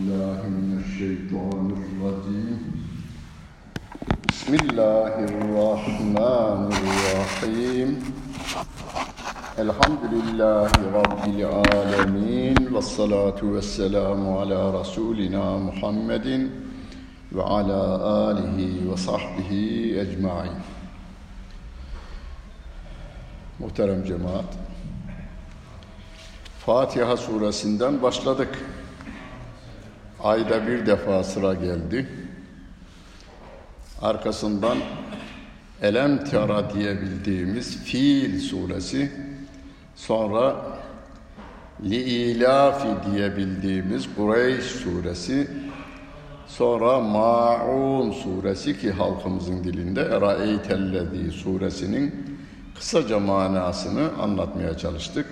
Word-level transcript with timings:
الله 0.00 0.40
من 0.48 0.80
الشيطان 0.84 1.66
الرجيم 1.76 2.58
بسم 4.28 4.52
الله 4.54 5.14
الرحمن 5.30 6.62
الرحيم 6.80 7.88
الحمد 9.58 10.02
لله 10.14 10.70
رب 11.00 11.24
العالمين 11.36 12.56
والصلاة 12.74 13.40
والسلام 13.44 14.20
على 14.38 14.60
رسولنا 14.80 15.44
محمد 15.68 16.28
وعلى 17.36 17.80
آله 18.30 18.58
وصحبه 18.90 19.50
أجمعين 20.04 20.58
Muhterem 23.60 24.04
cemaat, 24.04 24.50
Fatiha 26.66 27.16
suresinden 27.16 28.02
başladık. 28.02 28.58
Ayda 30.22 30.66
bir 30.66 30.86
defa 30.86 31.24
sıra 31.24 31.54
geldi. 31.54 32.06
Arkasından 34.02 34.78
Elem 35.82 36.24
Tera 36.24 36.74
diyebildiğimiz 36.74 37.84
Fiil 37.84 38.40
suresi, 38.40 39.12
sonra 39.96 40.56
Liilafi 41.84 42.88
diyebildiğimiz 43.10 44.14
Kureyş 44.16 44.64
suresi, 44.64 45.50
sonra 46.46 47.00
Ma'un 47.00 48.12
suresi 48.12 48.80
ki 48.80 48.90
halkımızın 48.90 49.64
dilinde 49.64 50.00
Eraeytellezi 50.00 51.30
suresinin 51.32 52.38
kısaca 52.78 53.18
manasını 53.18 54.10
anlatmaya 54.22 54.76
çalıştık. 54.78 55.26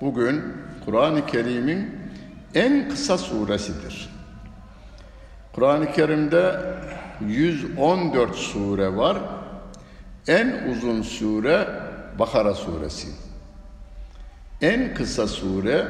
Bugün 0.00 0.42
Kur'an-ı 0.84 1.26
Kerim'in 1.26 1.99
en 2.54 2.88
kısa 2.88 3.18
suresidir. 3.18 4.08
Kur'an-ı 5.52 5.92
Kerim'de 5.92 6.60
114 7.26 8.36
sure 8.36 8.96
var. 8.96 9.18
En 10.28 10.70
uzun 10.70 11.02
sure 11.02 11.68
Bakara 12.18 12.54
suresi. 12.54 13.08
En 14.62 14.94
kısa 14.94 15.26
sure 15.26 15.86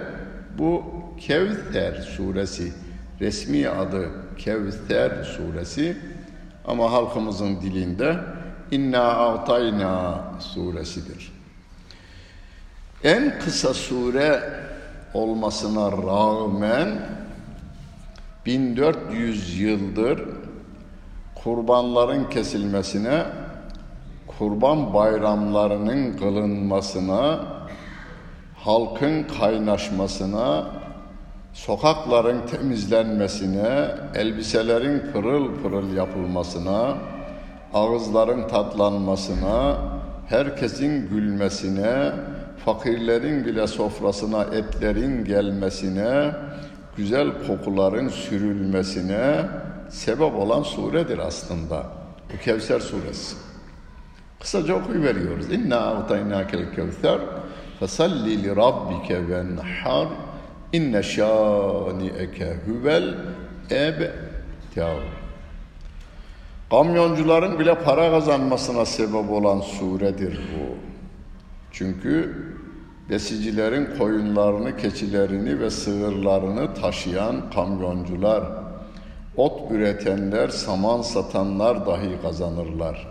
bu 0.58 0.84
Kevser 1.20 1.94
suresi. 1.94 2.72
Resmi 3.20 3.68
adı 3.68 4.08
Kevser 4.38 5.24
suresi 5.24 5.96
ama 6.64 6.92
halkımızın 6.92 7.60
dilinde 7.60 8.16
İnna 8.70 9.02
A'tayna 9.02 10.24
suresidir. 10.40 11.32
En 13.04 13.38
kısa 13.38 13.74
sure 13.74 14.42
olmasına 15.14 15.92
rağmen 15.92 16.88
1400 18.46 19.60
yıldır 19.60 20.20
kurbanların 21.44 22.24
kesilmesine, 22.24 23.22
kurban 24.26 24.94
bayramlarının 24.94 26.16
kılınmasına, 26.16 27.40
halkın 28.56 29.24
kaynaşmasına, 29.40 30.64
sokakların 31.52 32.46
temizlenmesine, 32.46 33.88
elbiselerin 34.14 35.12
pırıl 35.12 35.62
pırıl 35.62 35.96
yapılmasına, 35.96 36.94
ağızların 37.74 38.48
tatlanmasına, 38.48 39.78
herkesin 40.28 41.08
gülmesine, 41.08 42.12
fakirlerin 42.64 43.44
bile 43.44 43.66
sofrasına 43.66 44.42
etlerin 44.42 45.24
gelmesine, 45.24 46.32
güzel 46.96 47.28
kokuların 47.46 48.08
sürülmesine 48.08 49.46
sebep 49.88 50.34
olan 50.34 50.62
suredir 50.62 51.18
aslında. 51.18 51.86
Bu 52.32 52.44
Kevser 52.44 52.80
suresi. 52.80 53.36
Kısaca 54.40 54.74
okuyuveriyoruz. 54.74 55.52
İnna 55.52 55.78
a'taynâkel 55.78 56.74
kevser 56.74 57.18
fesalli 57.80 58.42
li 58.42 58.56
rabbike 58.56 59.28
venhar 59.28 60.08
inne 60.72 61.02
şâni'eke 61.02 62.56
huvel 62.66 63.14
ebtar. 63.70 65.02
Kamyoncuların 66.70 67.58
bile 67.58 67.74
para 67.74 68.10
kazanmasına 68.10 68.84
sebep 68.84 69.30
olan 69.30 69.60
suredir 69.60 70.38
bu. 70.38 70.89
Çünkü 71.72 72.34
besicilerin 73.10 73.88
koyunlarını, 73.98 74.76
keçilerini 74.76 75.60
ve 75.60 75.70
sığırlarını 75.70 76.74
taşıyan 76.74 77.50
kamyoncular, 77.50 78.44
ot 79.36 79.70
üretenler, 79.70 80.48
saman 80.48 81.02
satanlar 81.02 81.86
dahi 81.86 82.22
kazanırlar. 82.22 83.08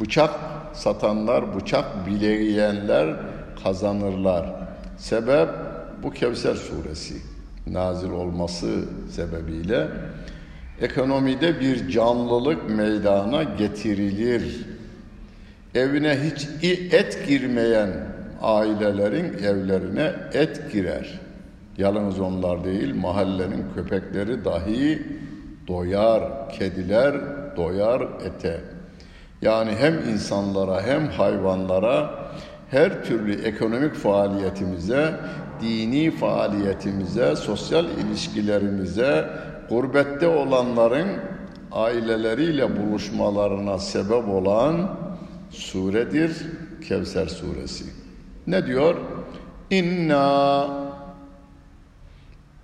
Bıçak 0.00 0.30
satanlar, 0.72 1.56
bıçak 1.56 2.06
bileyenler 2.06 3.16
kazanırlar. 3.64 4.54
Sebep 4.98 5.48
bu 6.02 6.10
Kevser 6.10 6.54
suresi 6.54 7.14
nazil 7.66 8.10
olması 8.10 8.84
sebebiyle 9.10 9.88
ekonomide 10.80 11.60
bir 11.60 11.88
canlılık 11.88 12.70
meydana 12.70 13.42
getirilir. 13.42 14.66
Evine 15.74 16.18
hiç 16.20 16.48
et 16.92 17.26
girmeyen 17.28 17.90
ailelerin 18.42 19.38
evlerine 19.44 20.12
et 20.32 20.72
girer. 20.72 21.20
Yalnız 21.78 22.20
onlar 22.20 22.64
değil, 22.64 22.94
mahallenin 22.94 23.64
köpekleri 23.74 24.44
dahi 24.44 25.02
doyar, 25.68 26.50
kediler 26.50 27.14
doyar 27.56 28.00
ete. 28.00 28.60
Yani 29.42 29.70
hem 29.78 29.94
insanlara 30.12 30.82
hem 30.82 31.08
hayvanlara 31.08 32.10
her 32.70 33.04
türlü 33.04 33.42
ekonomik 33.42 33.94
faaliyetimize, 33.94 35.14
dini 35.62 36.10
faaliyetimize, 36.10 37.36
sosyal 37.36 37.84
ilişkilerimize, 37.84 39.24
gurbette 39.68 40.26
olanların 40.28 41.08
aileleriyle 41.72 42.76
buluşmalarına 42.76 43.78
sebep 43.78 44.28
olan 44.28 44.90
suredir 45.52 46.36
Kevser 46.88 47.26
suresi. 47.26 47.84
Ne 48.46 48.66
diyor? 48.66 48.96
İnna 49.70 50.68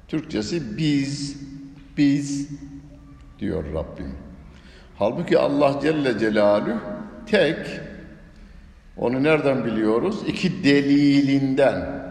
Türkçesi 0.09 0.79
biz 0.79 1.37
biz 1.97 2.49
diyor 3.39 3.65
Rabbim. 3.75 4.13
Halbuki 4.99 5.39
Allah 5.39 5.81
Celle 5.83 6.19
Celaluhu 6.19 6.79
tek 7.27 7.59
onu 8.97 9.23
nereden 9.23 9.65
biliyoruz? 9.65 10.17
İki 10.27 10.65
delilinden. 10.65 12.09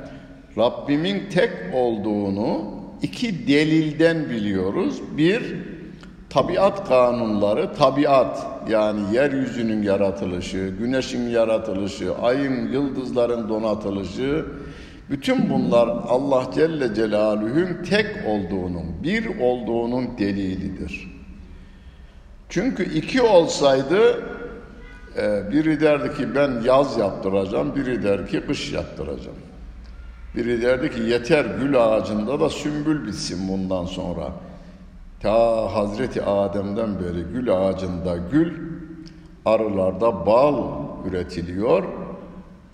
Rabbimin 0.58 1.30
tek 1.30 1.52
olduğunu 1.74 2.78
iki 3.02 3.48
delilden 3.48 4.30
biliyoruz. 4.30 5.02
Bir, 5.18 5.56
tabiat 6.30 6.88
kanunları, 6.88 7.74
tabiat 7.74 8.48
yani 8.70 9.16
yeryüzünün 9.16 9.84
yaratılışı, 9.84 10.74
güneşin 10.80 11.30
yaratılışı, 11.30 12.16
ayın, 12.16 12.72
yıldızların 12.72 13.50
donatılışı, 13.50 14.46
bütün 15.10 15.50
bunlar 15.50 15.88
Allah 15.88 16.44
Celle 16.56 16.96
Celaluhu'nun 16.96 17.84
tek 17.90 18.08
olduğunun, 18.28 19.04
bir 19.04 19.40
olduğunun 19.40 20.18
delilidir. 20.18 21.18
Çünkü 22.50 22.94
iki 22.94 23.22
olsaydı 23.22 24.24
biri 25.52 25.82
derdi 25.82 26.18
ki 26.18 26.36
ben 26.36 26.62
yaz 26.66 26.98
yaptıracağım, 26.98 27.76
biri 27.76 28.04
der 28.04 28.28
ki 28.28 28.42
kış 28.48 28.74
yaptıracağım. 28.74 29.38
Biri 30.36 30.62
derdi 30.62 30.92
ki 30.92 31.02
yeter 31.02 31.46
gül 31.62 31.86
ağacında 31.86 32.40
da 32.40 32.50
sümbül 32.50 33.08
bitsin 33.08 33.48
bundan 33.50 33.86
sonra. 33.86 34.32
Ta 35.22 35.76
Hazreti 35.76 36.24
Adem'den 36.24 37.00
beri 37.00 37.24
gül 37.34 37.54
ağacında 37.54 38.18
gül, 38.32 38.54
arılarda 39.46 40.26
bal 40.26 40.64
üretiliyor. 41.10 41.84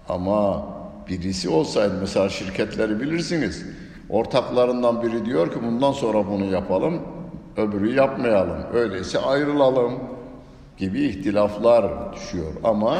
Ama 0.10 0.66
birisi 1.10 1.50
olsaydı 1.50 1.94
mesela 2.02 2.30
şirketleri 2.30 3.00
bilirsiniz. 3.00 3.66
Ortaklarından 4.10 5.04
biri 5.04 5.26
diyor 5.26 5.52
ki 5.52 5.60
bundan 5.66 5.92
sonra 5.92 6.28
bunu 6.28 6.46
yapalım, 6.46 7.02
öbürü 7.58 7.96
yapmayalım. 7.96 8.58
Öyleyse 8.74 9.20
ayrılalım 9.20 9.94
gibi 10.78 11.02
ihtilaflar 11.02 12.14
düşüyor. 12.14 12.52
Ama 12.64 12.98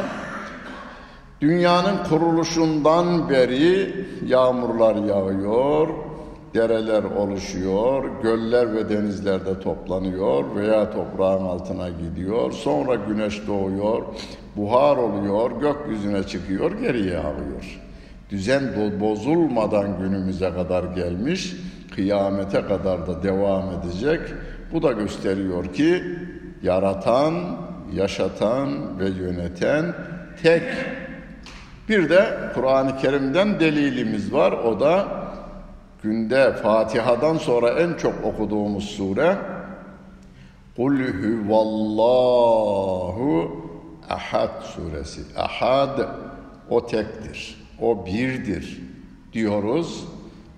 dünyanın 1.40 2.04
kuruluşundan 2.08 3.28
beri 3.28 3.94
yağmurlar 4.26 4.94
yağıyor, 4.94 5.88
dereler 6.54 7.02
oluşuyor, 7.02 8.04
göller 8.22 8.74
ve 8.74 8.88
denizlerde 8.88 9.60
toplanıyor 9.60 10.56
veya 10.56 10.90
toprağın 10.90 11.44
altına 11.44 11.88
gidiyor. 11.88 12.52
Sonra 12.52 12.94
güneş 12.94 13.46
doğuyor, 13.46 14.02
buhar 14.56 14.96
oluyor, 14.96 15.50
gökyüzüne 15.60 16.22
çıkıyor, 16.22 16.72
geriye 16.80 17.18
alıyor. 17.18 17.80
Düzen 18.30 18.62
bozulmadan 19.00 19.98
günümüze 19.98 20.50
kadar 20.50 20.84
gelmiş, 20.84 21.56
kıyamete 21.94 22.62
kadar 22.62 23.06
da 23.06 23.22
devam 23.22 23.64
edecek. 23.70 24.20
Bu 24.72 24.82
da 24.82 24.92
gösteriyor 24.92 25.72
ki 25.72 26.02
yaratan, 26.62 27.34
yaşatan 27.94 28.98
ve 28.98 29.08
yöneten 29.08 29.94
tek. 30.42 30.62
Bir 31.88 32.08
de 32.08 32.38
Kur'an-ı 32.54 32.96
Kerim'den 32.96 33.60
delilimiz 33.60 34.32
var. 34.32 34.52
O 34.52 34.80
da 34.80 35.23
günde 36.04 36.52
Fatiha'dan 36.52 37.38
sonra 37.38 37.70
en 37.70 37.94
çok 37.94 38.24
okuduğumuz 38.24 38.84
sure 38.84 39.36
Kul 40.76 40.98
huvallahu 41.48 42.70
ahad 44.10 44.62
suresi. 44.62 45.20
Ahad 45.36 45.98
o 46.70 46.86
tektir. 46.86 47.64
O 47.80 48.06
birdir 48.06 48.82
diyoruz 49.32 50.04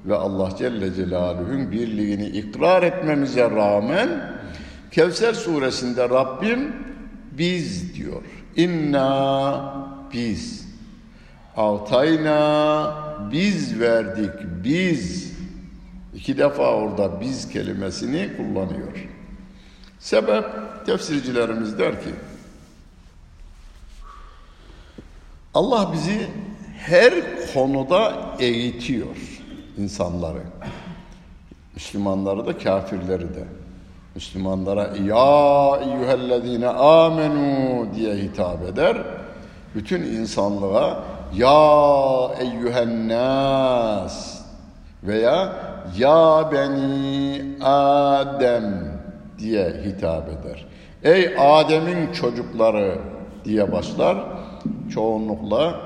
ve 0.06 0.14
Allah 0.14 0.50
Celle 0.58 0.94
Celaluhu'nun 0.94 1.72
birliğini 1.72 2.26
ikrar 2.26 2.82
etmemize 2.82 3.50
rağmen 3.50 4.08
Kevser 4.90 5.32
suresinde 5.34 6.08
Rabbim 6.08 6.76
biz 7.32 7.94
diyor. 7.94 8.22
İnna 8.56 9.74
biz. 10.12 10.66
Altayna 11.56 12.94
biz 13.32 13.80
verdik 13.80 14.32
biz. 14.64 15.25
İki 16.16 16.38
defa 16.38 16.62
orada 16.62 17.20
biz 17.20 17.48
kelimesini 17.48 18.30
kullanıyor. 18.36 19.08
Sebep 19.98 20.44
tefsircilerimiz 20.86 21.78
der 21.78 22.02
ki 22.02 22.10
Allah 25.54 25.92
bizi 25.92 26.26
her 26.78 27.14
konuda 27.54 28.12
eğitiyor 28.38 29.16
insanları. 29.78 30.42
Müslümanları 31.74 32.46
da 32.46 32.58
kafirleri 32.58 33.34
de. 33.34 33.44
Müslümanlara 34.14 34.82
ya 34.82 35.76
eyyühellezine 35.80 36.68
amenu 36.68 37.86
diye 37.94 38.14
hitap 38.14 38.62
eder. 38.62 38.96
Bütün 39.74 40.02
insanlığa 40.02 41.04
ya 41.34 42.30
eyyühennas 42.40 43.66
veya 45.02 45.52
ya 45.98 46.48
beni 46.52 47.42
Adem 47.64 48.98
diye 49.38 49.82
hitap 49.84 50.28
eder. 50.28 50.66
Ey 51.02 51.34
Adem'in 51.38 52.12
çocukları 52.12 52.98
diye 53.44 53.72
başlar. 53.72 54.18
Çoğunlukla 54.94 55.80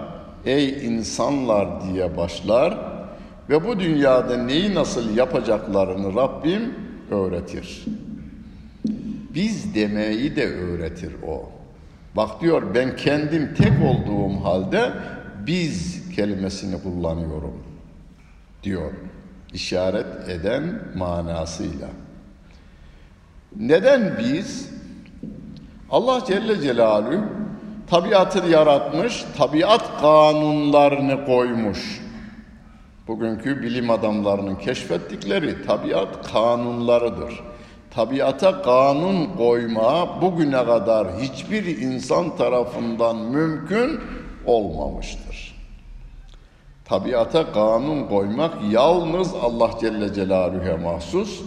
ey 0.44 0.86
insanlar 0.86 1.68
diye 1.84 2.16
başlar 2.16 2.78
ve 3.50 3.64
bu 3.64 3.80
dünyada 3.80 4.36
neyi 4.36 4.74
nasıl 4.74 5.16
yapacaklarını 5.16 6.14
Rabbim 6.14 6.74
öğretir. 7.10 7.84
Biz 9.34 9.74
demeyi 9.74 10.36
de 10.36 10.46
öğretir 10.46 11.12
o. 11.28 11.50
Bak 12.16 12.40
diyor 12.40 12.62
ben 12.74 12.96
kendim 12.96 13.54
tek 13.54 13.72
olduğum 13.84 14.44
halde 14.44 14.90
biz 15.46 16.02
kelimesini 16.16 16.82
kullanıyorum 16.82 17.54
diyor. 18.62 18.92
İşaret 19.52 20.28
eden 20.28 20.82
manasıyla. 20.96 21.88
Neden 23.56 24.18
biz? 24.18 24.70
Allah 25.90 26.24
Celle 26.26 26.60
Celaluhu 26.60 27.24
tabiatı 27.90 28.48
yaratmış, 28.48 29.24
tabiat 29.38 30.00
kanunlarını 30.00 31.24
koymuş. 31.26 32.00
Bugünkü 33.08 33.62
bilim 33.62 33.90
adamlarının 33.90 34.54
keşfettikleri 34.54 35.66
tabiat 35.66 36.32
kanunlarıdır. 36.32 37.40
Tabiata 37.90 38.62
kanun 38.62 39.36
koyma 39.36 40.20
bugüne 40.22 40.64
kadar 40.64 41.08
hiçbir 41.18 41.78
insan 41.78 42.36
tarafından 42.36 43.16
mümkün 43.16 44.00
olmamıştır. 44.46 45.49
Tabiata 46.90 47.52
kanun 47.52 48.04
koymak 48.04 48.54
yalnız 48.70 49.34
Allah 49.42 49.70
Celle 49.80 50.14
Celaluhu'ya 50.14 50.76
mahsus. 50.76 51.42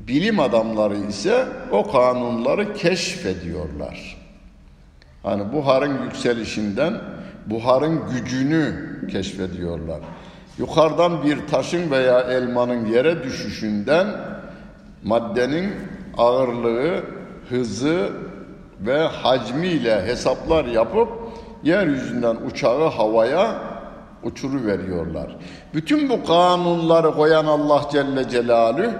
Bilim 0.00 0.40
adamları 0.40 0.96
ise 0.96 1.46
o 1.72 1.92
kanunları 1.92 2.74
keşfediyorlar. 2.74 4.16
Hani 5.22 5.52
buharın 5.52 6.04
yükselişinden 6.04 7.00
buharın 7.46 8.00
gücünü 8.10 8.74
keşfediyorlar. 9.12 10.00
Yukarıdan 10.58 11.24
bir 11.24 11.46
taşın 11.46 11.90
veya 11.90 12.20
elmanın 12.20 12.86
yere 12.86 13.24
düşüşünden 13.24 14.06
maddenin 15.04 15.74
ağırlığı, 16.18 17.02
hızı 17.48 18.10
ve 18.80 18.98
hacmiyle 18.98 20.06
hesaplar 20.06 20.64
yapıp 20.64 21.08
yeryüzünden 21.62 22.36
uçağı 22.36 22.88
havaya 22.88 23.65
uçuru 24.26 24.66
veriyorlar. 24.66 25.36
Bütün 25.74 26.08
bu 26.08 26.24
kanunları 26.24 27.12
koyan 27.12 27.46
Allah 27.46 27.88
Celle 27.92 28.28
Celaluhu 28.28 28.90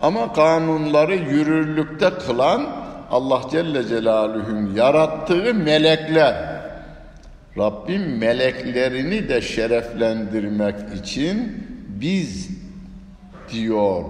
ama 0.00 0.32
kanunları 0.32 1.14
yürürlükte 1.14 2.10
kılan 2.26 2.66
Allah 3.10 3.42
Celle 3.50 3.86
Celaluhu'nun 3.86 4.74
yarattığı 4.74 5.54
melekler. 5.54 6.62
Rabbim 7.58 8.18
meleklerini 8.18 9.28
de 9.28 9.40
şereflendirmek 9.40 10.76
için 11.00 11.66
biz 11.88 12.50
diyor 13.52 14.02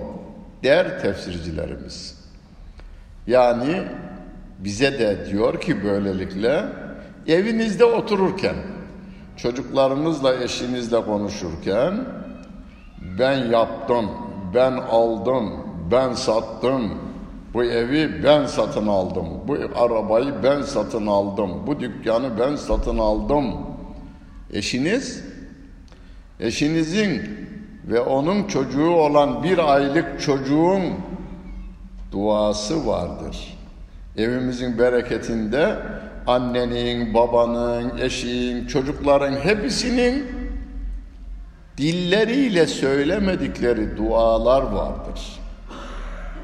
der 0.62 1.02
tefsircilerimiz. 1.02 2.22
Yani 3.26 3.82
bize 4.58 4.98
de 4.98 5.26
diyor 5.30 5.60
ki 5.60 5.84
böylelikle 5.84 6.62
evinizde 7.26 7.84
otururken, 7.84 8.54
çocuklarınızla, 9.42 10.34
eşinizle 10.34 11.04
konuşurken 11.04 12.04
ben 13.18 13.36
yaptım, 13.50 14.10
ben 14.54 14.72
aldım, 14.72 15.52
ben 15.90 16.12
sattım, 16.12 16.98
bu 17.54 17.64
evi 17.64 18.24
ben 18.24 18.46
satın 18.46 18.86
aldım, 18.86 19.26
bu 19.48 19.56
arabayı 19.76 20.34
ben 20.42 20.62
satın 20.62 21.06
aldım, 21.06 21.50
bu 21.66 21.80
dükkanı 21.80 22.38
ben 22.40 22.56
satın 22.56 22.98
aldım. 22.98 23.44
Eşiniz, 24.52 25.24
eşinizin 26.40 27.22
ve 27.86 28.00
onun 28.00 28.44
çocuğu 28.44 28.90
olan 28.90 29.42
bir 29.42 29.72
aylık 29.72 30.20
çocuğun 30.20 30.82
duası 32.12 32.86
vardır. 32.86 33.58
Evimizin 34.16 34.78
bereketinde 34.78 35.76
annenin, 36.26 37.14
babanın, 37.14 37.98
eşin, 37.98 38.66
çocukların 38.66 39.32
hepsinin 39.32 40.26
dilleriyle 41.78 42.66
söylemedikleri 42.66 43.96
dualar 43.96 44.62
vardır. 44.62 45.20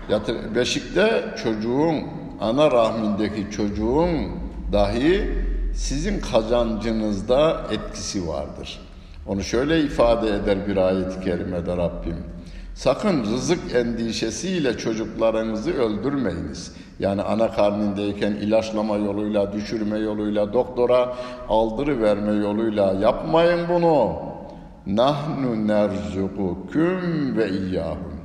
Yatır, 0.09 0.55
beşikte 0.55 1.35
çocuğun, 1.43 1.97
ana 2.41 2.71
rahmindeki 2.71 3.51
çocuğun 3.51 4.11
dahi 4.73 5.31
sizin 5.75 6.21
kazancınızda 6.21 7.67
etkisi 7.71 8.29
vardır. 8.29 8.81
Onu 9.27 9.43
şöyle 9.43 9.81
ifade 9.83 10.29
eder 10.29 10.69
bir 10.69 10.77
ayet-i 10.77 11.21
kerimede 11.21 11.77
Rabbim. 11.77 12.17
Sakın 12.75 13.25
rızık 13.25 13.75
endişesiyle 13.75 14.79
çocuklarınızı 14.79 15.73
öldürmeyiniz. 15.73 16.73
Yani 17.01 17.23
ana 17.23 17.51
karnındayken 17.51 18.33
ilaçlama 18.33 18.97
yoluyla, 18.97 19.53
düşürme 19.53 19.99
yoluyla, 19.99 20.53
doktora 20.53 21.15
aldırı 21.49 22.03
verme 22.03 22.33
yoluyla 22.33 22.93
yapmayın 22.93 23.61
bunu. 23.69 24.13
Nahnu 24.87 25.67
nerzukukum 25.67 27.37
ve 27.37 27.51
iyyahum. 27.51 28.19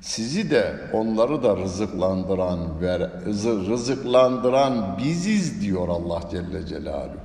Sizi 0.00 0.50
de 0.50 0.74
onları 0.92 1.42
da 1.42 1.56
rızıklandıran 1.56 2.80
ve 2.80 2.98
rızıklandıran 3.70 4.98
biziz 4.98 5.62
diyor 5.62 5.88
Allah 5.88 6.20
Celle 6.30 6.66
Celaluhu. 6.66 7.16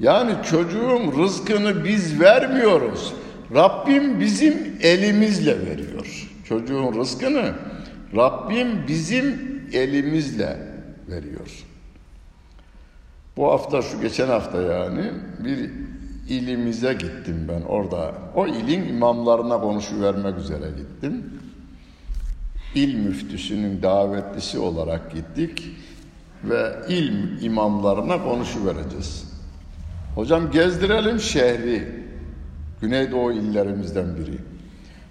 Yani 0.00 0.32
çocuğun 0.50 1.22
rızkını 1.22 1.84
biz 1.84 2.20
vermiyoruz. 2.20 3.14
Rabbim 3.54 4.20
bizim 4.20 4.78
elimizle 4.82 5.66
veriyor. 5.66 6.28
Çocuğun 6.44 6.94
rızkını 7.00 7.52
Rabbim 8.16 8.68
bizim 8.88 9.57
elimizle 9.72 10.56
veriyor. 11.08 11.64
Bu 13.36 13.46
hafta 13.52 13.82
şu 13.82 14.00
geçen 14.00 14.28
hafta 14.28 14.62
yani 14.62 15.10
bir 15.44 15.70
ilimize 16.28 16.92
gittim 16.92 17.46
ben 17.48 17.62
orada. 17.62 18.14
O 18.34 18.46
ilin 18.46 18.88
imamlarına 18.88 19.60
konuşuvermek 19.60 20.38
üzere 20.38 20.70
gittim. 20.76 21.40
İl 22.74 22.94
müftüsünün 22.94 23.82
davetlisi 23.82 24.58
olarak 24.58 25.12
gittik 25.14 25.64
ve 26.44 26.74
il 26.88 27.42
imamlarına 27.42 28.22
konuşuvereceğiz. 28.24 29.24
Hocam 30.14 30.50
gezdirelim 30.50 31.20
şehri. 31.20 31.88
Güneydoğu 32.80 33.32
illerimizden 33.32 34.16
biri. 34.16 34.38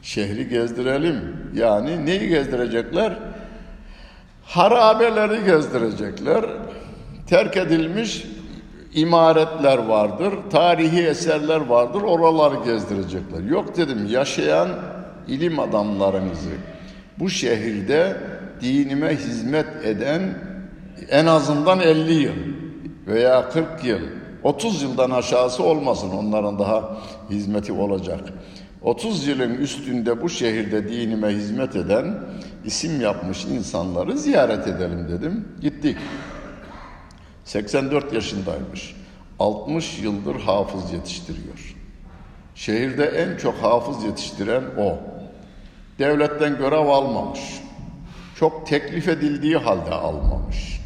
Şehri 0.02 0.50
gezdirelim. 0.50 1.36
Yani 1.54 2.06
neyi 2.06 2.30
gezdirecekler? 2.30 3.20
Harabeleri 4.48 5.46
gezdirecekler. 5.46 6.46
Terk 7.30 7.58
edilmiş 7.58 8.26
imaretler 8.94 9.78
vardır, 9.78 10.34
tarihi 10.52 11.02
eserler 11.02 11.62
vardır, 11.62 12.02
oraları 12.02 12.56
gezdirecekler. 12.66 13.44
Yok 13.44 13.78
dedim, 13.78 14.08
yaşayan 14.10 14.70
ilim 15.28 15.60
adamlarınızı 15.60 16.50
bu 17.20 17.30
şehirde 17.30 18.18
dinime 18.62 19.16
hizmet 19.16 19.86
eden 19.86 20.22
en 21.10 21.26
azından 21.26 21.80
50 21.80 22.14
yıl 22.14 22.36
veya 23.08 23.50
40 23.50 23.84
yıl, 23.84 24.02
30 24.44 24.82
yıldan 24.82 25.10
aşağısı 25.10 25.64
olmasın 25.64 26.10
onların 26.10 26.60
daha 26.60 26.98
hizmeti 27.30 27.74
olacak. 27.74 28.20
30 28.82 29.28
yılın 29.28 29.56
üstünde 29.56 30.22
bu 30.22 30.30
şehirde 30.30 30.90
dinime 30.90 31.28
hizmet 31.28 31.76
eden 31.76 32.20
isim 32.66 33.02
yapmış 33.02 33.46
insanları 33.46 34.18
ziyaret 34.18 34.68
edelim 34.68 35.08
dedim. 35.10 35.48
Gittik. 35.62 35.98
84 37.46 38.14
yaşındaymış. 38.14 38.96
60 39.40 40.00
yıldır 40.00 40.36
hafız 40.36 40.94
yetiştiriyor. 40.94 41.76
Şehirde 42.56 43.06
en 43.06 43.38
çok 43.38 43.56
hafız 43.56 44.04
yetiştiren 44.04 44.64
o. 44.80 44.98
Devletten 46.00 46.58
görev 46.58 46.88
almamış. 46.88 47.40
Çok 48.36 48.68
teklif 48.68 49.08
edildiği 49.08 49.58
halde 49.58 49.92
almamış. 49.92 50.82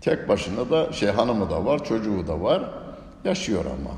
Tek 0.00 0.28
başına 0.28 0.70
da 0.70 0.92
şey 0.92 1.08
hanımı 1.08 1.50
da 1.50 1.64
var, 1.64 1.84
çocuğu 1.84 2.26
da 2.26 2.40
var. 2.40 2.62
Yaşıyor 3.24 3.64
ama. 3.64 3.90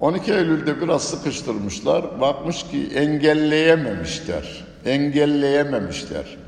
12 0.00 0.32
Eylül'de 0.32 0.80
biraz 0.80 1.02
sıkıştırmışlar. 1.02 2.20
Bakmış 2.20 2.62
ki 2.62 2.90
engelleyememişler. 2.94 4.64
Engelleyememişler. 4.84 6.38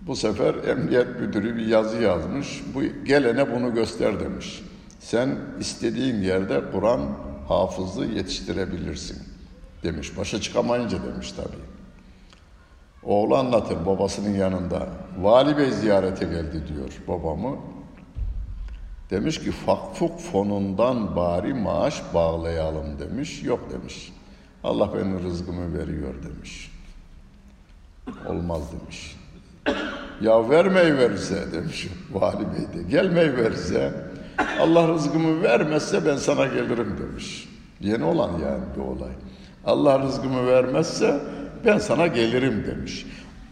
Bu 0.00 0.16
sefer 0.16 0.54
emniyet 0.54 1.20
müdürü 1.20 1.56
bir 1.56 1.66
yazı 1.66 2.02
yazmış. 2.02 2.62
Bu 2.74 2.82
gelene 3.04 3.54
bunu 3.54 3.74
göster 3.74 4.20
demiş. 4.20 4.62
Sen 5.00 5.38
istediğin 5.60 6.22
yerde 6.22 6.62
Kur'an 6.72 7.00
hafızı 7.48 8.04
yetiştirebilirsin 8.04 9.18
demiş. 9.82 10.18
Başa 10.18 10.40
çıkamayınca 10.40 10.98
demiş 11.04 11.32
tabii. 11.32 11.62
Oğlu 13.02 13.36
anlatır 13.36 13.86
babasının 13.86 14.34
yanında. 14.34 14.88
Vali 15.20 15.56
Bey 15.56 15.70
ziyarete 15.70 16.24
geldi 16.24 16.62
diyor 16.68 17.02
babamı. 17.08 17.56
Demiş 19.10 19.38
ki 19.40 19.50
fakfuk 19.50 20.20
fonundan 20.20 21.16
bari 21.16 21.54
maaş 21.54 22.02
bağlayalım 22.14 22.98
demiş. 22.98 23.42
Yok 23.42 23.60
demiş. 23.72 24.12
Allah 24.64 24.94
benim 24.94 25.22
rızkımı 25.22 25.78
veriyor 25.78 26.14
demiş. 26.24 26.72
Olmaz 28.28 28.62
demiş. 28.72 29.16
Ya 30.20 30.50
vermeyi 30.50 30.98
verirse 30.98 31.52
demiş 31.52 31.88
vali 32.12 32.40
bey 32.40 32.80
de. 32.80 32.90
Gelmeyi 32.90 33.36
verirse 33.36 33.92
Allah 34.60 34.88
rızkımı 34.88 35.42
vermezse 35.42 36.06
ben 36.06 36.16
sana 36.16 36.46
gelirim 36.46 36.96
demiş. 36.98 37.48
Yeni 37.80 38.04
olan 38.04 38.30
yani 38.30 38.64
bir 38.76 38.80
olay. 38.80 39.12
Allah 39.66 39.98
rızkımı 40.02 40.46
vermezse 40.46 41.20
ben 41.64 41.78
sana 41.78 42.06
gelirim 42.06 42.64
demiş. 42.66 43.06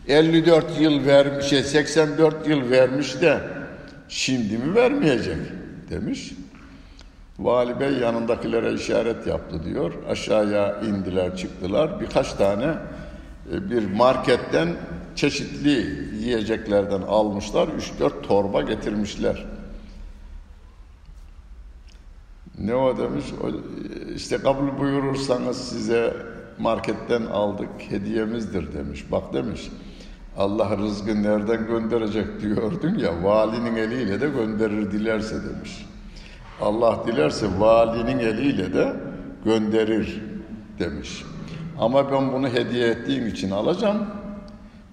54 0.08 0.80
yıl 0.80 1.06
vermiş, 1.06 1.46
84 1.46 2.48
yıl 2.48 2.70
vermiş 2.70 3.20
de 3.20 3.40
şimdi 4.08 4.58
mi 4.58 4.74
vermeyecek 4.74 5.38
demiş. 5.90 6.32
Vali 7.38 7.80
Bey 7.80 7.92
yanındakilere 7.92 8.72
işaret 8.72 9.26
yaptı 9.26 9.64
diyor. 9.64 9.92
Aşağıya 10.08 10.80
indiler 10.80 11.36
çıktılar. 11.36 12.00
Birkaç 12.00 12.32
tane 12.32 12.74
e, 13.52 13.70
bir 13.70 13.90
marketten 13.90 14.68
çeşitli 15.16 15.70
yiyeceklerden 16.20 17.02
almışlar. 17.02 17.68
3-4 18.00 18.22
torba 18.22 18.62
getirmişler. 18.62 19.46
Ne 22.58 22.74
o 22.74 22.98
demiş? 22.98 23.24
O, 23.42 23.46
işte 24.14 24.38
kabul 24.38 24.78
buyurursanız 24.78 25.68
size 25.68 26.16
marketten 26.58 27.22
aldık 27.22 27.68
hediyemizdir 27.78 28.72
demiş. 28.72 29.04
Bak 29.12 29.32
demiş. 29.32 29.70
Allah 30.38 30.76
rızkı 30.76 31.22
nereden 31.22 31.66
gönderecek 31.66 32.40
diyordun 32.40 32.98
ya 32.98 33.24
valinin 33.24 33.76
eliyle 33.76 34.20
de 34.20 34.28
gönderir 34.28 34.92
dilerse 34.92 35.36
demiş. 35.44 35.86
Allah 36.60 36.98
dilerse 37.06 37.46
valinin 37.58 38.18
eliyle 38.18 38.74
de 38.74 38.96
gönderir 39.44 40.22
demiş. 40.78 41.24
Ama 41.78 42.12
ben 42.12 42.32
bunu 42.32 42.48
hediye 42.48 42.88
ettiğim 42.88 43.26
için 43.26 43.50
alacağım. 43.50 44.06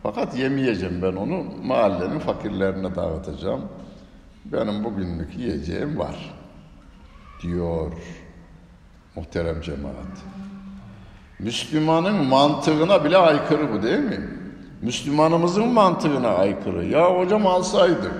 Fakat 0.03 0.37
yemeyeceğim 0.37 1.01
ben 1.01 1.15
onu. 1.15 1.43
Mahallenin 1.63 2.19
fakirlerine 2.19 2.95
dağıtacağım. 2.95 3.61
Benim 4.45 4.83
bugünlük 4.83 5.37
yiyeceğim 5.37 5.99
var. 5.99 6.33
Diyor 7.41 7.91
muhterem 9.15 9.61
cemaat. 9.61 10.17
Müslümanın 11.39 12.25
mantığına 12.25 13.05
bile 13.05 13.17
aykırı 13.17 13.73
bu 13.73 13.83
değil 13.83 13.99
mi? 13.99 14.40
Müslümanımızın 14.81 15.67
mantığına 15.67 16.29
aykırı. 16.29 16.85
Ya 16.85 17.17
hocam 17.17 17.47
alsaydı. 17.47 18.11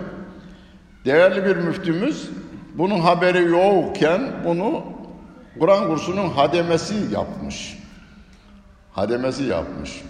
Değerli 1.05 1.45
bir 1.45 1.55
müftümüz 1.55 2.29
bunun 2.75 2.99
haberi 2.99 3.43
yokken 3.43 4.21
bunu 4.45 4.83
Kur'an 5.59 5.87
kursunun 5.87 6.29
hademesi 6.29 6.95
yapmış. 7.13 7.77
Hademesi 8.93 9.43
yapmış. 9.43 10.01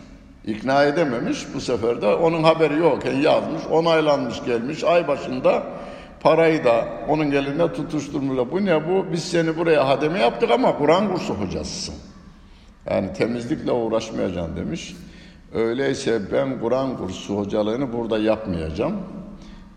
İkna 0.46 0.84
edememiş. 0.84 1.46
Bu 1.56 1.62
sefer 1.62 2.02
de 2.02 2.08
onun 2.08 2.44
haberi 2.44 2.78
yokken 2.78 3.16
yazmış, 3.16 3.62
onaylanmış 3.72 4.44
gelmiş. 4.46 4.84
Ay 4.84 5.08
başında 5.08 5.64
parayı 6.20 6.64
da 6.64 6.88
onun 7.08 7.32
elinde 7.32 7.74
tutuşturmuşlar. 7.74 8.52
Bu 8.52 8.66
ne 8.66 8.90
bu? 8.90 9.06
Biz 9.12 9.24
seni 9.24 9.58
buraya 9.58 9.88
hademe 9.88 10.20
yaptık 10.20 10.52
ama 10.52 10.78
Kur'an 10.78 11.14
kursu 11.14 11.34
hocasısın. 11.34 11.96
Yani 12.90 13.14
temizlikle 13.14 13.72
uğraşmayacaksın 13.72 14.56
demiş. 14.56 14.96
Öyleyse 15.54 16.32
ben 16.32 16.60
Kur'an 16.60 16.98
kursu 16.98 17.38
hocalığını 17.38 17.94
burada 17.94 18.20
yapmayacağım. 18.20 18.96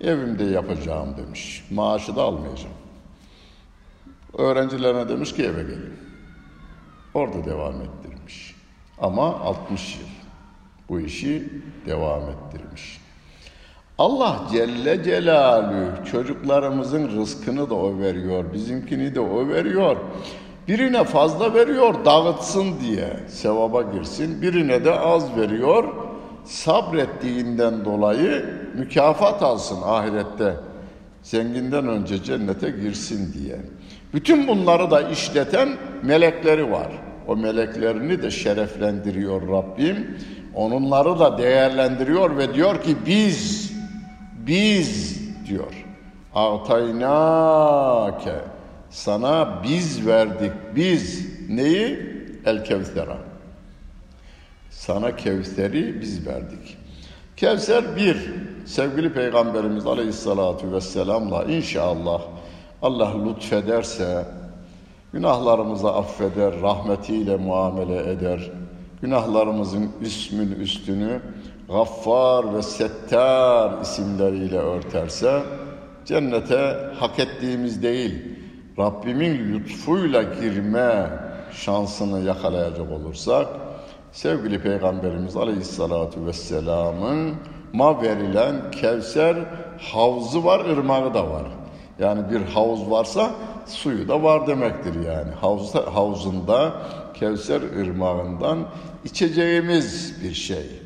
Evimde 0.00 0.44
yapacağım 0.44 1.16
demiş. 1.16 1.64
Maaşı 1.70 2.16
da 2.16 2.22
almayacağım. 2.22 2.74
Öğrencilerine 4.38 5.08
demiş 5.08 5.34
ki 5.34 5.42
eve 5.42 5.62
gelin. 5.62 5.94
Orada 7.14 7.44
devam 7.44 7.74
ettirmiş. 7.82 8.54
Ama 8.98 9.40
60 9.40 9.96
yıl 9.96 10.06
bu 10.88 11.00
işi 11.00 11.48
devam 11.86 12.22
ettirmiş. 12.22 13.00
Allah 13.98 14.48
Celle 14.52 15.04
Celaluhu 15.04 16.04
çocuklarımızın 16.10 17.08
rızkını 17.08 17.70
da 17.70 17.74
o 17.74 17.98
veriyor, 17.98 18.52
bizimkini 18.52 19.14
de 19.14 19.20
o 19.20 19.48
veriyor. 19.48 19.96
Birine 20.68 21.04
fazla 21.04 21.54
veriyor 21.54 21.94
dağıtsın 22.04 22.80
diye 22.80 23.16
sevaba 23.28 23.82
girsin, 23.82 24.42
birine 24.42 24.84
de 24.84 24.98
az 24.98 25.36
veriyor 25.36 25.84
sabrettiğinden 26.44 27.84
dolayı 27.84 28.44
mükafat 28.74 29.42
alsın 29.42 29.78
ahirette. 29.84 30.56
Zenginden 31.22 31.88
önce 31.88 32.22
cennete 32.22 32.70
girsin 32.70 33.32
diye. 33.32 33.56
Bütün 34.14 34.48
bunları 34.48 34.90
da 34.90 35.00
işleten 35.00 35.68
melekleri 36.02 36.72
var. 36.72 36.88
O 37.28 37.36
meleklerini 37.36 38.22
de 38.22 38.30
şereflendiriyor 38.30 39.48
Rabbim. 39.48 40.18
Onunları 40.54 41.18
da 41.18 41.38
değerlendiriyor 41.38 42.36
ve 42.36 42.54
diyor 42.54 42.82
ki 42.82 42.96
biz, 43.06 43.72
biz 44.46 45.20
diyor. 45.46 45.84
Ataynake 46.34 48.34
sana 48.94 49.62
biz 49.62 50.06
verdik 50.06 50.52
biz 50.76 51.26
neyi? 51.48 51.98
El 52.46 52.64
Kevser'a. 52.64 53.16
Sana 54.70 55.16
Kevser'i 55.16 56.00
biz 56.00 56.26
verdik. 56.26 56.76
Kevser 57.36 57.96
bir, 57.96 58.16
sevgili 58.66 59.12
Peygamberimiz 59.12 59.86
Aleyhisselatü 59.86 60.72
Vesselam'la 60.72 61.44
inşallah 61.44 62.22
Allah 62.82 63.12
lütfederse 63.28 64.24
günahlarımızı 65.12 65.92
affeder, 65.92 66.60
rahmetiyle 66.60 67.36
muamele 67.36 68.10
eder. 68.10 68.50
Günahlarımızın 69.02 69.90
ismin 70.00 70.52
üstünü 70.52 71.20
Gaffar 71.68 72.54
ve 72.54 72.62
Settar 72.62 73.80
isimleriyle 73.82 74.58
örterse 74.58 75.42
cennete 76.04 76.90
hak 76.98 77.18
ettiğimiz 77.18 77.82
değil, 77.82 78.33
Rabbimin 78.78 79.54
lütfuyla 79.54 80.22
girme 80.22 81.10
şansını 81.52 82.20
yakalayacak 82.20 82.92
olursak 82.92 83.46
sevgili 84.12 84.62
Peygamberimiz 84.62 85.36
Aleyhisselatü 85.36 86.26
Vesselam'ın 86.26 87.34
ma 87.72 88.02
verilen 88.02 88.70
Kevser 88.70 89.36
havzu 89.78 90.44
var, 90.44 90.64
ırmağı 90.64 91.14
da 91.14 91.30
var. 91.30 91.46
Yani 91.98 92.30
bir 92.30 92.40
havuz 92.40 92.90
varsa 92.90 93.30
suyu 93.66 94.08
da 94.08 94.22
var 94.22 94.46
demektir 94.46 94.94
yani. 94.94 95.30
Havuzda, 95.40 95.94
havuzunda 95.94 96.72
Kevser 97.14 97.60
ırmağından 97.62 98.58
içeceğimiz 99.04 100.22
bir 100.22 100.34
şey. 100.34 100.83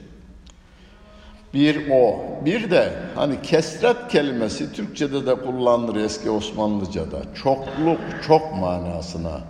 Bir 1.55 1.90
o. 1.90 2.21
Bir 2.45 2.71
de 2.71 2.93
hani 3.14 3.43
kesret 3.43 4.09
kelimesi 4.09 4.73
Türkçe'de 4.73 5.26
de 5.26 5.35
kullanılır 5.35 5.97
eski 5.97 6.31
Osmanlıca'da. 6.31 7.35
Çokluk, 7.35 8.00
çok 8.26 8.57
manasına. 8.61 9.40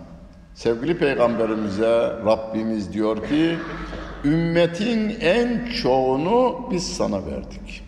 Sevgili 0.53 0.97
Peygamberimize 0.97 2.09
Rabbimiz 2.25 2.93
diyor 2.93 3.27
ki 3.27 3.55
ümmetin 4.25 5.17
en 5.21 5.65
çoğunu 5.81 6.67
biz 6.71 6.95
sana 6.97 7.25
verdik. 7.25 7.83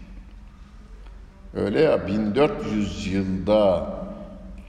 Öyle 1.53 1.81
ya 1.81 2.07
1400 2.07 3.07
yılda 3.07 3.87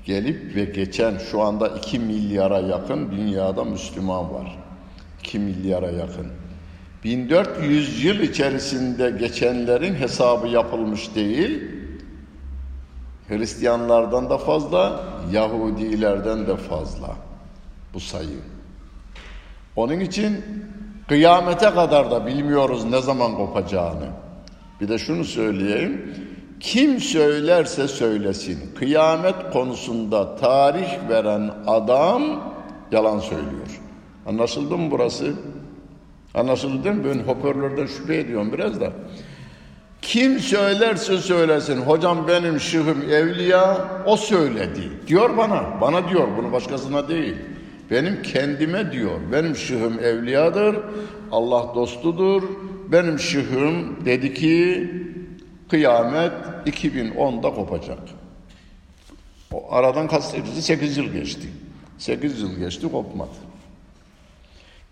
gelip 0.05 0.57
ve 0.57 0.65
geçen 0.65 1.19
şu 1.19 1.43
anda 1.43 1.69
2 1.69 1.99
milyara 1.99 2.59
yakın 2.59 3.11
dünyada 3.11 3.65
Müslüman 3.65 4.35
var. 4.35 4.59
2 5.21 5.39
milyara 5.39 5.91
yakın. 5.91 6.27
1400 7.05 8.05
yıl 8.05 8.21
içerisinde 8.21 9.11
geçenlerin 9.11 9.95
hesabı 9.95 10.49
yapılmış 10.49 11.15
değil. 11.15 11.63
Hristiyanlardan 13.29 14.31
da 14.31 14.39
fazla, 14.39 15.01
Yahudilerden 15.33 16.47
de 16.47 16.57
fazla 16.57 17.17
bu 17.95 18.01
sayı. 18.01 18.41
Onun 19.77 20.01
için 20.01 20.45
kıyamete 21.09 21.71
kadar 21.71 22.11
da 22.11 22.27
bilmiyoruz 22.27 22.85
ne 22.85 23.03
zaman 23.03 23.37
kopacağını. 23.37 24.09
Bir 24.81 24.89
de 24.89 24.99
şunu 24.99 25.25
söyleyeyim. 25.25 26.15
Kim 26.61 27.01
söylerse 27.01 27.89
söylesin. 27.89 28.75
Kıyamet 28.79 29.35
konusunda 29.53 30.37
tarih 30.37 31.09
veren 31.09 31.51
adam 31.67 32.23
yalan 32.93 33.19
söylüyor. 33.19 33.81
Anlaşıldı 34.27 34.79
mı 34.79 34.91
burası? 34.91 35.35
Anlaşıldı 36.35 36.85
değil 36.85 36.97
mi? 36.97 37.05
Ben 37.05 37.19
hoparlörden 37.19 37.87
şüphe 37.87 38.17
ediyorum 38.17 38.53
biraz 38.53 38.81
da. 38.81 38.93
Kim 40.03 40.41
söylerse 40.41 41.19
söylesin. 41.19 41.77
Hocam 41.77 42.29
benim 42.29 42.61
şıhım 42.61 43.03
evliya 43.11 43.89
o 44.07 44.17
söyledi. 44.17 44.91
Diyor 45.07 45.37
bana. 45.37 45.81
Bana 45.81 46.09
diyor 46.09 46.29
bunu 46.39 46.53
başkasına 46.53 47.09
değil. 47.09 47.35
Benim 47.91 48.23
kendime 48.23 48.93
diyor. 48.93 49.21
Benim 49.33 49.57
şıhım 49.57 49.99
evliyadır. 49.99 50.77
Allah 51.33 51.75
dostudur. 51.75 52.43
Benim 52.93 53.19
şıhım 53.19 54.05
dedi 54.05 54.35
ki 54.35 54.91
kıyamet 55.71 56.33
2010'da 56.67 57.55
kopacak. 57.55 57.99
O 59.53 59.73
aradan 59.75 60.09
kaç 60.09 60.25
8 60.25 60.97
yıl 60.97 61.05
geçti. 61.05 61.49
8 61.99 62.41
yıl 62.41 62.57
geçti 62.57 62.93
kopmadı. 62.93 63.52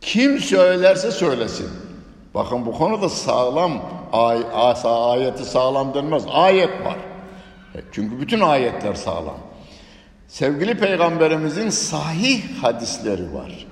Kim 0.01 0.39
söylerse 0.39 1.11
söylesin. 1.11 1.69
Bakın 2.35 2.67
bu 2.67 2.73
konuda 2.73 3.09
sağlam 3.09 3.83
ay, 4.13 4.39
asa, 4.55 5.11
ayeti 5.11 5.45
sağlam 5.45 5.95
denmez. 5.95 6.25
Ayet 6.33 6.85
var. 6.85 6.97
E, 7.75 7.79
çünkü 7.93 8.21
bütün 8.21 8.41
ayetler 8.41 8.95
sağlam. 8.95 9.39
Sevgili 10.29 10.79
peygamberimizin 10.79 11.71
sahih 11.71 12.63
hadisleri 12.63 13.35
var. 13.35 13.67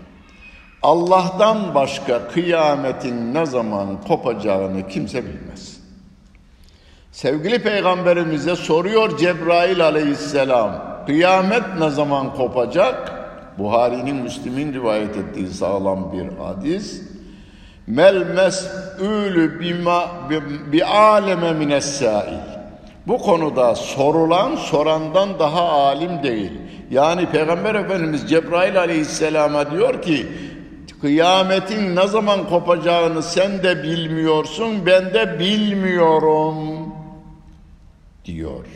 Allah'tan 0.83 1.75
başka 1.75 2.29
kıyametin 2.29 3.35
ne 3.35 3.47
zaman 3.47 4.03
kopacağını 4.03 4.89
kimse 4.89 5.25
bilmez. 5.25 5.81
Sevgili 7.13 7.63
peygamberimize 7.63 8.57
soruyor 8.57 9.19
Cebrail 9.19 9.85
aleyhisselam, 9.85 11.03
kıyamet 11.07 11.63
ne 11.79 11.91
zaman 11.91 12.35
kopacak? 12.35 13.18
Buhari'nin 13.59 14.17
Müslim'in 14.17 14.73
rivayet 14.73 15.17
ettiği 15.17 15.49
sağlam 15.49 16.13
bir 16.13 16.45
hadis. 16.45 17.03
Mel 17.87 18.27
mes'ülü 18.27 19.61
bima 19.61 20.11
bi 20.73 20.85
aleme 20.85 21.53
mine's-sail. 21.53 22.59
Bu 23.07 23.19
konuda 23.19 23.75
sorulan 23.75 24.57
sorandan 24.57 25.39
daha 25.39 25.63
alim 25.63 26.23
değil. 26.23 26.53
Yani 26.91 27.27
Peygamber 27.27 27.75
Efendimiz 27.75 28.31
Cebrail 28.31 28.79
Aleyhisselam'a 28.79 29.71
diyor 29.71 30.03
ki 30.03 30.27
kıyametin 31.01 31.97
ne 31.97 32.07
zaman 32.07 32.49
kopacağını 32.49 33.23
sen 33.23 33.63
de 33.63 33.83
bilmiyorsun 33.83 34.87
ben 34.87 35.15
de 35.15 35.39
bilmiyorum 35.39 36.89
diyor. 38.25 38.67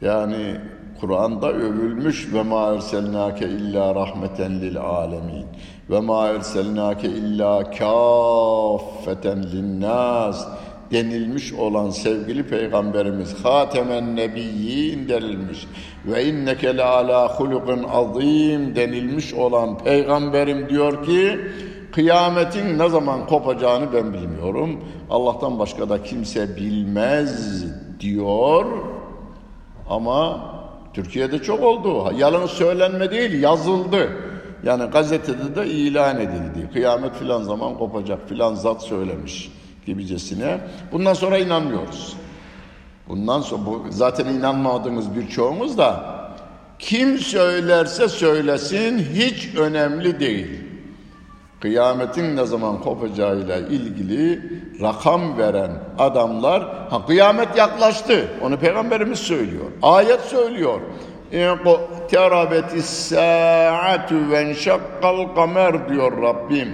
Yani 0.00 0.56
Kur'an'da 1.02 1.52
övülmüş 1.52 2.32
ve 2.34 2.42
ma 2.42 2.74
erselnake 2.74 3.48
illa 3.48 3.94
rahmeten 3.94 4.60
lil 4.60 4.80
alemin 4.80 5.46
ve 5.90 6.00
ma 6.00 6.26
erselnake 6.26 7.08
illa 7.08 7.70
kaffeten 7.70 9.42
linnas 9.52 10.48
denilmiş 10.92 11.52
olan 11.52 11.90
sevgili 11.90 12.42
peygamberimiz 12.42 13.44
Hatemen 13.44 14.16
Nebiyyin 14.16 15.08
denilmiş 15.08 15.66
ve 16.06 16.24
inneke 16.24 16.76
le 16.76 16.84
ala 16.84 17.38
hulukun 17.38 17.82
azim 17.82 18.76
denilmiş 18.76 19.34
olan 19.34 19.78
peygamberim 19.78 20.68
diyor 20.68 21.06
ki 21.06 21.40
kıyametin 21.92 22.78
ne 22.78 22.88
zaman 22.88 23.26
kopacağını 23.26 23.92
ben 23.92 24.12
bilmiyorum. 24.12 24.80
Allah'tan 25.10 25.58
başka 25.58 25.88
da 25.88 26.02
kimse 26.02 26.56
bilmez 26.56 27.64
diyor. 28.00 28.66
Ama 29.90 30.51
Türkiye'de 30.94 31.42
çok 31.42 31.62
oldu. 31.62 32.12
Yalan 32.16 32.46
söylenme 32.46 33.10
değil, 33.10 33.42
yazıldı. 33.42 34.08
Yani 34.64 34.84
gazetede 34.84 35.56
de 35.56 35.66
ilan 35.66 36.20
edildi. 36.20 36.70
Kıyamet 36.72 37.14
filan 37.14 37.42
zaman 37.42 37.78
kopacak 37.78 38.28
filan 38.28 38.54
zat 38.54 38.82
söylemiş 38.82 39.52
gibicesine. 39.86 40.60
Bundan 40.92 41.14
sonra 41.14 41.38
inanmıyoruz. 41.38 42.16
Bundan 43.08 43.40
sonra 43.40 43.66
bu 43.66 43.84
zaten 43.90 44.26
inanmadığımız 44.26 45.16
birçoğumuz 45.16 45.78
da 45.78 46.18
kim 46.78 47.18
söylerse 47.18 48.08
söylesin 48.08 48.98
hiç 48.98 49.54
önemli 49.56 50.20
değil. 50.20 50.71
Kıyametin 51.62 52.36
ne 52.36 52.46
zaman 52.46 52.80
kopacağıyla 52.80 53.56
ilgili 53.58 54.42
rakam 54.80 55.38
veren 55.38 55.70
adamlar 55.98 56.62
ha 56.90 57.06
kıyamet 57.06 57.56
yaklaştı. 57.56 58.28
Onu 58.42 58.56
peygamberimiz 58.56 59.18
söylüyor. 59.18 59.64
Ayet 59.82 60.20
söylüyor. 60.20 60.80
Terabetis 62.10 62.86
saatu 62.86 64.30
ve 64.30 64.54
şakkal 64.54 65.34
kamer 65.34 65.88
diyor 65.88 66.22
Rabbim. 66.22 66.68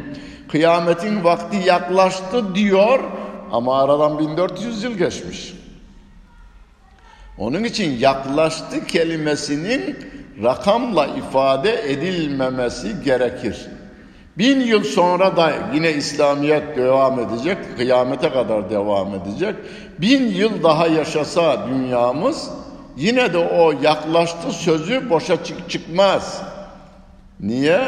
Kıyametin 0.49 1.25
vakti 1.25 1.57
yaklaştı 1.69 2.55
diyor 2.55 3.01
ama 3.53 3.83
aradan 3.83 4.19
1400 4.19 4.85
yıl 4.85 4.93
geçmiş. 4.93 5.55
Onun 7.39 7.65
için 7.65 7.99
yaklaştı 7.99 8.87
kelimesinin 8.87 9.97
rakamla 10.43 11.07
ifade 11.07 11.93
edilmemesi 11.93 13.03
gerekir. 13.05 13.67
Bin 14.39 14.61
yıl 14.61 14.85
sonra 14.85 15.37
da 15.37 15.53
yine 15.75 15.93
İslamiyet 15.93 16.77
devam 16.77 17.21
edecek, 17.21 17.59
kıyamete 17.77 18.31
kadar 18.31 18.71
devam 18.71 19.15
edecek. 19.15 19.55
Bin 19.99 20.27
yıl 20.27 20.63
daha 20.63 20.87
yaşasa 20.87 21.69
dünyamız 21.69 22.51
yine 22.97 23.33
de 23.33 23.39
o 23.39 23.73
yaklaştı 23.83 24.53
sözü 24.53 25.11
boşa 25.11 25.45
çık 25.45 25.71
çıkmaz. 25.71 26.43
Niye? 27.41 27.81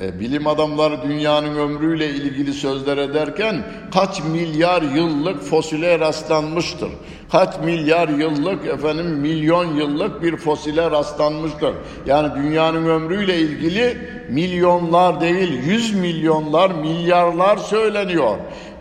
E, 0.00 0.20
bilim 0.20 0.46
adamları 0.46 1.02
dünyanın 1.08 1.56
ömrüyle 1.56 2.10
ilgili 2.10 2.52
sözler 2.52 2.96
ederken 2.96 3.62
kaç 3.94 4.22
milyar 4.24 4.82
yıllık 4.82 5.42
fosile 5.42 5.98
rastlanmıştır. 5.98 6.88
Kaç 7.32 7.60
milyar 7.64 8.08
yıllık 8.08 8.66
efendim 8.66 9.06
milyon 9.06 9.76
yıllık 9.76 10.22
bir 10.22 10.36
fosile 10.36 10.90
rastlanmıştır. 10.90 11.74
Yani 12.06 12.42
dünyanın 12.42 12.86
ömrüyle 12.86 13.38
ilgili 13.38 13.98
milyonlar 14.30 15.20
değil 15.20 15.52
yüz 15.66 15.94
milyonlar 15.94 16.70
milyarlar 16.70 17.56
söyleniyor. 17.56 18.36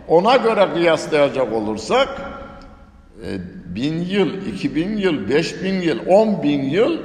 Ona 0.08 0.36
göre 0.36 0.68
kıyaslayacak 0.74 1.54
olursak 1.54 2.22
e, 3.24 3.30
bin 3.76 4.02
yıl, 4.02 4.30
iki 4.54 4.76
bin 4.76 4.98
yıl, 4.98 5.30
beş 5.30 5.64
bin 5.64 5.82
yıl, 5.82 6.00
on 6.08 6.44
bin 6.44 6.64
yıl 6.64 6.98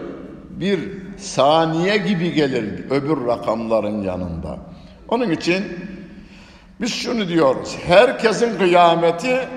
bir 0.50 0.99
saniye 1.20 1.96
gibi 1.96 2.32
gelir 2.32 2.90
öbür 2.90 3.26
rakamların 3.26 4.02
yanında. 4.02 4.58
Onun 5.08 5.30
için 5.30 5.64
biz 6.80 6.94
şunu 6.94 7.28
diyoruz. 7.28 7.76
Herkesin 7.86 8.58
kıyameti 8.58 9.48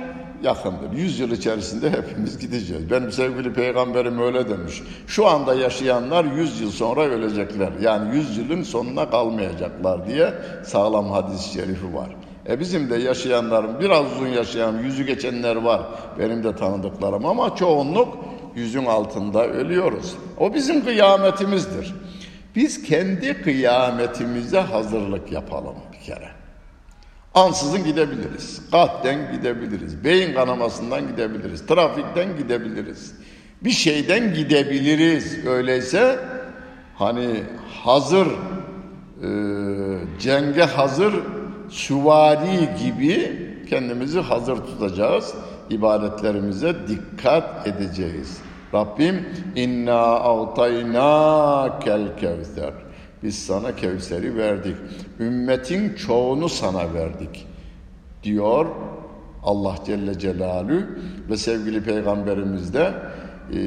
yakındır. 0.44 0.92
Yüz 0.94 1.20
yıl 1.20 1.32
içerisinde 1.32 1.90
hepimiz 1.90 2.40
gideceğiz. 2.40 2.92
Benim 2.92 3.12
sevgili 3.12 3.54
peygamberim 3.54 4.20
öyle 4.20 4.50
demiş. 4.50 4.82
Şu 5.08 5.28
anda 5.28 5.54
yaşayanlar 5.56 6.26
yüz 6.26 6.62
yıl 6.62 6.72
sonra 6.72 7.02
ölecekler. 7.02 7.70
Yani 7.82 8.16
yüz 8.16 8.38
yılın 8.38 8.64
sonuna 8.64 9.10
kalmayacaklar 9.10 10.08
diye 10.08 10.34
sağlam 10.64 11.12
hadis-i 11.12 11.54
şerifi 11.54 11.96
var. 11.96 12.10
E 12.50 12.60
bizim 12.60 12.90
de 12.90 12.96
yaşayanların 12.96 13.80
biraz 13.80 14.06
uzun 14.16 14.28
yaşayan 14.28 14.78
yüzü 14.78 15.06
geçenler 15.06 15.56
var. 15.56 15.82
Benim 16.20 16.44
de 16.44 16.56
tanıdıklarım 16.56 17.26
ama 17.26 17.56
çoğunluk 17.56 18.18
yüzün 18.56 18.86
altında 18.86 19.48
ölüyoruz. 19.48 20.16
O 20.38 20.54
bizim 20.54 20.86
kıyametimizdir. 20.86 21.96
Biz 22.56 22.84
kendi 22.84 23.42
kıyametimize 23.42 24.60
hazırlık 24.60 25.32
yapalım 25.32 25.76
bir 25.94 26.06
kere. 26.06 26.30
Ansızın 27.36 27.84
gidebiliriz. 27.84 28.62
Kalpten 28.72 29.32
gidebiliriz. 29.32 30.04
Beyin 30.04 30.34
kanamasından 30.34 31.08
gidebiliriz. 31.08 31.66
Trafikten 31.66 32.38
gidebiliriz. 32.38 33.14
Bir 33.62 33.72
şeyden 33.72 34.34
gidebiliriz. 34.34 35.46
Öyleyse 35.46 36.20
hani 36.96 37.44
hazır 37.84 38.28
e, 38.28 39.30
cenge 40.20 40.64
hazır 40.64 41.14
süvari 41.70 42.70
gibi 42.84 43.44
kendimizi 43.70 44.20
hazır 44.20 44.56
tutacağız. 44.58 45.34
İbadetlerimize 45.70 46.76
dikkat 46.88 47.68
edeceğiz. 47.68 48.42
Rabbim 48.74 49.26
inna 49.56 50.00
altayna 50.20 51.80
kel 51.80 52.18
kevser. 52.18 52.74
Biz 53.24 53.46
sana 53.46 53.76
Kevser'i 53.76 54.38
verdik. 54.38 54.76
Ümmetin 55.20 55.96
çoğunu 55.96 56.50
sana 56.50 56.94
verdik. 56.94 57.48
Diyor 58.24 58.66
Allah 59.44 59.76
Celle 59.86 60.20
Celalü 60.20 61.00
ve 61.30 61.38
sevgili 61.38 61.84
peygamberimiz 61.84 62.74
de 62.74 62.94
e, 63.54 63.60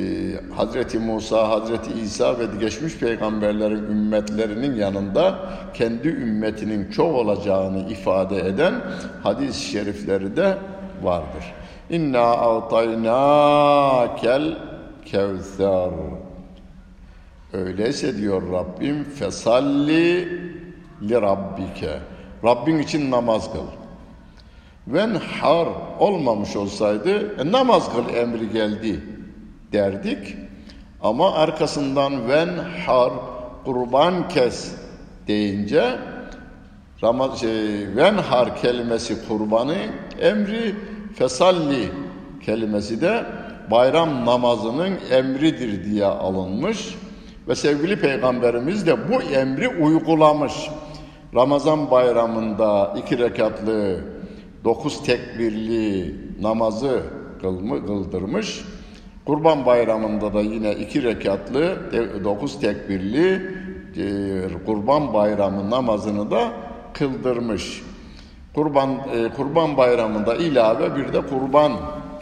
Hazreti 0.57 0.99
Musa, 0.99 1.49
Hazreti 1.49 1.93
İsa 2.01 2.39
ve 2.39 2.45
geçmiş 2.61 2.97
peygamberlerin 2.97 3.85
ümmetlerinin 3.85 4.75
yanında 4.75 5.39
kendi 5.75 6.09
ümmetinin 6.09 6.91
çok 6.91 7.15
olacağını 7.15 7.79
ifade 7.91 8.37
eden 8.37 8.75
hadis-i 9.23 9.71
şerifleri 9.71 10.37
de 10.37 10.59
vardır. 11.03 11.56
İnna 11.91 12.23
a'tayna 12.23 14.17
kel 14.17 14.59
kevser. 15.05 15.91
Öyleyse 17.53 18.17
diyor 18.17 18.53
Rabbim 18.53 19.05
fesalli 19.05 20.29
li 21.03 21.15
rabbike. 21.23 21.99
Rabbin 22.45 22.79
için 22.79 23.11
namaz 23.11 23.53
kıl. 23.53 23.67
Ven 24.87 25.15
har 25.41 25.69
olmamış 25.99 26.57
olsaydı 26.57 27.43
e, 27.43 27.53
namaz 27.53 27.93
kıl 27.93 28.15
emri 28.15 28.51
geldi 28.53 29.01
derdik. 29.73 30.37
Ama 31.03 31.35
arkasından 31.35 32.29
ven 32.29 32.51
har 32.87 33.13
kurban 33.65 34.29
kes 34.29 34.75
deyince 35.29 35.99
Ramaz 37.03 37.41
şey, 37.41 37.97
ven 37.97 38.15
har 38.15 38.57
kelimesi 38.57 39.29
kurbanı 39.29 39.77
emri 40.21 40.75
fesalli 41.17 41.89
kelimesi 42.45 43.01
de 43.01 43.25
bayram 43.71 44.27
namazının 44.27 44.93
emridir 45.11 45.85
diye 45.85 46.05
alınmış 46.05 46.95
ve 47.49 47.55
sevgili 47.55 48.01
peygamberimiz 48.01 48.87
de 48.87 49.09
bu 49.09 49.23
emri 49.23 49.69
uygulamış. 49.69 50.53
Ramazan 51.35 51.91
bayramında 51.91 52.95
iki 52.99 53.19
rekatlı 53.19 54.01
dokuz 54.65 55.03
tekbirli 55.03 56.15
namazı 56.41 57.03
kıldırmış. 57.41 58.65
Kurban 59.27 59.67
bayramında 59.67 60.35
da 60.35 60.41
yine 60.41 60.73
iki 60.73 61.03
rekatlı 61.03 61.77
dokuz 62.25 62.61
tekbirli 62.61 63.43
e, 63.97 64.65
kurban 64.67 65.15
bayramı 65.15 65.71
namazını 65.71 66.31
da 66.31 66.53
kıldırmış. 66.95 67.83
Kurban 68.57 68.91
e, 68.91 69.29
kurban 69.37 69.77
bayramında 69.77 70.37
ilave 70.37 70.97
bir 70.97 71.13
de 71.13 71.27
kurban 71.27 71.73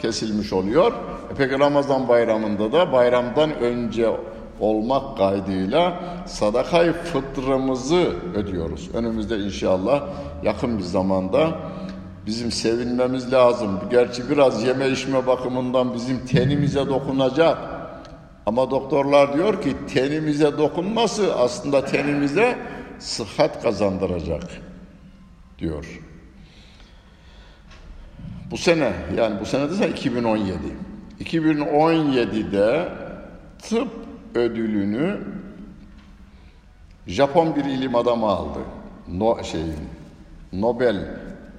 kesilmiş 0.01 0.53
oluyor. 0.53 0.91
E 1.31 1.33
peki 1.37 1.59
Ramazan 1.59 2.07
bayramında 2.07 2.71
da 2.71 2.91
bayramdan 2.91 3.55
önce 3.55 4.09
olmak 4.59 5.17
kaydıyla 5.17 5.99
sadakayı 6.25 6.93
fıtrımızı 6.93 8.13
ödüyoruz. 8.35 8.89
Önümüzde 8.93 9.37
inşallah 9.37 10.03
yakın 10.43 10.77
bir 10.77 10.83
zamanda 10.83 11.59
bizim 12.25 12.51
sevinmemiz 12.51 13.33
lazım. 13.33 13.79
Gerçi 13.91 14.29
biraz 14.29 14.63
yeme 14.63 14.89
içme 14.89 15.27
bakımından 15.27 15.93
bizim 15.93 16.25
tenimize 16.25 16.87
dokunacak. 16.87 17.57
Ama 18.45 18.71
doktorlar 18.71 19.33
diyor 19.33 19.61
ki 19.61 19.75
tenimize 19.93 20.57
dokunması 20.57 21.35
aslında 21.35 21.85
tenimize 21.85 22.57
sıhhat 22.99 23.63
kazandıracak 23.63 24.43
diyor. 25.59 26.04
Bu 28.51 28.57
sene 28.57 28.93
yani 29.17 29.39
bu 29.41 29.45
sene 29.45 29.79
de 29.79 29.89
2017. 29.89 30.53
2017'de 31.19 32.89
tıp 33.59 33.87
ödülünü 34.35 35.17
Japon 37.07 37.55
bir 37.55 37.65
ilim 37.65 37.95
adamı 37.95 38.25
aldı. 38.25 38.59
No, 39.07 39.43
şey, 39.43 39.61
Nobel 40.53 41.17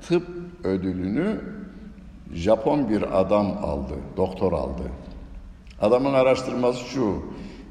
tıp 0.08 0.28
ödülünü 0.64 1.40
Japon 2.32 2.88
bir 2.90 3.20
adam 3.20 3.46
aldı, 3.46 3.94
doktor 4.16 4.52
aldı. 4.52 4.82
Adamın 5.80 6.14
araştırması 6.14 6.84
şu, 6.84 7.22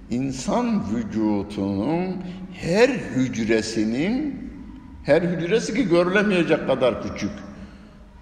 insan 0.10 0.84
vücutunun 0.96 2.16
her 2.54 2.90
hücresinin, 2.90 4.50
her 5.04 5.22
hücresi 5.22 5.74
ki 5.74 5.90
görülemeyecek 5.90 6.68
kadar 6.68 7.04
küçük, 7.04 7.32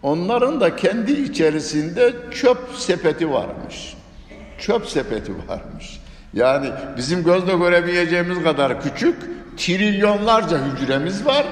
onların 0.04 0.62
da 0.62 0.76
kendi 0.76 1.12
içerisinde 1.12 2.13
çöp 2.32 2.58
sepeti 2.78 3.32
varmış. 3.32 3.94
Çöp 4.60 4.86
sepeti 4.86 5.32
varmış. 5.48 6.00
Yani 6.34 6.70
bizim 6.98 7.24
gözle 7.24 7.54
göremeyeceğimiz 7.54 8.44
kadar 8.44 8.82
küçük 8.82 9.16
trilyonlarca 9.58 10.58
hücremiz 10.66 11.26
var. 11.26 11.46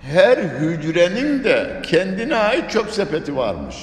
Her 0.00 0.38
hücrenin 0.38 1.44
de 1.44 1.80
kendine 1.82 2.36
ait 2.36 2.70
çöp 2.70 2.90
sepeti 2.90 3.36
varmış. 3.36 3.76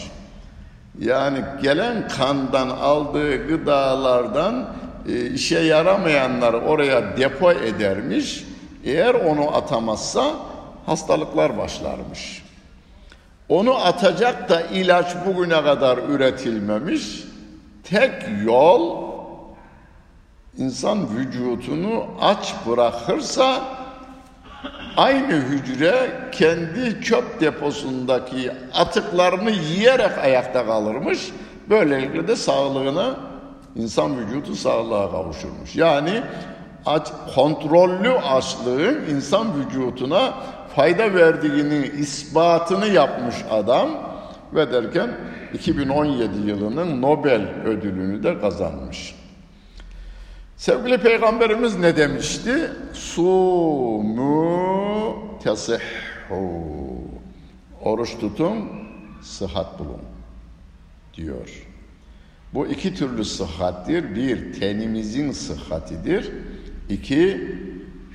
Yani 0.99 1.37
gelen 1.63 2.07
kandan 2.07 2.69
aldığı 2.69 3.47
gıdalardan 3.47 4.75
e, 5.09 5.25
işe 5.25 5.59
yaramayanlar 5.59 6.53
oraya 6.53 7.17
depo 7.17 7.51
edermiş. 7.51 8.43
Eğer 8.83 9.13
onu 9.13 9.55
atamazsa 9.55 10.35
hastalıklar 10.85 11.57
başlarmış. 11.57 12.38
Onu 13.49 13.75
atacak 13.75 14.49
da 14.49 14.61
ilaç 14.61 15.15
bugüne 15.25 15.63
kadar 15.63 15.97
üretilmemiş. 15.97 17.23
Tek 17.83 18.13
yol 18.45 19.09
insan 20.57 21.17
vücudunu 21.17 22.03
aç 22.21 22.53
bırakırsa 22.67 23.61
aynı 24.97 25.33
hücre 25.33 26.11
kendi 26.31 27.01
çöp 27.01 27.41
deposundaki 27.41 28.51
atıklarını 28.73 29.51
yiyerek 29.51 30.17
ayakta 30.17 30.65
kalırmış. 30.65 31.31
Böylelikle 31.69 32.27
de 32.27 32.35
sağlığına 32.35 33.15
insan 33.75 34.17
vücudu 34.17 34.55
sağlığa 34.55 35.11
kavuşurmuş. 35.11 35.75
Yani 35.75 36.21
aç, 36.85 37.07
kontrollü 37.35 38.11
açlığın 38.11 39.05
insan 39.15 39.47
vücuduna 39.59 40.33
fayda 40.79 41.13
verdiğini 41.13 41.87
ispatını 41.87 42.87
yapmış 42.87 43.35
adam 43.49 43.89
ve 44.53 44.71
derken 44.71 45.17
2017 45.53 46.49
yılının 46.49 47.01
Nobel 47.01 47.41
ödülünü 47.65 48.23
de 48.23 48.39
kazanmış. 48.39 49.15
Sevgili 50.57 50.97
Peygamberimiz 50.97 51.79
ne 51.79 51.97
demişti? 51.97 52.71
Sumu 52.93 54.39
tesihhu. 55.43 56.63
Oruç 57.81 58.19
tutun, 58.19 58.69
sıhhat 59.21 59.79
bulun 59.79 60.01
diyor. 61.13 61.67
Bu 62.53 62.67
iki 62.67 62.95
türlü 62.95 63.25
sıhhattir. 63.25 64.15
Bir, 64.15 64.59
tenimizin 64.59 65.31
sıhhatidir. 65.31 66.31
İki, 66.89 67.55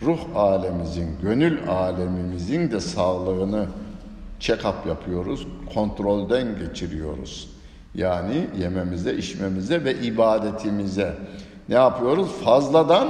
ruh 0.04 0.36
alemimizin, 0.36 1.08
gönül 1.22 1.68
alemimizin 1.68 2.70
de 2.70 2.80
sağlığını 2.80 3.66
check-up 4.40 4.88
yapıyoruz, 4.88 5.46
kontrolden 5.74 6.58
geçiriyoruz. 6.58 7.50
Yani 7.94 8.46
yememize, 8.58 9.14
içmemize 9.14 9.84
ve 9.84 9.94
ibadetimize 9.94 11.14
ne 11.68 11.74
yapıyoruz? 11.74 12.28
Fazladan 12.44 13.08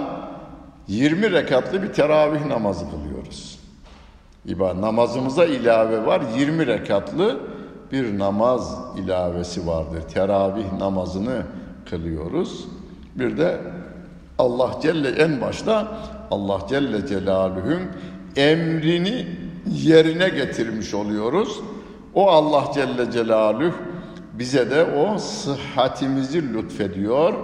20 0.89 1.33
rekatlı 1.33 1.83
bir 1.83 1.93
teravih 1.93 2.47
namazı 2.47 2.85
kılıyoruz. 2.91 3.59
İbadet 4.47 4.83
namazımıza 4.83 5.45
ilave 5.45 6.07
var 6.07 6.23
20 6.39 6.67
rekatlı 6.67 7.41
bir 7.93 8.19
namaz 8.19 8.79
ilavesi 8.97 9.67
vardır. 9.67 10.03
Teravih 10.15 10.73
namazını 10.73 11.43
kılıyoruz. 11.91 12.65
Bir 13.15 13.37
de 13.39 13.61
Allah 14.39 14.79
Celle 14.83 15.09
en 15.09 15.41
başta 15.41 15.99
Allah 16.31 16.61
Celle 16.69 17.07
Celaluhu'nun 17.07 17.83
emrini 18.37 19.27
yerine 19.73 20.29
getirmiş 20.29 20.95
oluyoruz. 20.95 21.61
O 22.15 22.31
Allah 22.31 22.65
Celle 22.75 23.11
Celaluhu 23.11 23.75
bize 24.33 24.71
de 24.71 24.85
o 24.85 25.19
sıhhatimizi 25.19 26.55
lütfediyor 26.55 27.35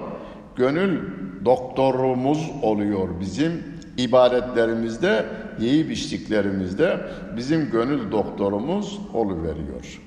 Gönül 0.57 1.01
doktorumuz 1.45 2.51
oluyor 2.63 3.09
bizim 3.21 3.63
ibadetlerimizde, 3.97 5.27
yiyip 5.61 5.91
içtiklerimizde 5.91 7.01
bizim 7.37 7.71
gönül 7.71 8.13
doktorumuz 8.13 8.99
oluveriyor. 9.15 10.01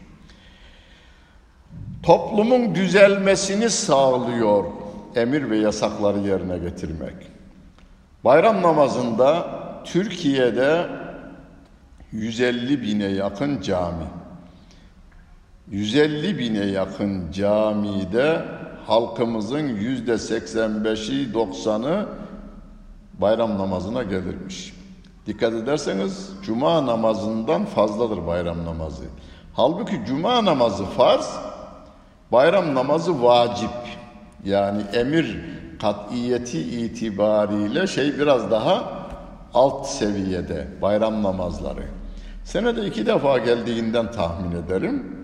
Toplumun 2.04 2.76
düzelmesini 2.76 3.70
sağlıyor 3.70 4.64
emir 5.16 5.50
ve 5.50 5.58
yasakları 5.58 6.20
yerine 6.20 6.58
getirmek. 6.58 7.16
Bayram 8.26 8.62
namazında 8.62 9.46
Türkiye'de 9.86 10.88
150 12.12 12.82
bine 12.82 13.06
yakın 13.06 13.62
cami. 13.62 14.06
150 15.72 16.40
bine 16.40 16.66
yakın 16.66 17.32
camide 17.32 18.46
halkımızın 18.88 19.68
yüzde 19.68 20.12
85'i 20.12 21.34
90'ı 21.34 22.08
bayram 23.22 23.58
namazına 23.58 24.04
gelirmiş. 24.04 24.74
Dikkat 25.28 25.54
ederseniz 25.54 26.30
cuma 26.44 26.86
namazından 26.86 27.66
fazladır 27.66 28.28
bayram 28.28 28.66
namazı. 28.66 29.04
Halbuki 29.54 30.02
cuma 30.08 30.46
namazı 30.46 30.86
farz, 30.86 31.36
bayram 32.32 32.76
namazı 32.76 33.24
vacip. 33.24 34.03
Yani 34.46 34.82
emir 34.94 35.40
katiyeti 35.82 36.60
itibariyle 36.60 37.88
şey 37.88 38.20
biraz 38.20 38.52
daha 38.52 39.04
alt 39.54 39.88
seviyede 39.88 40.68
bayram 40.82 41.24
namazları. 41.24 41.84
Senede 42.44 42.86
iki 42.86 43.06
defa 43.06 43.38
geldiğinden 43.38 44.12
tahmin 44.12 44.52
ederim. 44.52 45.24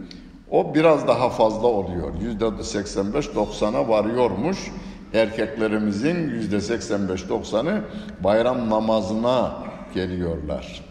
O 0.52 0.76
biraz 0.76 1.08
daha 1.08 1.30
fazla 1.30 1.68
oluyor. 1.68 2.14
Yüzde 2.22 2.46
85-90'a 2.46 3.88
varıyormuş. 3.90 4.58
Erkeklerimizin 5.14 6.30
yüzde 6.30 6.56
85-90'ı 6.56 7.82
bayram 8.24 8.70
namazına 8.70 9.64
geliyorlar. 9.94 10.82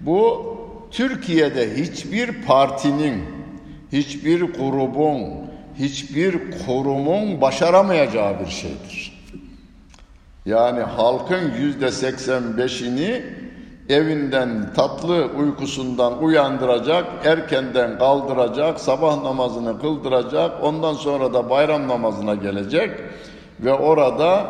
Bu 0.00 0.46
Türkiye'de 0.90 1.76
hiçbir 1.76 2.42
partinin, 2.42 3.24
hiçbir 3.92 4.40
grubun, 4.40 5.51
hiçbir 5.78 6.38
kurumun 6.66 7.40
başaramayacağı 7.40 8.40
bir 8.40 8.50
şeydir. 8.50 9.22
Yani 10.46 10.80
halkın 10.80 11.52
yüzde 11.58 11.86
85'ini 11.86 13.22
evinden 13.88 14.72
tatlı 14.74 15.24
uykusundan 15.38 16.22
uyandıracak, 16.22 17.06
erkenden 17.24 17.98
kaldıracak, 17.98 18.80
sabah 18.80 19.22
namazını 19.22 19.80
kıldıracak, 19.80 20.64
ondan 20.64 20.94
sonra 20.94 21.34
da 21.34 21.50
bayram 21.50 21.88
namazına 21.88 22.34
gelecek 22.34 22.90
ve 23.60 23.72
orada 23.72 24.46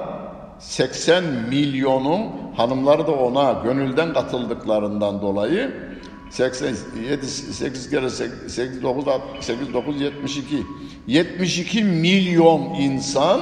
80 0.58 1.24
milyonun 1.48 2.26
hanımları 2.56 3.06
da 3.06 3.12
ona 3.12 3.52
gönülden 3.64 4.12
katıldıklarından 4.12 5.22
dolayı 5.22 5.91
87 6.33 7.27
8 7.27 7.90
kere 7.90 8.11
8 8.11 8.83
9 8.83 9.05
8 9.40 9.75
9 9.75 10.01
72 10.01 10.66
72 11.07 11.85
milyon 11.85 12.61
insan 12.61 13.40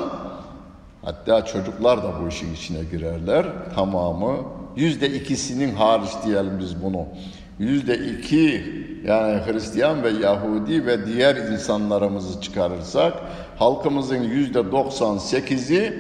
hatta 1.03 1.45
çocuklar 1.45 2.03
da 2.03 2.13
bu 2.23 2.29
işin 2.29 2.55
içine 2.55 2.85
girerler 2.91 3.47
tamamı 3.75 4.37
yüzde 4.77 5.09
ikisinin 5.09 5.75
hariç 5.75 6.11
diyelim 6.27 6.59
biz 6.61 6.83
bunu. 6.83 7.07
Yüzde 7.59 7.99
iki 7.99 8.65
yani 9.07 9.41
Hristiyan 9.47 10.03
ve 10.03 10.11
Yahudi 10.11 10.87
ve 10.87 11.07
diğer 11.07 11.37
insanlarımızı 11.37 12.41
çıkarırsak 12.41 13.13
halkımızın 13.59 14.23
yüzde 14.23 14.73
doksan 14.73 15.19
sekizi 15.19 15.95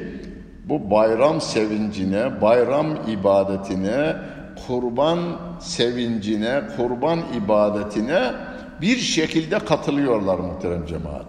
bu 0.64 0.90
bayram 0.90 1.40
sevincine, 1.40 2.42
bayram 2.42 2.87
ibadetine, 3.09 4.16
kurban 4.66 5.18
sevincine, 5.60 6.62
kurban 6.76 7.20
ibadetine 7.44 8.32
bir 8.80 8.96
şekilde 8.96 9.58
katılıyorlar 9.58 10.38
muhterem 10.38 10.86
cemaat. 10.86 11.26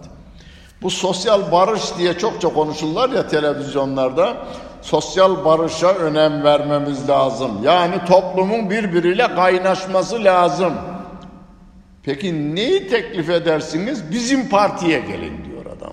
Bu 0.82 0.90
sosyal 0.90 1.52
barış 1.52 1.98
diye 1.98 2.18
çokça 2.18 2.48
konuşurlar 2.48 3.10
ya 3.10 3.28
televizyonlarda 3.28 4.36
sosyal 4.82 5.44
barışa 5.44 5.88
önem 5.94 6.44
vermemiz 6.44 7.08
lazım. 7.08 7.50
Yani 7.64 7.94
toplumun 8.08 8.70
birbiriyle 8.70 9.34
kaynaşması 9.34 10.24
lazım. 10.24 10.72
Peki 12.02 12.54
neyi 12.54 12.88
teklif 12.88 13.30
edersiniz? 13.30 14.10
Bizim 14.10 14.48
partiye 14.48 15.00
gelin 15.00 15.44
diyor 15.44 15.66
adam. 15.76 15.92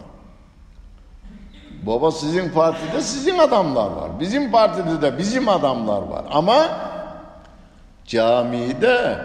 Baba 1.84 2.12
sizin 2.12 2.50
partide 2.50 3.02
sizin 3.02 3.38
adamlar 3.38 3.92
var. 3.92 4.20
Bizim 4.20 4.52
partide 4.52 5.02
de 5.02 5.18
bizim 5.18 5.50
adamlar 5.50 6.02
var. 6.02 6.26
Ama 6.32 6.70
camide 8.10 9.18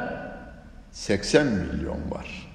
80 0.93 1.47
milyon 1.47 2.11
var. 2.11 2.49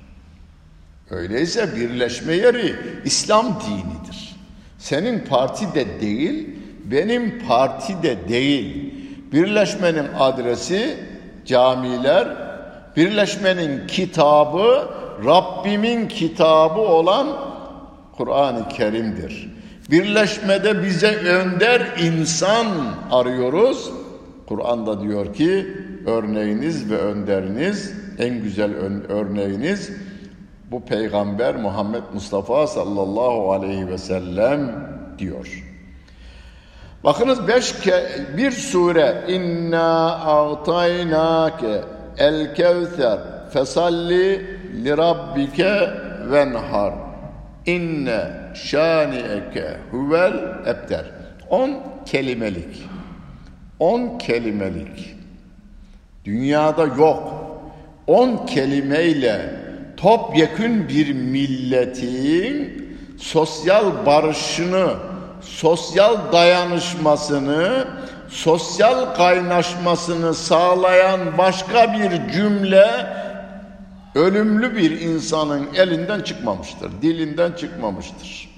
Öyleyse 1.09 1.75
birleşme 1.75 2.33
yeri 2.33 2.75
İslam 3.05 3.45
dinidir. 3.45 4.35
Senin 4.77 5.19
parti 5.19 5.73
de 5.73 6.01
değil, 6.01 6.49
benim 6.85 7.47
parti 7.47 8.03
de 8.03 8.29
değil. 8.29 8.93
Birleşmenin 9.31 10.07
adresi 10.19 10.97
camiler, 11.45 12.27
birleşmenin 12.95 13.87
kitabı 13.87 14.89
Rabbimin 15.25 16.07
kitabı 16.07 16.79
olan 16.79 17.27
Kur'an-ı 18.17 18.69
Kerim'dir. 18.69 19.49
Birleşmede 19.91 20.83
bize 20.83 21.15
önder 21.15 21.81
insan 22.01 22.67
arıyoruz. 23.11 23.91
Kur'an'da 24.47 25.01
diyor 25.01 25.33
ki 25.33 25.67
örneğiniz 26.05 26.91
ve 26.91 26.97
önderiniz 26.97 27.93
en 28.19 28.41
güzel 28.41 28.75
örneğiniz 29.09 29.91
bu 30.71 30.85
peygamber 30.85 31.55
Muhammed 31.55 32.03
Mustafa 32.13 32.67
sallallahu 32.67 33.51
aleyhi 33.51 33.88
ve 33.88 33.97
sellem 33.97 34.89
diyor. 35.19 35.63
Bakınız 37.03 37.47
beş 37.47 37.79
ke 37.79 38.03
bir 38.38 38.51
sure 38.51 39.23
inna 39.27 40.15
a'taynake 40.15 41.81
el 42.17 42.55
kevser 42.55 43.19
fesalli 43.53 44.59
li 44.83 44.97
rabbike 44.97 45.89
venhar 46.31 46.93
inne 47.65 48.51
şani'eke 48.53 49.77
huvel 49.91 50.33
ebter. 50.65 51.05
On 51.49 51.71
kelimelik. 52.05 52.83
On 53.79 54.17
kelimelik. 54.17 55.18
Dünyada 56.25 56.86
yok. 56.86 57.34
On 58.08 58.45
kelimeyle 58.45 59.60
topyekün 59.97 60.89
bir 60.89 61.13
milletin 61.13 62.79
sosyal 63.17 64.05
barışını 64.05 64.93
sosyal 65.41 66.32
dayanışmasını, 66.32 67.88
sosyal 68.29 69.15
kaynaşmasını 69.15 70.34
sağlayan 70.34 71.38
başka 71.38 71.93
bir 71.93 72.34
cümle 72.34 73.08
ölümlü 74.15 74.75
bir 74.75 75.01
insanın 75.01 75.67
elinden 75.75 76.21
çıkmamıştır, 76.21 76.91
dilinden 77.01 77.51
çıkmamıştır. 77.51 78.49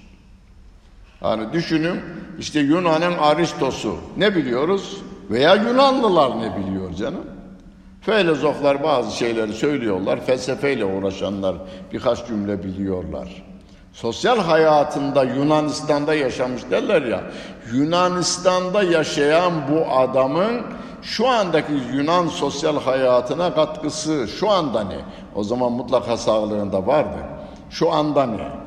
Hani 1.19 1.53
düşünün 1.53 1.99
işte 2.39 2.59
Yunan'ın 2.59 3.17
Aristosu 3.17 3.97
ne 4.17 4.35
biliyoruz? 4.35 4.97
Veya 5.29 5.55
Yunanlılar 5.55 6.31
ne 6.41 6.57
biliyor 6.57 6.93
canım? 6.93 7.25
Filozoflar 8.01 8.83
bazı 8.83 9.17
şeyleri 9.17 9.53
söylüyorlar, 9.53 10.25
felsefeyle 10.25 10.85
uğraşanlar 10.85 11.55
birkaç 11.93 12.27
cümle 12.27 12.63
biliyorlar. 12.63 13.43
Sosyal 13.93 14.39
hayatında 14.39 15.23
Yunanistan'da 15.23 16.13
yaşamış 16.13 16.61
derler 16.71 17.01
ya. 17.01 17.21
Yunanistan'da 17.73 18.83
yaşayan 18.83 19.53
bu 19.71 19.91
adamın 19.91 20.61
şu 21.01 21.27
andaki 21.27 21.73
Yunan 21.93 22.27
sosyal 22.27 22.81
hayatına 22.81 23.53
katkısı 23.53 24.27
şu 24.39 24.49
anda 24.49 24.83
ne? 24.83 24.97
O 25.35 25.43
zaman 25.43 25.71
mutlaka 25.71 26.17
sağlığında 26.17 26.87
vardı. 26.87 27.17
Şu 27.69 27.91
anda 27.91 28.25
ne? 28.25 28.60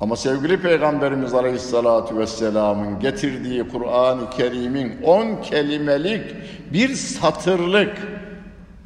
Ama 0.00 0.16
sevgili 0.16 0.60
Peygamberimiz 0.60 1.34
Aleyhisselatü 1.34 2.18
Vesselam'ın 2.18 3.00
getirdiği 3.00 3.68
Kur'an-ı 3.68 4.30
Kerim'in 4.30 5.02
on 5.02 5.42
kelimelik 5.42 6.24
bir 6.72 6.94
satırlık 6.94 7.96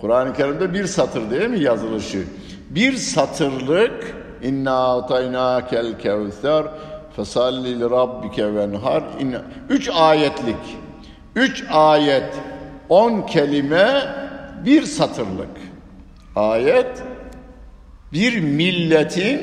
Kur'an-ı 0.00 0.32
Kerim'de 0.32 0.74
bir 0.74 0.84
satır 0.84 1.30
değil 1.30 1.50
mi 1.50 1.60
yazılışı? 1.60 2.24
Bir 2.70 2.92
satırlık 2.92 4.14
İnna 4.42 4.96
ataynakel 4.96 5.98
kevser 5.98 6.64
fesalli 7.16 7.80
li 7.80 7.84
rabbike 7.84 8.54
venhar. 8.54 9.02
Üç 9.68 9.88
ayetlik. 9.88 10.78
Üç 11.36 11.64
ayet. 11.70 12.34
On 12.88 13.22
kelime 13.22 14.02
bir 14.64 14.82
satırlık. 14.82 15.56
Ayet 16.36 17.02
bir 18.12 18.40
milletin 18.40 19.40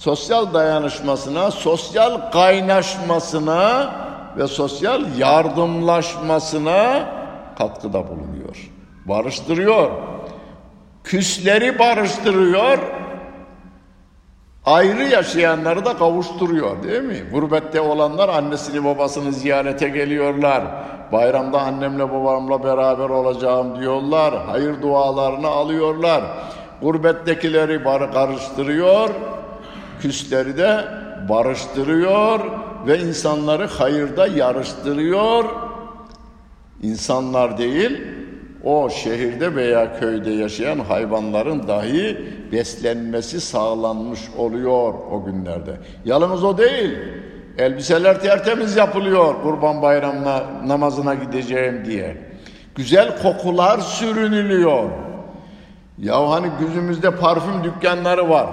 sosyal 0.00 0.54
dayanışmasına, 0.54 1.50
sosyal 1.50 2.30
kaynaşmasına 2.30 3.90
ve 4.36 4.46
sosyal 4.46 5.18
yardımlaşmasına 5.18 7.08
katkıda 7.58 8.08
bulunuyor. 8.08 8.70
Barıştırıyor. 9.04 9.90
Küsleri 11.04 11.78
barıştırıyor. 11.78 12.78
Ayrı 14.66 15.04
yaşayanları 15.04 15.84
da 15.84 15.96
kavuşturuyor 15.96 16.82
değil 16.82 17.02
mi? 17.02 17.22
Gurbette 17.32 17.80
olanlar 17.80 18.28
annesini 18.28 18.84
babasını 18.84 19.32
ziyarete 19.32 19.88
geliyorlar. 19.88 20.64
Bayramda 21.12 21.60
annemle 21.60 22.12
babamla 22.12 22.64
beraber 22.64 23.08
olacağım 23.10 23.80
diyorlar. 23.80 24.34
Hayır 24.46 24.82
dualarını 24.82 25.48
alıyorlar. 25.48 26.22
Gurbettekileri 26.82 27.84
karıştırıyor. 28.12 29.10
Küsleri 30.00 30.58
de 30.58 30.84
barıştırıyor 31.28 32.40
ve 32.86 32.98
insanları 32.98 33.66
hayırda 33.66 34.26
yarıştırıyor. 34.26 35.44
İnsanlar 36.82 37.58
değil, 37.58 38.00
o 38.64 38.90
şehirde 38.90 39.54
veya 39.54 40.00
köyde 40.00 40.30
yaşayan 40.30 40.78
hayvanların 40.78 41.68
dahi 41.68 42.26
beslenmesi 42.52 43.40
sağlanmış 43.40 44.20
oluyor 44.38 44.94
o 45.12 45.24
günlerde. 45.24 45.76
Yalnız 46.04 46.44
o 46.44 46.58
değil. 46.58 46.98
Elbiseler 47.58 48.20
tertemiz 48.20 48.76
yapılıyor 48.76 49.34
kurban 49.42 49.82
bayramına 49.82 50.42
namazına 50.66 51.14
gideceğim 51.14 51.84
diye. 51.84 52.16
Güzel 52.74 53.22
kokular 53.22 53.78
sürünülüyor. 53.78 54.90
Ya 55.98 56.30
hani 56.30 56.46
gözümüzde 56.60 57.16
parfüm 57.16 57.64
dükkanları 57.64 58.28
var. 58.28 58.46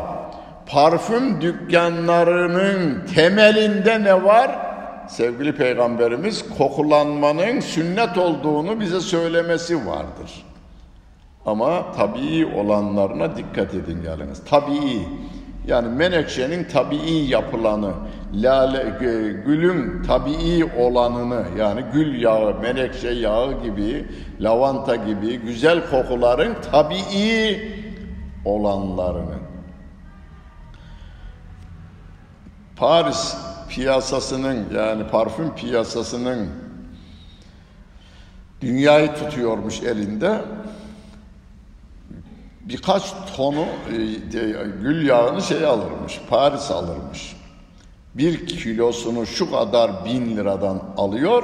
Parfüm 0.69 1.41
dükkanlarının 1.41 3.05
temelinde 3.15 4.03
ne 4.03 4.23
var? 4.23 4.67
sevgili 5.09 5.55
peygamberimiz 5.55 6.45
kokulanmanın 6.57 7.59
sünnet 7.59 8.17
olduğunu 8.17 8.79
bize 8.79 8.99
söylemesi 8.99 9.87
vardır. 9.87 10.45
Ama 11.45 11.91
tabii 11.91 12.45
olanlarına 12.45 13.37
dikkat 13.37 13.73
edin 13.73 14.01
yalnız. 14.05 14.45
Tabii 14.45 15.01
yani 15.67 15.87
menekşenin 15.87 16.67
tabii 16.73 17.25
yapılanı, 17.27 17.91
lale, 18.33 18.85
gülün 19.45 20.03
tabii 20.07 20.65
olanını 20.77 21.43
yani 21.59 21.81
gül 21.93 22.21
yağı, 22.21 22.59
menekşe 22.61 23.09
yağı 23.09 23.63
gibi, 23.63 24.05
lavanta 24.41 24.95
gibi 24.95 25.37
güzel 25.37 25.81
kokuların 25.91 26.55
tabii 26.71 27.59
olanlarını. 28.45 29.36
Paris 32.77 33.37
piyasasının 33.69 34.65
yani 34.75 35.07
parfüm 35.07 35.55
piyasasının 35.55 36.49
dünyayı 38.61 39.13
tutuyormuş 39.13 39.83
elinde. 39.83 40.41
Birkaç 42.61 43.13
tonu 43.35 43.61
e, 43.61 43.95
gül 44.81 45.07
yağını 45.07 45.41
şey 45.41 45.65
alırmış, 45.65 46.21
Paris 46.29 46.71
alırmış. 46.71 47.35
Bir 48.15 48.47
kilosunu 48.47 49.25
şu 49.25 49.51
kadar 49.51 50.05
bin 50.05 50.37
liradan 50.37 50.83
alıyor. 50.97 51.43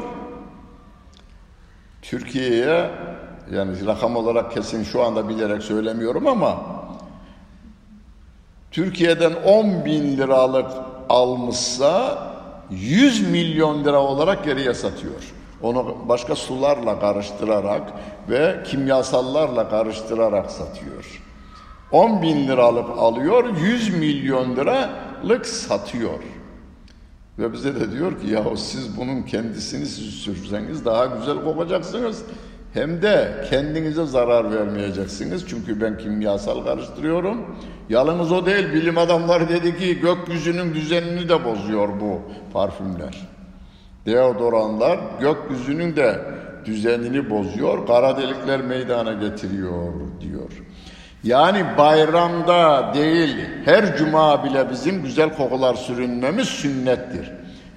Türkiye'ye 2.01 2.89
yani 3.51 3.85
rakam 3.85 4.15
olarak 4.15 4.51
kesin 4.51 4.83
şu 4.83 5.03
anda 5.03 5.29
bilerek 5.29 5.63
söylemiyorum 5.63 6.27
ama 6.27 6.57
Türkiye'den 8.71 9.33
10 9.45 9.85
bin 9.85 10.17
liralık 10.17 10.92
almışsa 11.09 12.17
100 12.69 13.29
milyon 13.31 13.83
lira 13.83 14.01
olarak 14.01 14.45
geriye 14.45 14.73
satıyor. 14.73 15.33
Onu 15.61 15.95
başka 16.09 16.35
sularla 16.35 16.99
karıştırarak 16.99 17.93
ve 18.29 18.63
kimyasallarla 18.65 19.69
karıştırarak 19.69 20.51
satıyor. 20.51 21.21
10 21.91 22.21
bin 22.21 22.47
liralık 22.47 22.89
alıyor, 22.97 23.57
100 23.57 23.97
milyon 23.97 24.55
liralık 24.55 25.45
satıyor. 25.45 26.19
Ve 27.39 27.53
bize 27.53 27.75
de 27.75 27.91
diyor 27.91 28.21
ki 28.21 28.27
yahu 28.27 28.57
siz 28.57 28.97
bunun 28.97 29.21
kendisini 29.21 29.85
siz 29.85 30.13
sürseniz 30.13 30.85
daha 30.85 31.05
güzel 31.05 31.43
kokacaksınız. 31.43 32.23
Hem 32.73 33.01
de 33.01 33.45
kendinize 33.49 34.05
zarar 34.05 34.51
vermeyeceksiniz. 34.51 35.45
Çünkü 35.49 35.81
ben 35.81 35.97
kimyasal 35.97 36.65
karıştırıyorum. 36.65 37.55
Yalnız 37.89 38.31
o 38.31 38.45
değil. 38.45 38.73
Bilim 38.73 38.97
adamları 38.97 39.49
dedi 39.49 39.77
ki 39.77 39.99
gökyüzünün 39.99 40.73
düzenini 40.73 41.29
de 41.29 41.45
bozuyor 41.45 41.89
bu 42.01 42.21
parfümler. 42.53 43.27
Deodoranlar 44.05 44.99
gökyüzünün 45.19 45.95
de 45.95 46.19
düzenini 46.65 47.29
bozuyor. 47.29 47.87
Kara 47.87 48.17
delikler 48.17 48.61
meydana 48.61 49.13
getiriyor 49.13 49.93
diyor. 50.21 50.51
Yani 51.23 51.65
bayramda 51.77 52.91
değil 52.93 53.35
her 53.65 53.97
cuma 53.97 54.43
bile 54.43 54.69
bizim 54.71 55.03
güzel 55.03 55.37
kokular 55.37 55.75
sürünmemiz 55.75 56.47
sünnettir. 56.47 57.31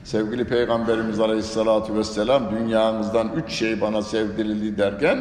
Sevgili 0.06 0.44
Peygamberimiz 0.44 1.20
Aleyhisselatü 1.20 1.94
Vesselam 1.94 2.50
dünyanızdan 2.50 3.30
üç 3.36 3.52
şey 3.52 3.80
bana 3.80 4.02
sevdirildi 4.02 4.78
derken 4.78 5.18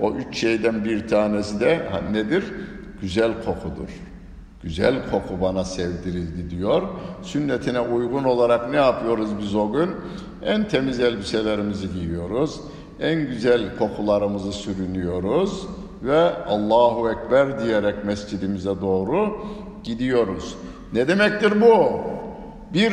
o 0.00 0.12
üç 0.12 0.36
şeyden 0.36 0.84
bir 0.84 1.08
tanesi 1.08 1.60
de 1.60 1.90
nedir? 2.12 2.44
Güzel 3.00 3.32
kokudur. 3.44 3.88
Güzel 4.62 4.94
koku 5.10 5.40
bana 5.40 5.64
sevdirildi 5.64 6.50
diyor. 6.50 6.82
Sünnetine 7.22 7.80
uygun 7.80 8.24
olarak 8.24 8.70
ne 8.70 8.76
yapıyoruz 8.76 9.30
biz 9.38 9.54
o 9.54 9.72
gün? 9.72 9.90
En 10.42 10.68
temiz 10.68 11.00
elbiselerimizi 11.00 11.92
giyiyoruz. 11.92 12.60
En 13.00 13.26
güzel 13.26 13.76
kokularımızı 13.78 14.52
sürünüyoruz 14.52 15.66
ve 16.02 16.44
Allahu 16.46 17.10
Ekber 17.10 17.64
diyerek 17.64 18.04
mescidimize 18.04 18.80
doğru 18.80 19.46
gidiyoruz. 19.84 20.56
Ne 20.92 21.08
demektir 21.08 21.60
bu? 21.60 22.00
Bir 22.74 22.92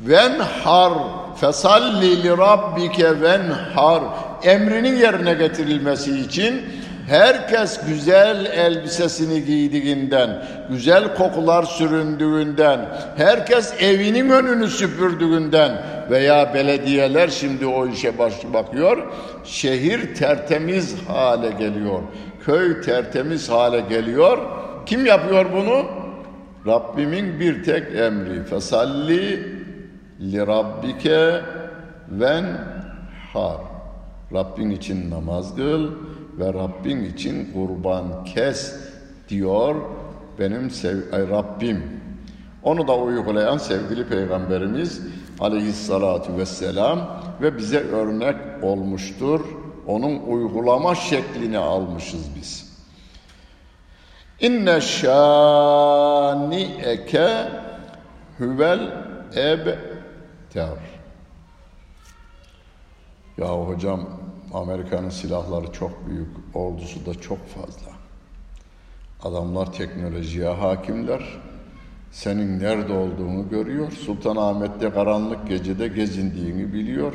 venhar 0.00 0.92
fesalli 1.40 2.22
li 2.22 2.30
rabbike 2.30 3.20
venhar 3.20 4.02
emrinin 4.42 4.96
yerine 4.96 5.34
getirilmesi 5.34 6.20
için 6.20 6.62
herkes 7.08 7.80
güzel 7.86 8.46
elbisesini 8.46 9.44
giydiğinden, 9.44 10.44
güzel 10.70 11.14
kokular 11.14 11.62
süründüğünden, 11.62 12.80
herkes 13.16 13.74
evinin 13.80 14.30
önünü 14.30 14.68
süpürdüğünden 14.68 15.82
veya 16.10 16.54
belediyeler 16.54 17.28
şimdi 17.28 17.66
o 17.66 17.88
işe 17.88 18.18
baş 18.18 18.34
bakıyor, 18.52 18.98
şehir 19.44 20.14
tertemiz 20.14 20.94
hale 21.08 21.50
geliyor, 21.50 22.00
köy 22.44 22.80
tertemiz 22.80 23.50
hale 23.50 23.80
geliyor. 23.80 24.38
Kim 24.86 25.06
yapıyor 25.06 25.46
bunu? 25.52 25.84
Rabbimin 26.66 27.40
bir 27.40 27.64
tek 27.64 27.96
emri. 27.96 28.44
Fesalli 28.44 29.57
ven 32.08 32.46
har. 33.32 33.60
Rabbin 34.34 34.70
için 34.70 35.10
namaz 35.10 35.56
kıl 35.56 35.90
ve 36.38 36.54
Rabbin 36.54 37.04
için 37.04 37.52
kurban 37.52 38.24
kes 38.24 38.74
diyor 39.28 39.76
benim 40.38 40.70
sev 40.70 41.12
ay 41.12 41.28
Rabbim. 41.28 42.00
Onu 42.62 42.88
da 42.88 42.96
uygulayan 42.96 43.58
sevgili 43.58 44.08
peygamberimiz 44.08 45.02
aleyhissalatu 45.40 46.36
vesselam 46.36 47.22
ve 47.42 47.58
bize 47.58 47.80
örnek 47.80 48.36
olmuştur. 48.62 49.40
Onun 49.86 50.18
uygulama 50.18 50.94
şeklini 50.94 51.58
almışız 51.58 52.26
biz. 52.36 52.78
İnne 54.40 54.80
şani'eke 54.80 55.28
huvel 58.38 58.80
ebter. 60.48 60.78
Ya 63.38 63.48
hocam 63.48 64.08
Amerika'nın 64.54 65.08
silahları 65.08 65.72
çok 65.72 66.06
büyük, 66.06 66.28
ordusu 66.54 67.06
da 67.06 67.14
çok 67.14 67.46
fazla. 67.48 67.90
Adamlar 69.22 69.72
teknolojiye 69.72 70.48
hakimler. 70.48 71.22
Senin 72.10 72.60
nerede 72.60 72.92
olduğunu 72.92 73.48
görüyor. 73.48 73.92
Sultanahmet'te 73.92 74.90
karanlık 74.90 75.48
gecede 75.48 75.88
gezindiğini 75.88 76.72
biliyor. 76.72 77.12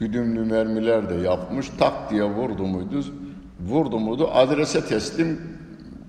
Güdümlü 0.00 0.44
mermiler 0.44 1.10
de 1.10 1.14
yapmış. 1.14 1.70
Tak 1.78 2.10
diye 2.10 2.24
vurdu 2.24 2.66
muydu? 2.66 3.04
Vurdu 3.60 3.98
muydu? 3.98 4.30
Adrese 4.32 4.86
teslim 4.86 5.40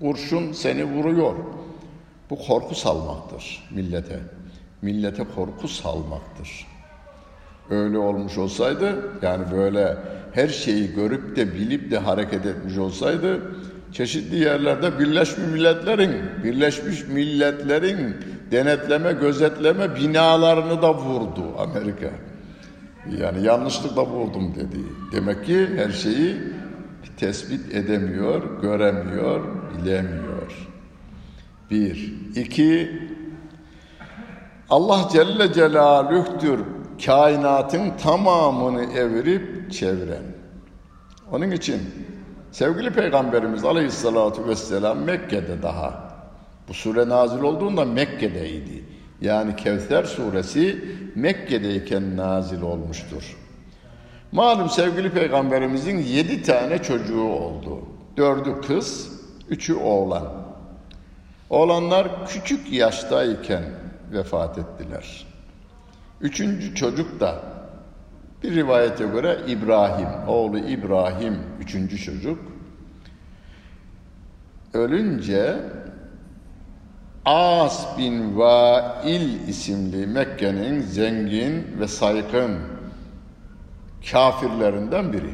kurşun 0.00 0.52
seni 0.52 0.84
vuruyor. 0.84 1.34
Bu 2.30 2.38
korku 2.38 2.74
salmaktır 2.74 3.68
millete. 3.70 4.35
Millete 4.82 5.24
korku 5.34 5.68
salmaktır. 5.68 6.66
Öyle 7.70 7.98
olmuş 7.98 8.38
olsaydı 8.38 9.10
yani 9.22 9.44
böyle 9.52 9.96
her 10.32 10.48
şeyi 10.48 10.94
görüp 10.94 11.36
de 11.36 11.54
bilip 11.54 11.90
de 11.90 11.98
hareket 11.98 12.46
etmiş 12.46 12.78
olsaydı 12.78 13.40
çeşitli 13.92 14.38
yerlerde 14.38 14.98
Birleşmiş 14.98 15.46
Milletler'in 15.52 16.12
Birleşmiş 16.44 17.06
Milletler'in 17.08 18.16
denetleme, 18.50 19.12
gözetleme 19.12 19.96
binalarını 19.96 20.82
da 20.82 20.94
vurdu 20.94 21.42
Amerika. 21.58 22.10
Yani 23.20 23.46
yanlışlıkla 23.46 24.06
vurdum 24.06 24.54
dedi. 24.54 24.78
Demek 25.12 25.44
ki 25.44 25.66
her 25.76 25.90
şeyi 25.90 26.36
tespit 27.16 27.74
edemiyor, 27.74 28.60
göremiyor, 28.62 29.44
bilemiyor. 29.78 30.68
Bir. 31.70 32.14
iki 32.36 32.90
Allah 34.70 35.08
Celle 35.12 35.52
Celaluh'tür 35.52 36.60
kainatın 37.06 37.90
tamamını 38.02 38.92
evirip 38.92 39.72
çeviren. 39.72 40.22
Onun 41.32 41.50
için 41.50 41.80
sevgili 42.52 42.90
Peygamberimiz 42.90 43.64
Aleyhisselatü 43.64 44.46
Vesselam 44.46 44.98
Mekke'de 44.98 45.62
daha. 45.62 46.06
Bu 46.68 46.74
sure 46.74 47.08
nazil 47.08 47.42
olduğunda 47.42 47.84
Mekke'deydi. 47.84 48.84
Yani 49.20 49.56
Kevser 49.56 50.04
suresi 50.04 50.84
Mekke'deyken 51.14 52.16
nazil 52.16 52.62
olmuştur. 52.62 53.36
Malum 54.32 54.70
sevgili 54.70 55.10
peygamberimizin 55.10 55.98
yedi 55.98 56.42
tane 56.42 56.82
çocuğu 56.82 57.22
oldu. 57.22 57.78
Dördü 58.16 58.60
kız, 58.66 59.08
üçü 59.48 59.74
oğlan. 59.74 60.32
Oğlanlar 61.50 62.26
küçük 62.26 62.72
yaştayken 62.72 63.62
vefat 64.12 64.58
ettiler. 64.58 65.26
Üçüncü 66.20 66.74
çocuk 66.74 67.20
da 67.20 67.42
bir 68.42 68.54
rivayete 68.54 69.06
göre 69.06 69.38
İbrahim, 69.46 70.08
oğlu 70.28 70.58
İbrahim 70.58 71.38
üçüncü 71.60 71.98
çocuk. 71.98 72.38
Ölünce 74.74 75.56
As 77.24 77.98
bin 77.98 78.38
Vail 78.38 79.48
isimli 79.48 80.06
Mekke'nin 80.06 80.80
zengin 80.80 81.80
ve 81.80 81.88
saygın 81.88 82.58
kafirlerinden 84.10 85.12
biri. 85.12 85.30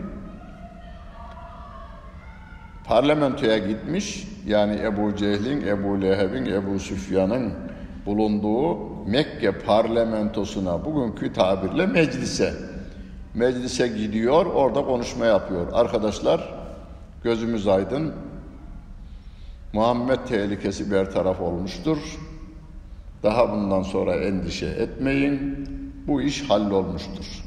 Parlamentoya 2.84 3.58
gitmiş, 3.58 4.28
yani 4.46 4.80
Ebu 4.82 5.16
Cehil'in, 5.16 5.66
Ebu 5.66 6.02
Leheb'in, 6.02 6.46
Ebu 6.46 6.78
Süfyan'ın 6.78 7.52
bulunduğu 8.06 8.92
Mekke 9.06 9.52
parlamentosuna, 9.58 10.84
bugünkü 10.84 11.32
tabirle 11.32 11.86
meclise, 11.86 12.54
meclise 13.34 13.88
gidiyor, 13.88 14.46
orada 14.46 14.84
konuşma 14.84 15.26
yapıyor. 15.26 15.66
Arkadaşlar, 15.72 16.54
gözümüz 17.24 17.68
aydın, 17.68 18.12
Muhammed 19.72 20.18
tehlikesi 20.28 20.90
bertaraf 20.90 21.40
olmuştur. 21.40 21.98
Daha 23.22 23.52
bundan 23.52 23.82
sonra 23.82 24.14
endişe 24.14 24.66
etmeyin, 24.66 25.68
bu 26.06 26.22
iş 26.22 26.50
hallolmuştur. 26.50 27.44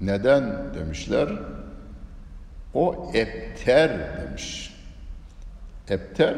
Neden 0.00 0.74
demişler? 0.74 1.28
O 2.74 3.10
epter 3.14 3.90
demiş. 4.20 4.74
Epter, 5.88 6.34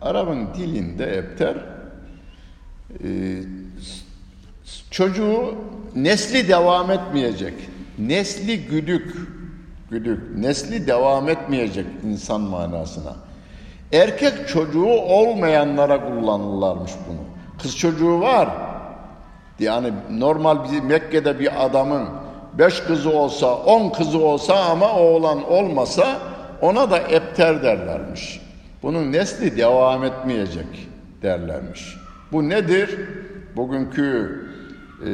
Arap'ın 0.00 0.54
dilinde 0.54 1.06
epter, 1.06 1.56
çocuğu 4.90 5.54
nesli 5.94 6.48
devam 6.48 6.90
etmeyecek, 6.90 7.54
nesli 7.98 8.66
güdük, 8.66 9.16
güdük, 9.90 10.38
nesli 10.38 10.86
devam 10.86 11.28
etmeyecek 11.28 11.86
insan 12.04 12.40
manasına. 12.40 13.16
Erkek 13.92 14.48
çocuğu 14.48 14.86
olmayanlara 14.88 16.04
kullanırlarmış 16.04 16.92
bunu. 17.08 17.20
Kız 17.62 17.78
çocuğu 17.78 18.20
var. 18.20 18.48
Yani 19.58 19.92
normal 20.10 20.72
bir 20.72 20.80
Mekke'de 20.80 21.38
bir 21.38 21.64
adamın 21.64 22.08
beş 22.58 22.80
kızı 22.80 23.10
olsa, 23.10 23.56
on 23.56 23.90
kızı 23.90 24.18
olsa 24.18 24.64
ama 24.64 24.92
oğlan 24.92 25.50
olmasa 25.50 26.18
ona 26.60 26.90
da 26.90 26.98
epter 26.98 27.62
derlermiş. 27.62 28.40
Bunun 28.82 29.12
nesli 29.12 29.56
devam 29.56 30.04
etmeyecek 30.04 30.88
derlermiş. 31.22 32.01
Bu 32.32 32.48
nedir? 32.48 33.00
Bugünkü 33.56 34.40
e, 35.06 35.10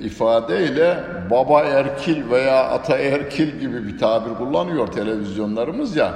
ifadeyle 0.00 0.98
baba 1.30 1.62
erkil 1.62 2.30
veya 2.30 2.64
ata 2.64 2.98
erkil 2.98 3.58
gibi 3.58 3.86
bir 3.86 3.98
tabir 3.98 4.34
kullanıyor 4.34 4.86
televizyonlarımız 4.86 5.96
ya. 5.96 6.14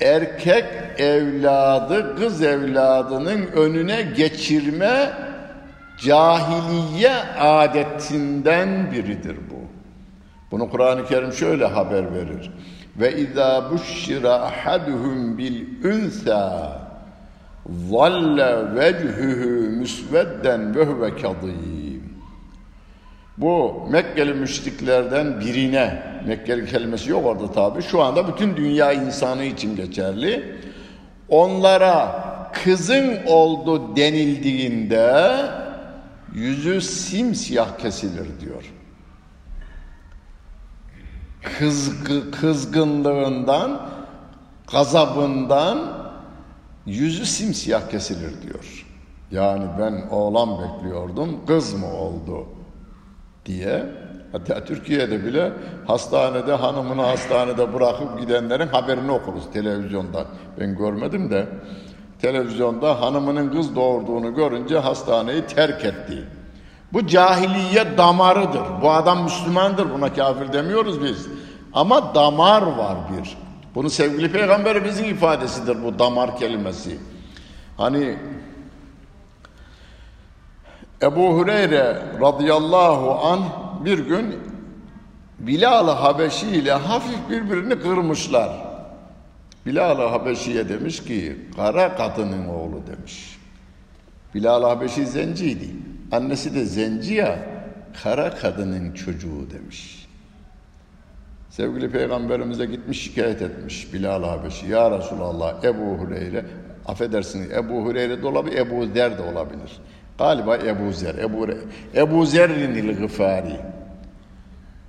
Erkek 0.00 0.64
evladı 0.98 2.16
kız 2.16 2.42
evladının 2.42 3.46
önüne 3.46 4.02
geçirme 4.02 5.12
cahiliye 5.98 7.14
adetinden 7.40 8.92
biridir 8.92 9.36
bu. 9.50 9.58
Bunu 10.50 10.70
Kur'an-ı 10.70 11.06
Kerim 11.06 11.32
şöyle 11.32 11.66
haber 11.66 12.14
verir. 12.14 12.50
Ve 12.96 13.16
izâ 13.16 13.70
buşşira 13.70 14.34
ahaduhum 14.34 15.38
bil 15.38 15.64
unsa 15.84 16.87
zalle 17.90 18.74
vechühü 18.74 19.68
müsvedden 19.68 20.74
ve 20.74 20.84
huve 20.84 21.10
kadîm. 21.10 22.18
Bu 23.38 23.86
Mekkeli 23.90 24.34
müşriklerden 24.34 25.40
birine, 25.40 26.02
Mekkeli 26.26 26.66
kelimesi 26.66 27.10
yok 27.10 27.26
orada 27.26 27.52
tabi, 27.52 27.82
şu 27.82 28.02
anda 28.02 28.28
bütün 28.28 28.56
dünya 28.56 28.92
insanı 28.92 29.44
için 29.44 29.76
geçerli. 29.76 30.58
Onlara 31.28 32.24
kızın 32.64 33.18
oldu 33.26 33.96
denildiğinde 33.96 35.36
yüzü 36.34 36.80
simsiyah 36.80 37.78
kesilir 37.78 38.40
diyor. 38.40 38.72
Kızgı, 41.58 42.30
kızgınlığından, 42.30 43.88
gazabından 44.72 45.97
yüzü 46.88 47.26
simsiyah 47.26 47.90
kesilir 47.90 48.42
diyor. 48.42 48.86
Yani 49.30 49.64
ben 49.78 50.08
oğlan 50.10 50.48
bekliyordum, 50.58 51.46
kız 51.46 51.74
mı 51.74 51.94
oldu 51.94 52.46
diye. 53.46 53.86
Hatta 54.32 54.64
Türkiye'de 54.64 55.24
bile 55.24 55.52
hastanede 55.86 56.52
hanımını 56.52 57.02
hastanede 57.02 57.74
bırakıp 57.74 58.20
gidenlerin 58.20 58.66
haberini 58.66 59.10
okuruz 59.10 59.50
televizyonda. 59.52 60.24
Ben 60.60 60.76
görmedim 60.76 61.30
de 61.30 61.48
televizyonda 62.22 63.00
hanımının 63.00 63.50
kız 63.52 63.76
doğurduğunu 63.76 64.34
görünce 64.34 64.78
hastaneyi 64.78 65.46
terk 65.46 65.84
etti. 65.84 66.24
Bu 66.92 67.06
cahiliye 67.06 67.98
damarıdır. 67.98 68.62
Bu 68.82 68.90
adam 68.90 69.22
Müslümandır. 69.22 69.92
Buna 69.94 70.12
kafir 70.12 70.52
demiyoruz 70.52 71.04
biz. 71.04 71.26
Ama 71.72 72.14
damar 72.14 72.62
var 72.62 72.96
bir. 73.12 73.47
Bunu 73.78 73.90
sevgili 73.90 74.32
peygamberimizin 74.32 75.04
ifadesidir 75.04 75.82
bu 75.84 75.98
damar 75.98 76.36
kelimesi. 76.36 76.98
Hani 77.76 78.16
Ebu 81.02 81.38
Hureyre 81.38 82.02
radıyallahu 82.20 83.26
an 83.26 83.40
bir 83.84 83.98
gün 83.98 84.36
Bilal-ı 85.38 85.90
Habeşi 85.90 86.46
ile 86.46 86.72
hafif 86.72 87.30
birbirini 87.30 87.80
kırmışlar. 87.80 88.50
Bilal-ı 89.66 90.06
Habeşi'ye 90.06 90.68
demiş 90.68 91.04
ki 91.04 91.36
kara 91.56 91.96
kadının 91.96 92.48
oğlu 92.48 92.82
demiş. 92.86 93.38
Bilal-ı 94.34 94.66
Habeşi 94.66 95.06
zenciydi. 95.06 95.68
Annesi 96.12 96.54
de 96.54 96.64
zenci 96.64 97.14
ya 97.14 97.38
kara 98.02 98.34
kadının 98.34 98.92
çocuğu 98.92 99.50
demiş. 99.50 100.07
Sevgili 101.58 101.90
peygamberimize 101.90 102.66
gitmiş 102.66 103.02
şikayet 103.02 103.42
etmiş 103.42 103.92
Bilal-ı 103.92 104.26
Habeşi. 104.26 104.66
Ya 104.66 104.98
Resulallah 104.98 105.64
Ebu 105.64 105.84
Hureyre 105.84 106.44
affedersiniz 106.86 107.50
Ebu 107.50 107.74
Hureyre 107.74 108.22
de 108.22 108.26
olabilir 108.26 108.56
Ebu 108.56 108.86
Zer 108.86 109.18
de 109.18 109.22
olabilir. 109.22 109.80
Galiba 110.18 110.56
Ebu 110.56 110.92
Zer. 110.92 111.14
Ebu, 111.14 111.46
Ebu 111.94 112.26
Zer'in 112.26 112.96
gıfari. 112.96 113.60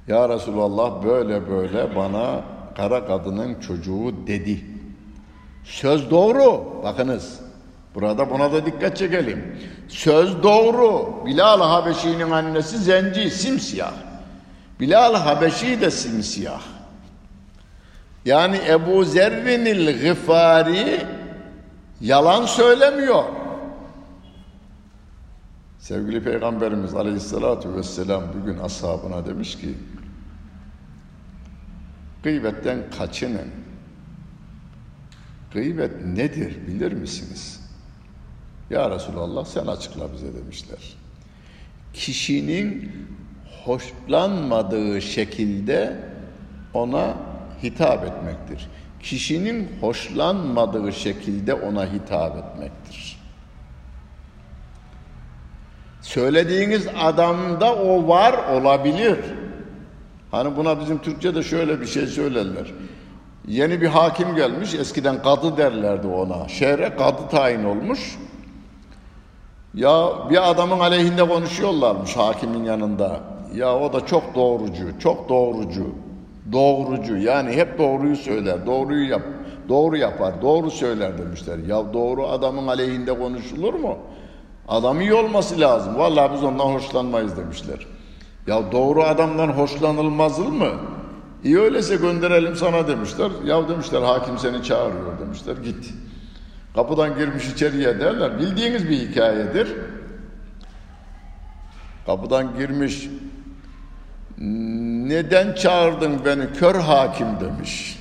Ya 0.08 0.30
Resulallah 0.30 1.04
böyle 1.04 1.50
böyle 1.50 1.96
bana 1.96 2.42
kara 2.78 3.06
kadının 3.06 3.60
çocuğu 3.60 4.14
dedi. 4.28 4.66
Söz 5.64 6.12
doğru. 6.12 6.66
Bakınız. 6.84 7.40
Burada 7.96 8.30
buna 8.30 8.52
da 8.52 8.66
dikkat 8.66 8.98
çekelim. 8.98 9.56
Söz 9.88 10.44
doğru. 10.44 11.10
Bilal 11.26 11.62
Habeşi'nin 11.62 12.32
annesi 12.32 12.78
zenci, 12.78 13.30
simsiyah. 13.30 14.09
Bilal 14.80 15.16
Habeşi 15.16 15.82
de 15.82 15.92
simsiyah. 15.92 16.62
Yani 18.26 18.62
Ebu 18.68 19.06
Zerrinil 19.06 20.02
Gıfari 20.02 21.06
yalan 22.02 22.46
söylemiyor. 22.46 23.24
Sevgili 25.80 26.24
Peygamberimiz 26.24 26.96
Aleyhisselatü 26.96 27.76
Vesselam 27.76 28.24
bugün 28.42 28.60
ashabına 28.60 29.26
demiş 29.26 29.58
ki 29.58 29.76
Gıybetten 32.24 32.80
kaçının. 32.98 33.48
Gıybet 35.54 36.06
nedir 36.06 36.68
bilir 36.68 36.92
misiniz? 36.92 37.62
Ya 38.70 38.90
Resulallah 38.90 39.46
sen 39.46 39.68
açıkla 39.68 40.14
bize 40.14 40.36
demişler. 40.36 40.94
Kişinin 41.94 42.92
hoşlanmadığı 43.70 45.02
şekilde 45.02 45.96
ona 46.74 47.14
hitap 47.64 48.04
etmektir. 48.04 48.70
Kişinin 49.04 49.70
hoşlanmadığı 49.82 50.94
şekilde 50.94 51.54
ona 51.54 51.86
hitap 51.86 52.38
etmektir. 52.38 53.20
Söylediğiniz 56.02 56.88
adamda 57.00 57.76
o 57.76 58.08
var 58.08 58.34
olabilir. 58.54 59.18
Hani 60.32 60.58
buna 60.58 60.80
bizim 60.80 60.98
Türkçe'de 60.98 61.44
şöyle 61.44 61.82
bir 61.82 61.86
şey 61.86 62.08
söylerler. 62.08 62.72
Yeni 63.48 63.82
bir 63.82 63.88
hakim 63.88 64.36
gelmiş, 64.36 64.74
eskiden 64.74 65.22
kadı 65.22 65.58
derlerdi 65.58 66.08
ona. 66.08 66.48
Şehre 66.48 66.96
kadı 66.96 67.30
tayin 67.32 67.64
olmuş. 67.64 68.18
Ya 69.74 70.10
bir 70.30 70.50
adamın 70.50 70.80
aleyhinde 70.80 71.28
konuşuyorlarmış 71.28 72.18
hakimin 72.18 72.64
yanında. 72.64 73.29
Ya 73.56 73.76
o 73.76 73.94
da 73.94 74.06
çok 74.06 74.36
doğrucu, 74.36 75.00
çok 75.00 75.30
doğrucu. 75.30 75.96
Doğrucu 76.52 77.18
yani 77.18 77.52
hep 77.52 77.78
doğruyu 77.78 78.16
söyler, 78.16 78.66
doğruyu 78.66 79.10
yap, 79.10 79.22
doğru 79.70 79.98
yapar, 79.98 80.42
doğru 80.42 80.72
söyler 80.72 81.18
demişler. 81.18 81.58
Ya 81.58 81.94
doğru 81.94 82.28
adamın 82.28 82.68
aleyhinde 82.68 83.20
konuşulur 83.20 83.74
mu? 83.74 83.98
Adam 84.68 85.02
iyi 85.02 85.14
olması 85.14 85.60
lazım. 85.60 85.98
Vallahi 85.98 86.34
biz 86.34 86.44
ondan 86.44 86.66
hoşlanmayız 86.66 87.38
demişler. 87.38 87.88
Ya 88.48 88.72
doğru 88.72 89.04
adamdan 89.04 89.48
hoşlanılmaz 89.48 90.40
mı? 90.40 90.70
İyi 91.44 91.60
öyleyse 91.60 91.96
gönderelim 91.96 92.56
sana 92.56 92.88
demişler. 92.88 93.32
Ya 93.46 93.70
demişler 93.70 94.02
hakim 94.02 94.38
seni 94.38 94.64
çağırıyor 94.64 95.20
demişler. 95.20 95.58
Git. 95.58 95.94
Kapıdan 96.76 97.16
girmiş 97.18 97.50
içeriye 97.50 98.00
derler. 98.00 98.40
Bildiğiniz 98.40 98.90
bir 98.90 98.98
hikayedir. 98.98 99.76
Kapıdan 102.06 102.58
girmiş. 102.58 103.10
Neden 104.40 105.54
çağırdın 105.56 106.26
beni 106.26 106.54
kör 106.54 106.76
hakim 106.76 107.28
demiş. 107.40 108.00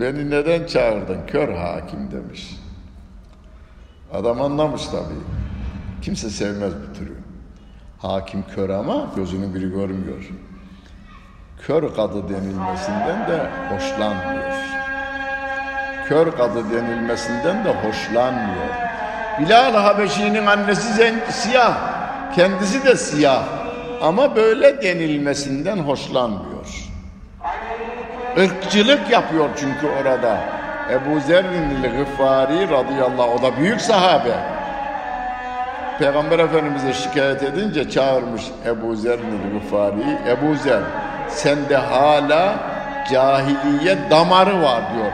beni 0.00 0.30
neden 0.30 0.66
çağırdın 0.66 1.26
kör 1.26 1.54
hakim 1.54 2.10
demiş. 2.10 2.56
Adam 4.12 4.42
anlamış 4.42 4.86
tabii. 4.86 5.20
Kimse 6.02 6.30
sevmez 6.30 6.72
bu 6.72 6.98
türü. 6.98 7.14
Hakim 7.98 8.44
kör 8.54 8.70
ama 8.70 9.06
gözünün 9.16 9.54
biri 9.54 9.70
görmüyor. 9.70 10.30
Kör 11.62 11.94
kadı 11.94 12.28
denilmesinden 12.28 13.28
de 13.28 13.50
hoşlanmıyor. 13.70 14.52
Kör 16.08 16.36
kadı 16.36 16.70
denilmesinden 16.70 17.64
de 17.64 17.74
hoşlanmıyor. 17.74 18.68
Bilal 19.40 19.74
Habeşi'nin 19.74 20.46
annesi 20.46 21.14
siyah. 21.30 21.76
Kendisi 22.34 22.84
de 22.84 22.96
siyah. 22.96 23.59
Ama 24.00 24.36
böyle 24.36 24.82
denilmesinden 24.82 25.76
hoşlanmıyor. 25.78 26.90
Irkçılık 28.36 29.10
yapıyor 29.10 29.48
çünkü 29.56 29.86
orada. 30.00 30.38
Ebu 30.90 31.20
Zerrin'li 31.20 31.88
Gıffari 31.98 32.70
radıyallahu 32.70 33.22
anh, 33.22 33.40
o 33.40 33.42
da 33.42 33.56
büyük 33.56 33.80
sahabe. 33.80 34.34
Peygamber 35.98 36.38
Efendimiz'e 36.38 36.92
şikayet 36.92 37.42
edince 37.42 37.90
çağırmış 37.90 38.42
Ebu 38.66 38.96
Zerrin'li 38.96 39.52
Gıffari'yi. 39.52 40.18
Ebu 40.28 40.56
Zer 40.56 40.82
sende 41.28 41.76
hala 41.76 42.54
cahiliye 43.12 43.98
damarı 44.10 44.62
var 44.62 44.82
diyor. 44.94 45.12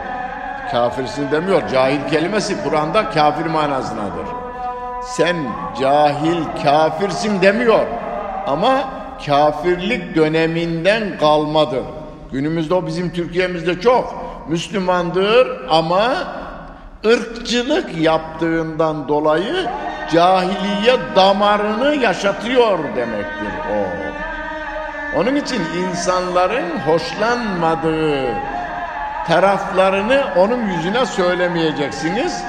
Kafirsin 0.70 1.30
demiyor. 1.30 1.68
Cahil 1.68 2.00
kelimesi 2.10 2.62
Kur'an'da 2.64 3.10
kafir 3.10 3.46
manasındadır. 3.46 4.26
Sen 5.02 5.36
cahil 5.80 6.44
kafirsin 6.64 7.42
demiyor. 7.42 7.86
Ama 8.46 8.84
kafirlik 9.26 10.16
döneminden 10.16 11.18
kalmadır. 11.18 11.82
Günümüzde 12.32 12.74
o 12.74 12.86
bizim 12.86 13.12
Türkiye'mizde 13.12 13.80
çok. 13.80 14.14
Müslümandır 14.48 15.48
ama 15.68 16.12
ırkçılık 17.06 17.98
yaptığından 17.98 19.08
dolayı 19.08 19.66
cahiliye 20.12 20.96
damarını 21.16 21.96
yaşatıyor 21.96 22.78
demektir 22.96 23.52
o. 23.72 24.06
Onun 25.20 25.36
için 25.36 25.62
insanların 25.78 26.78
hoşlanmadığı 26.86 28.34
taraflarını 29.26 30.24
onun 30.36 30.66
yüzüne 30.66 31.06
söylemeyeceksiniz. 31.06 32.42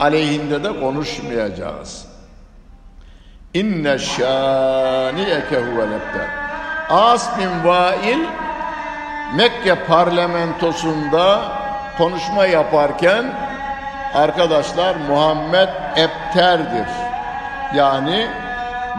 Aleyhinde 0.00 0.64
de 0.64 0.80
konuşmayacağız. 0.80 2.11
İnne 3.54 3.98
şâniyeke 3.98 5.56
huvel 5.56 5.92
ebter. 5.92 6.28
As 6.88 7.38
bin 7.38 7.68
Vail 7.68 8.18
Mekke 9.36 9.74
parlamentosunda 9.74 11.42
konuşma 11.98 12.46
yaparken 12.46 13.24
arkadaşlar 14.14 14.96
Muhammed 15.08 15.68
ebterdir. 15.96 16.88
Yani 17.74 18.26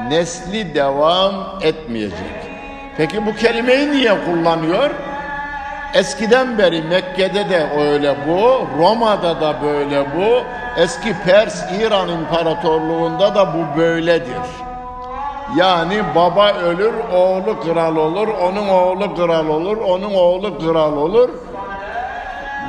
nesli 0.07 0.75
devam 0.75 1.33
etmeyecek. 1.61 2.35
Peki 2.97 3.25
bu 3.25 3.35
kelimeyi 3.35 3.91
niye 3.91 4.25
kullanıyor? 4.25 4.89
Eskiden 5.93 6.57
beri 6.57 6.81
Mekke'de 6.81 7.49
de 7.49 7.69
öyle 7.79 8.15
bu, 8.27 8.67
Roma'da 8.77 9.41
da 9.41 9.61
böyle 9.63 10.05
bu, 10.15 10.43
eski 10.81 11.15
Pers 11.25 11.71
İran 11.71 12.09
İmparatorluğunda 12.09 13.35
da 13.35 13.53
bu 13.53 13.79
böyledir. 13.79 14.43
Yani 15.57 16.01
baba 16.15 16.53
ölür, 16.53 16.93
oğlu 17.13 17.59
kral 17.59 17.95
olur, 17.95 18.27
onun 18.27 18.67
oğlu 18.67 19.15
kral 19.15 19.47
olur, 19.47 19.77
onun 19.77 20.13
oğlu 20.13 20.59
kral 20.59 20.97
olur. 20.97 21.29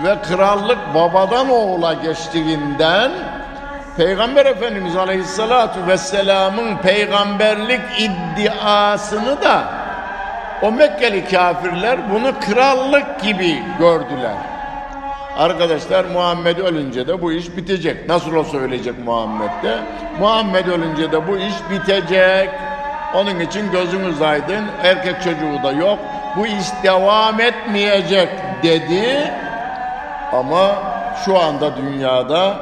Ve 0.04 0.16
krallık 0.22 0.78
babadan 0.94 1.50
oğula 1.50 1.92
geçtiğinden 1.92 3.10
Peygamber 3.96 4.46
Efendimiz 4.46 4.96
Aleyhisselatü 4.96 5.86
Vesselam'ın 5.86 6.76
peygamberlik 6.76 7.80
iddiasını 7.98 9.42
da 9.42 9.83
o 10.62 10.72
Mekkeli 10.72 11.24
kafirler 11.24 12.10
bunu 12.10 12.32
krallık 12.40 13.20
gibi 13.22 13.62
gördüler. 13.78 14.34
Arkadaşlar 15.38 16.04
Muhammed 16.04 16.58
ölünce 16.58 17.08
de 17.08 17.22
bu 17.22 17.32
iş 17.32 17.56
bitecek. 17.56 18.08
Nasıl 18.08 18.34
olsa 18.34 18.56
ölecek 18.58 19.04
Muhammed 19.04 19.62
de. 19.62 19.78
Muhammed 20.20 20.66
ölünce 20.66 21.12
de 21.12 21.28
bu 21.28 21.36
iş 21.36 21.54
bitecek. 21.70 22.50
Onun 23.14 23.40
için 23.40 23.70
gözümüz 23.70 24.22
aydın. 24.22 24.64
Erkek 24.82 25.22
çocuğu 25.22 25.62
da 25.62 25.72
yok. 25.72 25.98
Bu 26.36 26.46
iş 26.46 26.66
devam 26.82 27.40
etmeyecek 27.40 28.28
dedi. 28.62 29.32
Ama 30.32 30.74
şu 31.24 31.38
anda 31.38 31.76
dünyada 31.76 32.56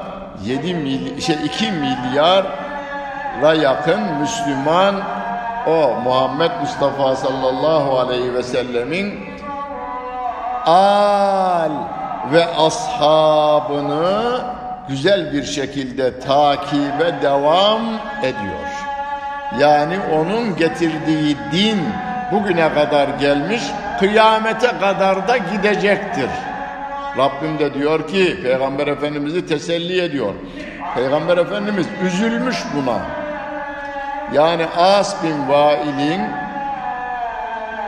7 0.45 0.74
mil, 0.74 1.20
şey 1.20 1.36
2 1.45 1.72
milyara 1.72 3.55
yakın 3.55 4.01
Müslüman 4.20 4.95
o 5.67 5.95
Muhammed 6.05 6.51
Mustafa 6.61 7.17
sallallahu 7.17 7.99
aleyhi 7.99 8.35
ve 8.35 8.43
sellemin 8.43 9.21
al 10.67 11.71
ve 12.33 12.47
ashabını 12.47 14.41
güzel 14.89 15.33
bir 15.33 15.45
şekilde 15.45 16.21
takibe 16.21 17.23
devam 17.23 17.83
ediyor. 18.23 18.69
Yani 19.61 19.97
onun 20.15 20.57
getirdiği 20.57 21.37
din 21.53 21.79
bugüne 22.33 22.75
kadar 22.75 23.09
gelmiş, 23.09 23.63
kıyamete 23.99 24.79
kadar 24.81 25.29
da 25.29 25.37
gidecektir. 25.37 26.31
Rabbim 27.19 27.59
de 27.59 27.75
diyor 27.75 28.09
ki 28.09 28.43
Peygamber 28.43 28.87
Efendimiz'i 28.87 29.47
teselli 29.47 30.03
ediyor. 30.03 30.35
Peygamber 30.95 31.39
Efendimiz 31.39 31.87
üzülmüş 32.07 32.57
buna. 32.77 33.22
Yani 34.35 34.66
As 34.76 35.22
bin 35.22 35.49
Vail'in 35.49 36.20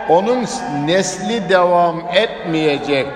onun 0.09 0.45
nesli 0.86 1.49
devam 1.49 2.01
etmeyecek 2.14 3.07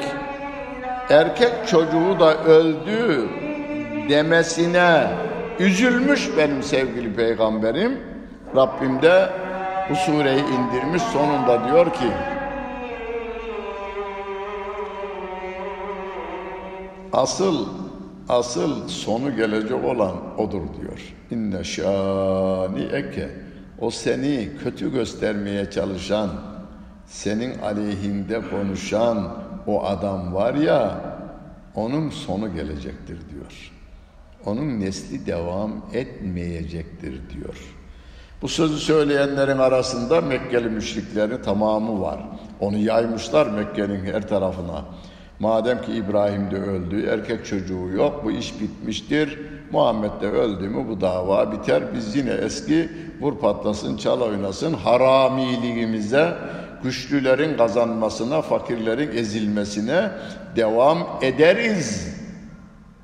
erkek 1.10 1.68
çocuğu 1.68 2.20
da 2.20 2.34
öldü 2.44 3.28
demesine 4.08 5.06
üzülmüş 5.58 6.28
benim 6.36 6.62
sevgili 6.62 7.14
peygamberim. 7.14 8.00
Rabbim 8.56 9.02
de 9.02 9.28
bu 9.90 9.96
sureyi 9.96 10.44
indirmiş 10.44 11.02
sonunda 11.02 11.68
diyor 11.68 11.92
ki 11.92 12.10
asıl 17.12 17.66
asıl 18.28 18.88
sonu 18.88 19.36
gelecek 19.36 19.84
olan 19.84 20.38
odur 20.38 20.62
diyor. 20.80 21.14
İnne 21.30 21.64
şani 21.64 22.82
eke 22.92 23.30
o 23.80 23.90
seni 23.90 24.48
kötü 24.62 24.92
göstermeye 24.92 25.70
çalışan, 25.70 26.30
senin 27.06 27.58
aleyhinde 27.58 28.40
konuşan 28.50 29.36
o 29.66 29.84
adam 29.84 30.34
var 30.34 30.54
ya 30.54 31.00
onun 31.74 32.10
sonu 32.10 32.54
gelecektir 32.54 33.18
diyor. 33.30 33.72
onun 34.46 34.80
nesli 34.80 35.26
devam 35.26 35.72
etmeyecektir 35.92 37.30
diyor. 37.30 37.74
Bu 38.42 38.48
sözü 38.48 38.76
söyleyenlerin 38.76 39.58
arasında 39.58 40.20
Mekkeli 40.20 40.68
müşriklerin 40.68 41.42
tamamı 41.42 42.00
var. 42.00 42.20
Onu 42.60 42.76
yaymışlar 42.76 43.46
Mekke'nin 43.46 44.04
her 44.04 44.28
tarafına. 44.28 44.84
Madem 45.40 45.82
ki 45.82 45.92
İbrahim 45.92 46.50
de 46.50 46.56
öldü, 46.56 47.06
erkek 47.06 47.46
çocuğu 47.46 47.88
yok, 47.96 48.24
bu 48.24 48.30
iş 48.30 48.60
bitmiştir. 48.60 49.38
Muhammed 49.70 50.20
de 50.20 50.26
öldü 50.26 50.68
mü 50.68 50.88
bu 50.88 51.00
dava 51.00 51.52
biter. 51.52 51.82
Biz 51.94 52.16
yine 52.16 52.30
eski 52.30 52.88
vur 53.20 53.38
patlasın, 53.38 53.96
çal 53.96 54.20
oynasın 54.20 54.74
haramiliğimize, 54.74 56.34
güçlülerin 56.82 57.56
kazanmasına, 57.56 58.42
fakirlerin 58.42 59.16
ezilmesine 59.16 60.10
devam 60.56 60.98
ederiz 61.22 62.16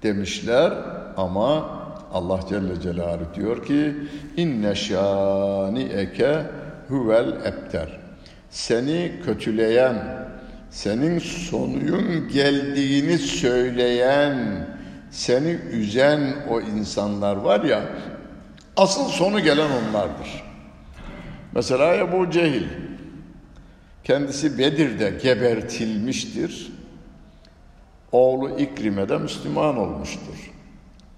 demişler. 0.03 0.73
Ama 1.17 1.69
Allah 2.13 2.41
Celle 2.49 2.81
Celaluhu 2.81 3.35
diyor 3.35 3.65
ki 3.67 3.95
inne 4.37 4.75
şani 4.75 5.83
eke 5.83 6.43
huvel 6.89 7.29
ebter. 7.29 8.01
Seni 8.51 9.13
kötüleyen, 9.25 10.24
senin 10.75 11.19
sonuyun 11.19 12.29
geldiğini 12.29 13.19
söyleyen, 13.19 14.67
seni 15.11 15.51
üzen 15.51 16.35
o 16.51 16.61
insanlar 16.61 17.37
var 17.37 17.65
ya, 17.65 17.83
asıl 18.77 19.09
sonu 19.09 19.41
gelen 19.41 19.71
onlardır. 19.71 20.45
Mesela 21.53 21.97
Ebu 21.97 22.31
Cehil, 22.31 22.67
kendisi 24.05 24.59
Bedir'de 24.59 25.19
gebertilmiştir. 25.23 26.73
Oğlu 28.13 28.59
İkrime 28.59 29.09
de 29.09 29.19
Müslüman 29.19 29.79
olmuştur. 29.79 30.53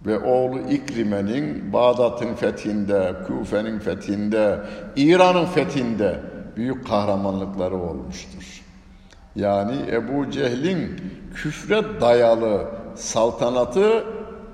Ve 0.06 0.18
oğlu 0.18 0.60
İkrime'nin 0.70 1.72
Bağdat'ın 1.72 2.34
fethinde, 2.34 3.14
Kufe'nin 3.26 3.78
fethinde, 3.78 4.60
İran'ın 4.96 5.46
fethinde 5.46 6.20
büyük 6.56 6.86
kahramanlıkları 6.86 7.76
olmuştur. 7.76 8.65
Yani 9.36 9.74
Ebu 9.90 10.30
Cehil'in 10.30 11.00
küfre 11.34 11.82
dayalı 12.00 12.64
saltanatı 12.94 14.04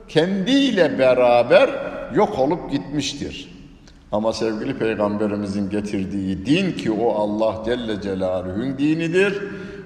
kendiyle 0.09 0.99
beraber 0.99 1.70
yok 2.14 2.39
olup 2.39 2.70
gitmiştir. 2.70 3.53
Ama 4.12 4.33
sevgili 4.33 4.78
peygamberimizin 4.78 5.70
getirdiği 5.70 6.47
din 6.47 6.72
ki 6.72 6.93
o 6.93 7.14
Allah 7.14 7.62
Celle 7.64 8.01
Celaluhu'nun 8.01 8.78
dinidir. 8.78 9.43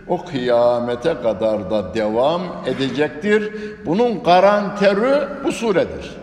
O 0.08 0.24
kıyamete 0.24 1.14
kadar 1.14 1.70
da 1.70 1.94
devam 1.94 2.42
edecektir. 2.66 3.52
Bunun 3.86 4.22
garantörü 4.22 5.28
bu 5.44 5.52
suredir. 5.52 6.16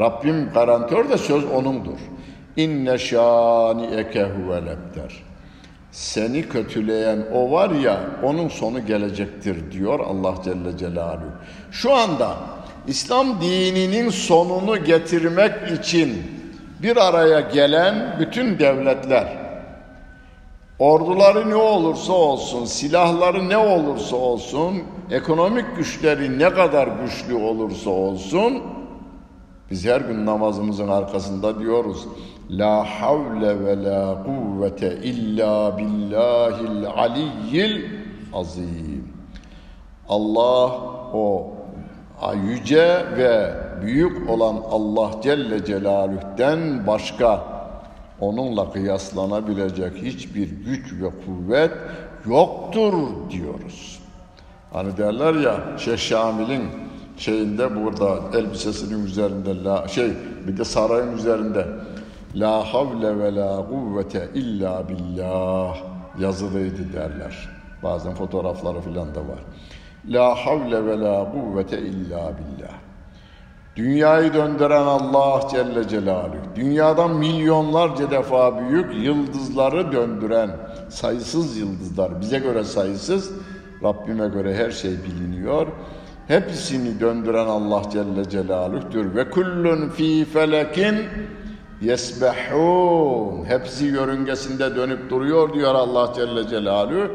Rabbim 0.00 0.50
garantör 0.54 1.10
de 1.10 1.18
söz 1.18 1.44
onundur. 1.44 1.98
İnne 2.56 2.98
şani 2.98 3.86
eke 3.86 4.22
huvel 4.22 4.66
ebter. 4.66 5.29
Seni 5.92 6.48
kötüleyen 6.48 7.18
o 7.34 7.50
var 7.50 7.70
ya 7.70 8.00
onun 8.22 8.48
sonu 8.48 8.86
gelecektir 8.86 9.72
diyor 9.72 10.00
Allah 10.00 10.34
Celle 10.44 10.78
Celaluhu. 10.78 11.30
Şu 11.70 11.94
anda 11.94 12.36
İslam 12.86 13.40
dininin 13.40 14.10
sonunu 14.10 14.84
getirmek 14.84 15.52
için 15.80 16.22
bir 16.82 16.96
araya 16.96 17.40
gelen 17.40 18.16
bütün 18.20 18.58
devletler 18.58 19.40
orduları 20.78 21.50
ne 21.50 21.54
olursa 21.54 22.12
olsun, 22.12 22.64
silahları 22.64 23.48
ne 23.48 23.56
olursa 23.56 24.16
olsun, 24.16 24.82
ekonomik 25.10 25.76
güçleri 25.76 26.38
ne 26.38 26.50
kadar 26.50 26.88
güçlü 26.88 27.34
olursa 27.34 27.90
olsun 27.90 28.62
biz 29.70 29.86
her 29.86 30.00
gün 30.00 30.26
namazımızın 30.26 30.88
arkasında 30.88 31.58
diyoruz 31.58 32.06
La 32.50 32.84
havle 32.84 33.64
ve 33.64 33.84
la 33.84 34.22
kuvvete 34.24 34.96
illa 35.02 35.78
billahil 35.78 36.86
aliyyil 36.86 37.84
azim. 38.32 39.08
Allah 40.08 40.70
o 41.14 41.54
yüce 42.34 43.04
ve 43.16 43.54
büyük 43.82 44.30
olan 44.30 44.56
Allah 44.70 45.10
Celle 45.22 45.64
Celaluh'ten 45.64 46.86
başka 46.86 47.44
onunla 48.20 48.72
kıyaslanabilecek 48.72 49.96
hiçbir 49.96 50.48
güç 50.48 50.92
ve 50.92 51.10
kuvvet 51.26 51.72
yoktur 52.26 52.94
diyoruz. 53.30 54.00
Hani 54.72 54.96
derler 54.96 55.34
ya 55.34 55.78
Şeyh 55.78 55.98
Şamil'in 55.98 56.62
şeyinde 57.16 57.84
burada 57.84 58.38
elbisesinin 58.38 59.04
üzerinde 59.04 59.88
şey 59.88 60.10
bir 60.46 60.56
de 60.56 60.64
sarayın 60.64 61.12
üzerinde 61.12 61.66
La 62.34 62.74
havle 62.74 63.18
ve 63.18 63.34
la 63.34 63.66
kuvvete 63.68 64.28
illa 64.34 64.88
billah 64.88 65.76
yazılıydı 66.18 66.92
derler. 66.92 67.48
Bazen 67.82 68.14
fotoğrafları 68.14 68.80
filan 68.80 69.14
da 69.14 69.20
var. 69.20 69.38
La 70.08 70.34
havle 70.34 70.86
ve 70.86 71.00
la 71.00 71.32
kuvvete 71.32 71.78
illa 71.78 72.32
billah. 72.38 72.72
Dünyayı 73.76 74.34
döndüren 74.34 74.82
Allah 74.82 75.48
Celle 75.50 75.88
Celaluhu, 75.88 76.36
dünyadan 76.56 77.16
milyonlarca 77.16 78.10
defa 78.10 78.60
büyük 78.60 79.04
yıldızları 79.04 79.92
döndüren 79.92 80.50
sayısız 80.88 81.56
yıldızlar, 81.56 82.20
bize 82.20 82.38
göre 82.38 82.64
sayısız, 82.64 83.32
Rabbime 83.82 84.28
göre 84.28 84.56
her 84.56 84.70
şey 84.70 84.90
biliniyor. 84.90 85.66
Hepsini 86.28 87.00
döndüren 87.00 87.46
Allah 87.46 87.82
Celle 87.92 88.28
Celaluh'tür. 88.28 89.14
Ve 89.14 89.30
kullun 89.30 89.88
fi 89.88 90.24
felekin 90.24 90.96
yesbehun. 91.82 93.44
Hepsi 93.44 93.84
yörüngesinde 93.84 94.76
dönüp 94.76 95.10
duruyor 95.10 95.54
diyor 95.54 95.74
Allah 95.74 96.12
Celle 96.16 96.48
Celaluhu. 96.48 97.10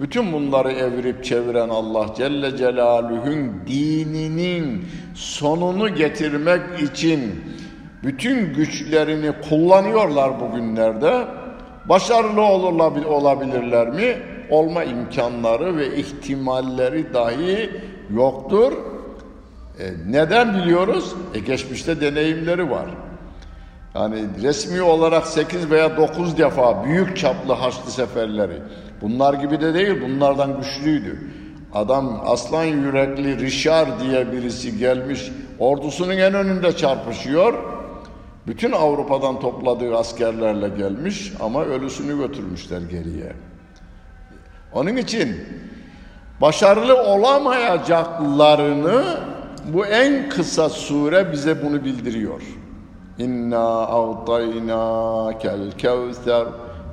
Bütün 0.00 0.32
bunları 0.32 0.72
evirip 0.72 1.24
çeviren 1.24 1.68
Allah 1.68 2.06
Celle 2.16 2.56
Celaluhu'nun 2.56 3.52
dininin 3.66 4.84
sonunu 5.14 5.94
getirmek 5.94 6.82
için 6.82 7.44
bütün 8.02 8.54
güçlerini 8.54 9.32
kullanıyorlar 9.48 10.40
bugünlerde. 10.40 11.24
Başarılı 11.88 12.42
olabilirler 13.08 13.88
mi? 13.88 14.16
Olma 14.50 14.84
imkanları 14.84 15.76
ve 15.76 15.96
ihtimalleri 15.96 17.14
dahi 17.14 17.70
yoktur. 18.14 18.72
E, 19.78 19.84
neden 20.08 20.54
biliyoruz? 20.54 21.14
E, 21.34 21.38
geçmişte 21.38 22.00
deneyimleri 22.00 22.70
var. 22.70 22.86
Yani 23.94 24.24
resmi 24.42 24.82
olarak 24.82 25.26
8 25.26 25.70
veya 25.70 25.96
9 25.96 26.38
defa 26.38 26.84
büyük 26.84 27.16
çaplı 27.16 27.52
haçlı 27.52 27.90
seferleri. 27.90 28.62
Bunlar 29.02 29.34
gibi 29.34 29.60
de 29.60 29.74
değil, 29.74 30.02
bunlardan 30.02 30.56
güçlüydü. 30.56 31.30
Adam 31.74 32.22
aslan 32.26 32.64
yürekli 32.64 33.40
Richard 33.40 34.00
diye 34.00 34.32
birisi 34.32 34.78
gelmiş, 34.78 35.32
ordusunun 35.58 36.10
en 36.10 36.34
önünde 36.34 36.76
çarpışıyor. 36.76 37.54
Bütün 38.46 38.72
Avrupa'dan 38.72 39.40
topladığı 39.40 39.96
askerlerle 39.96 40.68
gelmiş 40.68 41.32
ama 41.40 41.64
ölüsünü 41.64 42.18
götürmüşler 42.18 42.80
geriye. 42.80 43.32
Onun 44.72 44.96
için 44.96 45.36
başarılı 46.40 47.02
olamayacaklarını 47.02 49.04
bu 49.72 49.86
en 49.86 50.28
kısa 50.28 50.68
sure 50.68 51.32
bize 51.32 51.62
bunu 51.62 51.84
bildiriyor. 51.84 52.40
İnna 53.18 53.80
a'taynakel 53.80 55.72
kevser 55.78 56.44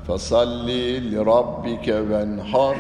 fesalli 0.08 1.12
li 1.12 1.26
rabbike 1.26 2.10
venhar 2.10 2.78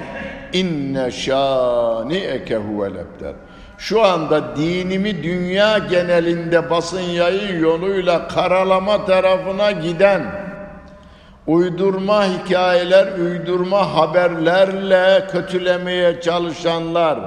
inne 0.53 1.11
şani'eke 1.11 2.57
huvel 2.57 2.95
ebter. 2.95 3.33
Şu 3.77 4.03
anda 4.03 4.55
dinimi 4.55 5.23
dünya 5.23 5.77
genelinde 5.77 6.69
basın 6.69 7.01
yayın 7.01 7.59
yoluyla 7.59 8.27
karalama 8.27 9.05
tarafına 9.05 9.71
giden 9.71 10.21
uydurma 11.47 12.25
hikayeler, 12.25 13.07
uydurma 13.19 13.95
haberlerle 13.95 15.27
kötülemeye 15.31 16.21
çalışanlar, 16.21 17.19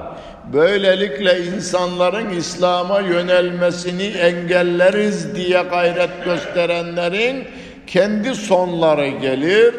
böylelikle 0.53 1.45
insanların 1.45 2.29
İslam'a 2.29 2.99
yönelmesini 2.99 4.03
engelleriz 4.03 5.35
diye 5.35 5.63
gayret 5.63 6.25
gösterenlerin 6.25 7.47
kendi 7.87 8.35
sonları 8.35 9.07
gelir 9.07 9.75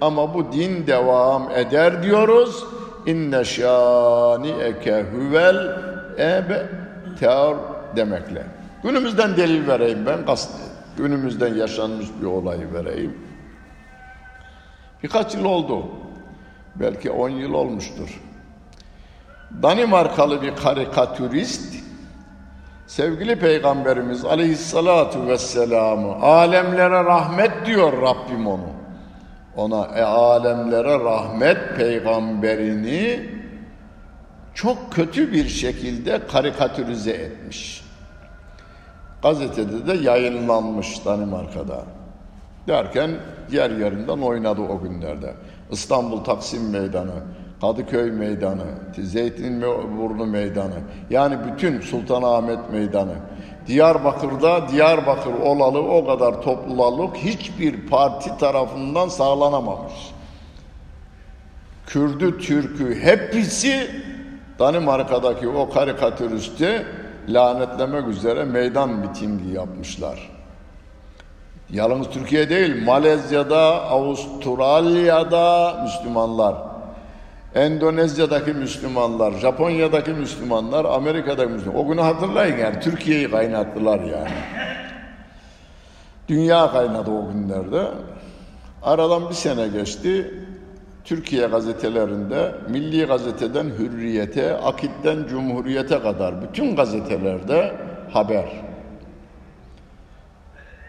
ama 0.00 0.34
bu 0.34 0.52
din 0.52 0.86
devam 0.86 1.50
eder 1.50 2.02
diyoruz. 2.02 2.64
İnne 3.06 3.44
şani 3.44 4.50
eke 4.62 5.04
huvel 5.12 5.56
ebe 6.18 6.66
ter 7.20 7.54
demekle. 7.96 8.42
Günümüzden 8.82 9.36
delil 9.36 9.68
vereyim 9.68 10.06
ben 10.06 10.26
kast 10.26 10.50
günümüzden 10.96 11.54
yaşanmış 11.54 12.06
bir 12.20 12.26
olayı 12.26 12.72
vereyim. 12.74 13.16
Birkaç 15.02 15.34
yıl 15.34 15.44
oldu. 15.44 15.86
Belki 16.74 17.10
on 17.10 17.28
yıl 17.28 17.52
olmuştur. 17.52 18.20
Danimarkalı 19.62 20.42
bir 20.42 20.56
karikatürist 20.56 21.82
Sevgili 22.86 23.38
Peygamberimiz 23.38 24.24
aleyhissalatu 24.24 25.26
vesselam'ı 25.26 26.14
alemlere 26.14 27.04
rahmet 27.04 27.66
diyor 27.66 28.02
Rabbim 28.02 28.46
onu. 28.46 28.68
Ona 29.56 29.84
e, 29.84 30.02
alemlere 30.02 31.04
rahmet 31.04 31.76
peygamberini 31.76 33.30
çok 34.54 34.92
kötü 34.92 35.32
bir 35.32 35.48
şekilde 35.48 36.26
karikatürize 36.26 37.10
etmiş. 37.10 37.84
Gazetede 39.22 39.86
de 39.86 39.92
yayınlanmış 39.92 41.04
Danimarka'da. 41.04 41.82
Derken 42.68 43.10
yer 43.50 43.70
yerinden 43.70 44.18
oynadı 44.18 44.60
o 44.60 44.80
günlerde. 44.80 45.34
İstanbul 45.70 46.24
Taksim 46.24 46.70
Meydanı, 46.70 47.22
Kadıköy 47.62 48.10
Meydanı, 48.10 48.64
Zeytinburnu 48.98 50.26
Meydanı, 50.26 50.74
yani 51.10 51.36
bütün 51.52 51.80
Sultanahmet 51.80 52.70
Meydanı. 52.72 53.14
Diyarbakır'da 53.66 54.68
Diyarbakır 54.68 55.32
olalı 55.32 55.82
o 55.82 56.06
kadar 56.06 56.42
topluluk 56.42 57.16
hiçbir 57.16 57.86
parti 57.86 58.38
tarafından 58.38 59.08
sağlanamamış. 59.08 59.92
Kürdü, 61.86 62.38
Türk'ü 62.38 63.00
hepsi 63.00 63.90
Danimarka'daki 64.58 65.48
o 65.48 65.70
karikatüristi 65.70 66.86
lanetlemek 67.28 68.08
üzere 68.08 68.44
meydan 68.44 68.90
mitingi 68.90 69.54
yapmışlar. 69.54 70.30
Yalnız 71.70 72.10
Türkiye 72.10 72.50
değil, 72.50 72.84
Malezya'da, 72.84 73.82
Avustralya'da 73.82 75.76
Müslümanlar, 75.82 76.71
Endonezya'daki 77.54 78.52
Müslümanlar, 78.52 79.32
Japonya'daki 79.32 80.10
Müslümanlar, 80.10 80.84
Amerika'daki 80.84 81.52
Müslümanlar. 81.52 81.84
O 81.84 81.88
günü 81.88 82.00
hatırlayın 82.00 82.56
yani 82.56 82.80
Türkiye'yi 82.80 83.30
kaynattılar 83.30 84.00
yani. 84.00 84.30
Dünya 86.28 86.72
kaynadı 86.72 87.10
o 87.10 87.32
günlerde. 87.32 87.88
Aradan 88.82 89.28
bir 89.28 89.34
sene 89.34 89.68
geçti. 89.68 90.34
Türkiye 91.04 91.46
gazetelerinde, 91.46 92.54
Milli 92.68 93.04
Gazete'den 93.04 93.64
Hürriyet'e, 93.78 94.56
Akit'ten 94.56 95.26
Cumhuriyet'e 95.30 96.02
kadar 96.02 96.42
bütün 96.42 96.76
gazetelerde 96.76 97.74
haber. 98.12 98.71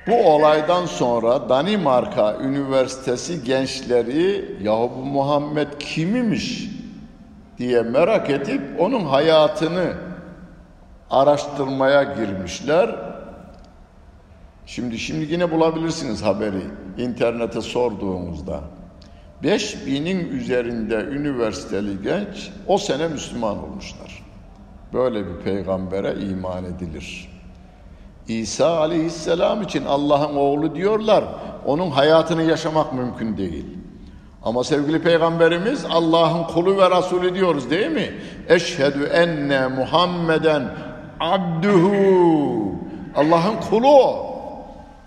Bu 0.07 0.15
olaydan 0.15 0.85
sonra 0.85 1.49
Danimarka 1.49 2.37
Üniversitesi 2.37 3.43
gençleri 3.43 4.57
yahu 4.61 4.91
bu 4.95 5.05
Muhammed 5.05 5.67
kimimiş 5.79 6.69
diye 7.57 7.81
merak 7.81 8.29
edip 8.29 8.61
onun 8.79 9.05
hayatını 9.05 9.93
araştırmaya 11.09 12.03
girmişler. 12.03 12.95
Şimdi 14.65 14.99
şimdi 14.99 15.33
yine 15.33 15.51
bulabilirsiniz 15.51 16.23
haberi 16.23 16.61
internete 16.97 17.61
sorduğunuzda. 17.61 18.61
5000'in 19.43 20.29
üzerinde 20.29 20.95
üniversiteli 20.95 22.03
genç 22.03 22.51
o 22.67 22.77
sene 22.77 23.07
Müslüman 23.07 23.63
olmuşlar. 23.63 24.23
Böyle 24.93 25.27
bir 25.27 25.43
peygambere 25.43 26.15
iman 26.21 26.63
edilir. 26.65 27.32
İsa 28.27 28.77
aleyhisselam 28.77 29.61
için 29.61 29.85
Allah'ın 29.85 30.35
oğlu 30.35 30.75
diyorlar. 30.75 31.23
Onun 31.65 31.89
hayatını 31.91 32.43
yaşamak 32.43 32.93
mümkün 32.93 33.37
değil. 33.37 33.65
Ama 34.43 34.63
sevgili 34.63 35.01
peygamberimiz 35.01 35.85
Allah'ın 35.89 36.43
kulu 36.43 36.77
ve 36.77 36.97
Resulü 36.97 37.35
diyoruz 37.35 37.69
değil 37.69 37.91
mi? 37.91 38.09
Eşhedü 38.49 39.03
enne 39.03 39.67
Muhammeden 39.67 40.63
abduhu. 41.19 42.75
Allah'ın 43.15 43.55
kulu 43.69 44.25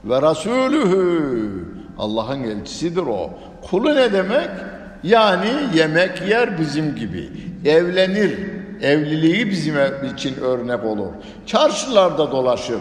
ve 0.04 0.30
Resulühü. 0.30 1.66
Allah'ın 1.98 2.42
elçisidir 2.42 3.02
o. 3.02 3.30
Kulu 3.70 3.94
ne 3.94 4.12
demek? 4.12 4.50
Yani 5.02 5.48
yemek 5.74 6.22
yer 6.28 6.58
bizim 6.60 6.96
gibi. 6.96 7.30
Evlenir. 7.64 8.38
Evliliği 8.82 9.50
bizim 9.50 9.74
için 10.14 10.34
örnek 10.40 10.84
olur. 10.84 11.08
Çarşılarda 11.46 12.32
dolaşır. 12.32 12.78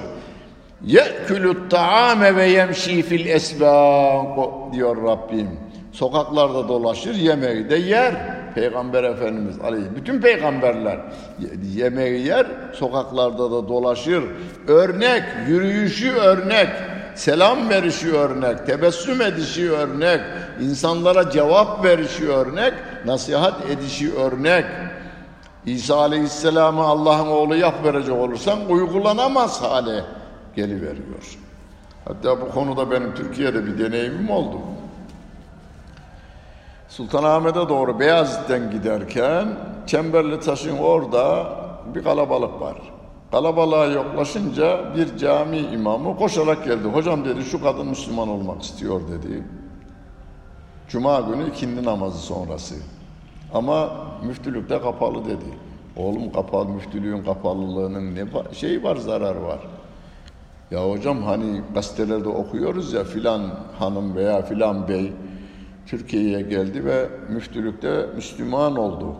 Ye'külü 0.85 1.69
ta'ame 1.69 2.35
ve 2.35 2.45
yemşi 2.49 3.01
fil 3.01 3.25
esbâk 3.25 4.73
diyor 4.73 5.03
Rabbim. 5.03 5.49
Sokaklarda 5.91 6.67
dolaşır, 6.67 7.15
yemeği 7.15 7.69
de 7.69 7.75
yer. 7.75 8.15
Peygamber 8.55 9.03
Efendimiz 9.03 9.59
aleyhi 9.59 9.85
bütün 9.95 10.21
peygamberler 10.21 10.97
yemeği 11.75 12.27
yer, 12.27 12.45
sokaklarda 12.73 13.51
da 13.51 13.67
dolaşır. 13.67 14.23
Örnek, 14.67 15.23
yürüyüşü 15.47 16.11
örnek, 16.11 16.69
selam 17.15 17.69
verişi 17.69 18.15
örnek, 18.15 18.65
tebessüm 18.67 19.21
edişi 19.21 19.71
örnek, 19.71 20.21
insanlara 20.61 21.29
cevap 21.29 21.85
verişi 21.85 22.29
örnek, 22.29 22.73
nasihat 23.05 23.69
edişi 23.69 24.15
örnek. 24.15 24.65
İsa 25.65 25.95
Aleyhisselam'ı 25.95 26.81
Allah'ın 26.81 27.27
oğlu 27.27 27.55
yap 27.55 27.85
verecek 27.85 28.13
olursan 28.13 28.59
uygulanamaz 28.69 29.61
hale 29.61 30.03
geliveriyor. 30.55 31.37
Hatta 32.05 32.41
bu 32.41 32.49
konuda 32.49 32.91
benim 32.91 33.15
Türkiye'de 33.15 33.65
bir 33.65 33.79
deneyimim 33.79 34.29
oldu. 34.29 34.57
Sultanahmet'e 36.89 37.69
doğru 37.69 37.99
Beyazıt'tan 37.99 38.71
giderken 38.71 39.47
Çemberli 39.87 40.39
Taş'ın 40.39 40.77
orada 40.77 41.53
bir 41.95 42.03
kalabalık 42.03 42.61
var. 42.61 42.75
Kalabalığa 43.31 43.85
yoklaşınca 43.85 44.95
bir 44.95 45.17
cami 45.17 45.57
imamı 45.57 46.17
koşarak 46.17 46.65
geldi. 46.65 46.87
Hocam 46.87 47.25
dedi 47.25 47.43
şu 47.43 47.63
kadın 47.63 47.87
Müslüman 47.87 48.29
olmak 48.29 48.63
istiyor 48.63 49.01
dedi. 49.07 49.43
Cuma 50.89 51.19
günü 51.21 51.49
ikindi 51.49 51.85
namazı 51.85 52.17
sonrası. 52.17 52.75
Ama 53.53 53.89
müftülükte 54.23 54.81
kapalı 54.81 55.25
dedi. 55.25 55.45
Oğlum 55.95 56.31
kapalı, 56.31 56.69
müftülüğün 56.69 57.23
kapalılığının 57.23 58.15
ne 58.15 58.25
şey 58.53 58.83
var, 58.83 58.95
zarar 58.95 59.35
var. 59.35 59.59
Ya 60.71 60.89
hocam 60.89 61.23
hani 61.23 61.61
gazetelerde 61.73 62.29
okuyoruz 62.29 62.93
ya 62.93 63.03
filan 63.03 63.59
hanım 63.79 64.15
veya 64.15 64.41
filan 64.41 64.87
bey 64.87 65.11
Türkiye'ye 65.85 66.41
geldi 66.41 66.85
ve 66.85 67.09
müftülükte 67.29 68.05
Müslüman 68.15 68.77
oldu. 68.77 69.15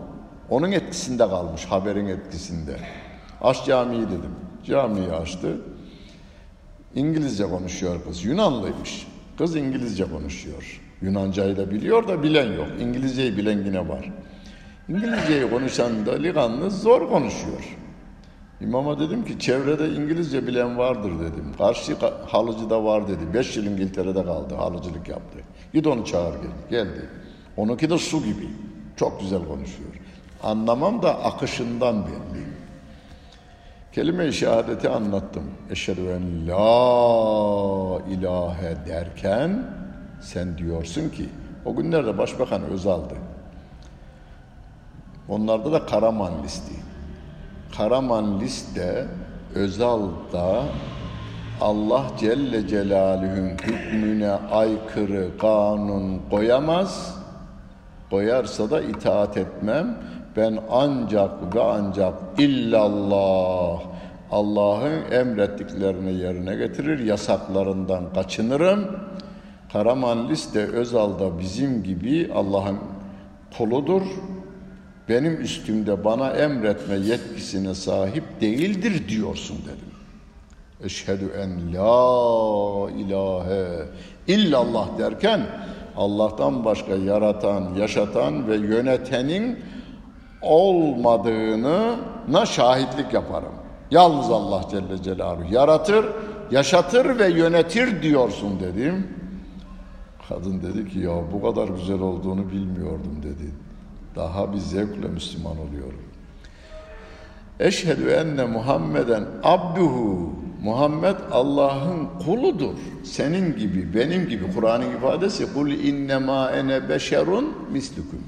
Onun 0.50 0.72
etkisinde 0.72 1.28
kalmış, 1.28 1.64
haberin 1.64 2.06
etkisinde. 2.06 2.76
Aç 3.40 3.66
camiyi 3.66 4.02
dedim. 4.02 4.34
Camiyi 4.64 5.12
açtı. 5.12 5.56
İngilizce 6.94 7.44
konuşuyor 7.44 8.04
kız. 8.04 8.24
Yunanlıymış. 8.24 9.06
Kız 9.38 9.56
İngilizce 9.56 10.04
konuşuyor. 10.10 10.80
Yunancayı 11.02 11.56
da 11.56 11.70
biliyor 11.70 12.08
da 12.08 12.22
bilen 12.22 12.52
yok. 12.52 12.68
İngilizceyi 12.80 13.36
bilen 13.36 13.64
yine 13.64 13.88
var. 13.88 14.12
İngilizceyi 14.88 15.50
konuşan 15.50 16.06
da 16.06 16.12
liganlı 16.12 16.70
zor 16.70 17.08
konuşuyor. 17.08 17.76
İmama 18.60 19.00
dedim 19.00 19.24
ki 19.24 19.38
çevrede 19.38 19.88
İngilizce 19.88 20.46
bilen 20.46 20.78
vardır 20.78 21.12
dedim. 21.20 21.52
Karşı 21.58 21.96
halıcı 22.26 22.70
da 22.70 22.84
var 22.84 23.08
dedi. 23.08 23.34
Beş 23.34 23.56
yıl 23.56 23.64
İngiltere'de 23.64 24.24
kaldı. 24.24 24.54
Halıcılık 24.54 25.08
yaptı. 25.08 25.38
Git 25.74 25.86
onu 25.86 26.04
çağır 26.04 26.34
gel. 26.34 26.50
Geldi. 26.70 27.08
Onunki 27.56 27.90
de 27.90 27.98
su 27.98 28.22
gibi. 28.22 28.48
Çok 28.96 29.20
güzel 29.20 29.44
konuşuyor. 29.44 29.90
Anlamam 30.42 31.02
da 31.02 31.24
akışından 31.24 32.06
belli. 32.06 32.44
Kelime-i 33.92 34.32
şehadeti 34.32 34.88
anlattım. 34.88 35.44
Eşhedü 35.70 36.00
en 36.00 36.48
la 36.48 38.00
ilahe 38.10 38.76
derken 38.86 39.64
sen 40.20 40.58
diyorsun 40.58 41.08
ki 41.08 41.28
o 41.64 41.76
günlerde 41.76 42.18
Başbakan 42.18 42.62
Özal'dı. 42.62 43.14
Onlarda 45.28 45.72
da 45.72 45.86
Karaman 45.86 46.32
listi. 46.44 46.85
Karaman 47.76 48.40
liste 48.40 49.06
Özal'da 49.54 50.64
Allah 51.60 52.04
Celle 52.18 52.68
Celaluhu'nun 52.68 53.50
hükmüne 53.50 54.30
aykırı 54.30 55.38
kanun 55.38 56.20
koyamaz. 56.30 57.18
Koyarsa 58.10 58.70
da 58.70 58.80
itaat 58.80 59.36
etmem. 59.36 59.98
Ben 60.36 60.58
ancak 60.70 61.54
ve 61.54 61.62
ancak 61.62 62.14
illallah 62.38 63.80
Allah'ın 64.30 65.12
emrettiklerini 65.12 66.14
yerine 66.14 66.54
getirir, 66.54 66.98
yasaklarından 66.98 68.12
kaçınırım. 68.14 68.86
Karaman 69.72 70.28
liste 70.28 70.60
Özal'da 70.60 71.38
bizim 71.38 71.82
gibi 71.82 72.30
Allah'ın 72.34 72.78
kuludur 73.58 74.02
benim 75.08 75.40
üstümde 75.40 76.04
bana 76.04 76.30
emretme 76.30 76.94
yetkisine 76.94 77.74
sahip 77.74 78.40
değildir 78.40 79.08
diyorsun 79.08 79.58
dedim. 79.64 79.96
Eşhedü 80.84 81.30
en 81.38 81.74
la 81.74 82.90
ilahe 82.90 83.86
illallah 84.26 84.98
derken 84.98 85.40
Allah'tan 85.96 86.64
başka 86.64 86.94
yaratan, 86.94 87.74
yaşatan 87.74 88.48
ve 88.48 88.56
yönetenin 88.56 89.58
olmadığını 90.42 91.96
şahitlik 92.46 93.12
yaparım. 93.12 93.52
Yalnız 93.90 94.30
Allah 94.30 94.62
Celle 94.70 95.02
Celaluhu 95.02 95.54
yaratır, 95.54 96.06
yaşatır 96.50 97.18
ve 97.18 97.28
yönetir 97.28 98.02
diyorsun 98.02 98.60
dedim. 98.60 99.06
Kadın 100.28 100.62
dedi 100.62 100.88
ki 100.90 100.98
ya 100.98 101.32
bu 101.32 101.42
kadar 101.42 101.68
güzel 101.68 102.00
olduğunu 102.00 102.50
bilmiyordum 102.50 103.22
dedi. 103.22 103.65
Daha 104.16 104.52
bir 104.52 104.58
zevkle 104.58 105.08
Müslüman 105.08 105.52
oluyorum. 105.58 106.02
Eşhedü 107.60 108.08
enne 108.08 108.44
Muhammeden 108.44 109.24
abduhu. 109.42 110.32
Muhammed 110.62 111.16
Allah'ın 111.32 112.08
kuludur. 112.24 112.74
Senin 113.04 113.56
gibi, 113.56 113.94
benim 113.94 114.28
gibi 114.28 114.52
Kur'an'ın 114.54 114.96
ifadesi 114.96 115.52
kul 115.54 115.70
innema 115.70 116.50
ene 116.50 116.88
beşerun 116.88 117.54
mislukum. 117.72 118.22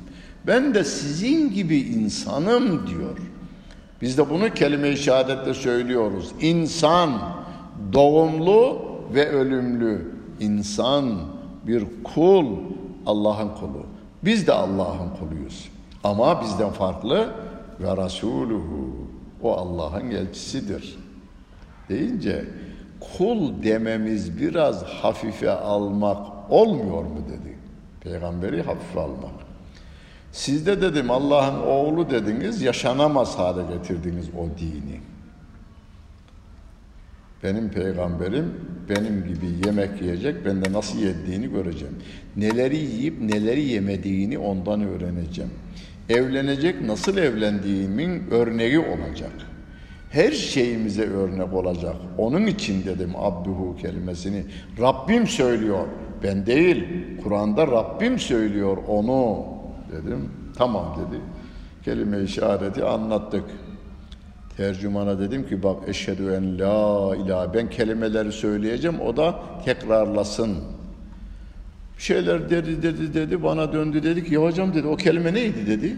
Ben 0.47 0.75
de 0.75 0.85
sizin 0.85 1.55
gibi 1.55 1.79
insanım 1.79 2.87
diyor. 2.87 3.19
Biz 4.03 4.19
de 4.19 4.31
bunu 4.31 4.55
kelime-i 4.55 4.97
şehadetle 4.97 5.55
söylüyoruz. 5.55 6.33
İnsan 6.41 7.11
doğumlu 7.93 8.83
ve 9.15 9.29
ölümlü 9.29 10.15
insan 10.41 11.21
bir 11.67 11.85
kul 12.05 12.47
Allah'ın 13.07 13.49
kulu. 13.49 13.87
Biz 14.25 14.47
de 14.47 14.53
Allah'ın 14.53 15.11
kuluyuz. 15.21 15.69
Ama 16.09 16.43
bizden 16.43 16.71
farklı 16.71 17.35
ve 17.81 17.97
rasuluhu 17.97 18.97
o 19.43 19.53
Allah'ın 19.53 20.11
elçisidir. 20.11 20.99
Deyince 21.89 22.45
kul 23.01 23.63
dememiz 23.63 24.41
biraz 24.41 24.83
hafife 24.83 25.51
almak 25.51 26.51
olmuyor 26.51 27.03
mu 27.03 27.19
dedi. 27.29 27.59
Peygamberi 28.01 28.63
hafife 28.63 29.01
almak. 29.01 29.31
Siz 30.33 30.67
de 30.67 30.83
dedim 30.83 31.11
Allah'ın 31.11 31.63
oğlu 31.67 32.11
dediniz, 32.11 32.63
yaşanamaz 32.63 33.39
hale 33.39 33.75
getirdiniz 33.75 34.27
o 34.39 34.59
dini. 34.59 35.01
Benim 37.43 37.69
peygamberim 37.69 38.55
benim 38.89 39.25
gibi 39.27 39.67
yemek 39.67 40.03
yiyecek, 40.03 40.45
ben 40.45 40.65
de 40.65 40.73
nasıl 40.73 40.99
yediğini 40.99 41.51
göreceğim. 41.51 41.97
Neleri 42.37 42.77
yiyip 42.77 43.21
neleri 43.21 43.63
yemediğini 43.63 44.39
ondan 44.39 44.83
öğreneceğim. 44.83 45.51
Evlenecek, 46.09 46.81
nasıl 46.81 47.17
evlendiğimin 47.17 48.31
örneği 48.31 48.79
olacak. 48.79 49.33
Her 50.11 50.33
şeyimize 50.33 51.11
örnek 51.11 51.53
olacak. 51.53 51.97
Onun 52.19 52.47
için 52.47 52.85
dedim 52.85 53.13
abduhu 53.17 53.77
kelimesini. 53.77 54.45
Rabbim 54.81 55.27
söylüyor, 55.27 55.87
ben 56.23 56.47
değil. 56.47 56.85
Kur'an'da 57.23 57.67
Rabbim 57.67 58.19
söylüyor 58.19 58.77
onu 58.89 59.45
dedim. 59.93 60.31
Tamam 60.57 60.97
dedi. 60.99 61.21
Kelime 61.85 62.23
işareti 62.23 62.85
anlattık. 62.85 63.45
Tercümana 64.57 65.19
dedim 65.19 65.49
ki 65.49 65.63
bak 65.63 65.77
eşhedü 65.89 66.33
en 66.33 66.59
la 66.59 67.17
ilahe 67.17 67.55
ben 67.55 67.71
kelimeleri 67.71 68.33
söyleyeceğim 68.33 69.01
o 69.01 69.17
da 69.17 69.41
tekrarlasın. 69.65 70.78
Bir 71.99 72.03
şeyler 72.03 72.51
dedi 72.51 72.83
dedi 72.83 73.15
dedi 73.15 73.43
bana 73.43 73.73
döndü 73.73 74.03
dedi 74.03 74.25
ki 74.25 74.35
ya 74.35 74.43
hocam 74.43 74.75
dedi 74.75 74.87
o 74.87 74.97
kelime 74.97 75.35
neydi 75.35 75.67
dedi. 75.67 75.97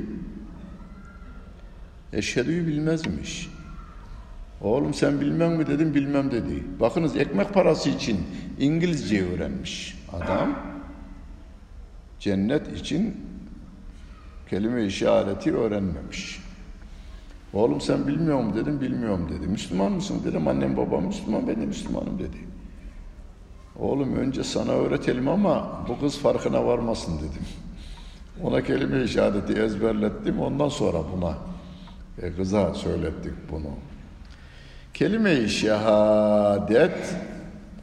Eşhedü'yü 2.13 2.67
bilmezmiş. 2.67 3.49
Oğlum 4.61 4.95
sen 4.95 5.21
bilmem 5.21 5.53
mi 5.53 5.67
dedim 5.67 5.95
bilmem 5.95 6.31
dedi. 6.31 6.65
Bakınız 6.81 7.17
ekmek 7.17 7.55
parası 7.55 7.91
için 7.91 8.21
İngilizce 8.59 9.27
öğrenmiş 9.27 9.99
adam. 10.13 10.59
Cennet 12.19 12.79
için 12.79 13.17
kelime 14.51 14.85
işareti 14.85 15.57
öğrenmemiş. 15.57 16.41
Oğlum 17.53 17.81
sen 17.81 18.07
bilmiyor 18.07 18.41
musun 18.41 18.61
dedim, 18.61 18.81
bilmiyorum 18.81 19.29
dedi. 19.31 19.49
Müslüman 19.49 19.93
mısın 19.93 20.23
dedim, 20.25 20.49
annem 20.49 20.77
babam 20.77 21.05
Müslüman, 21.05 21.49
ben 21.49 21.61
de 21.61 21.67
Müslümanım 21.67 22.19
dedi. 22.19 22.50
Oğlum 23.81 24.17
önce 24.17 24.45
sana 24.45 24.73
öğretelim 24.73 25.29
ama 25.29 25.81
bu 25.89 26.01
kız 26.01 26.19
farkına 26.19 26.67
varmasın 26.67 27.19
dedim. 27.19 27.47
Ona 28.43 28.65
kelime 28.65 29.03
işareti 29.03 29.53
ezberlettim, 29.53 30.41
ondan 30.41 30.69
sonra 30.69 30.99
buna 31.17 31.35
e, 32.23 32.33
kıza 32.33 32.75
söylettik 32.75 33.33
bunu. 33.53 33.71
Kelime-i 34.95 35.49
şehadet 35.49 37.15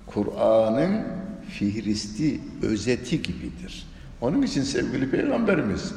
Kur'an'ın 0.07 1.03
fihristi, 1.49 2.41
özeti 2.61 3.21
gibidir. 3.21 3.87
Onun 4.21 4.41
için 4.41 4.61
sevgili 4.61 5.11
Peygamberimiz 5.11 5.93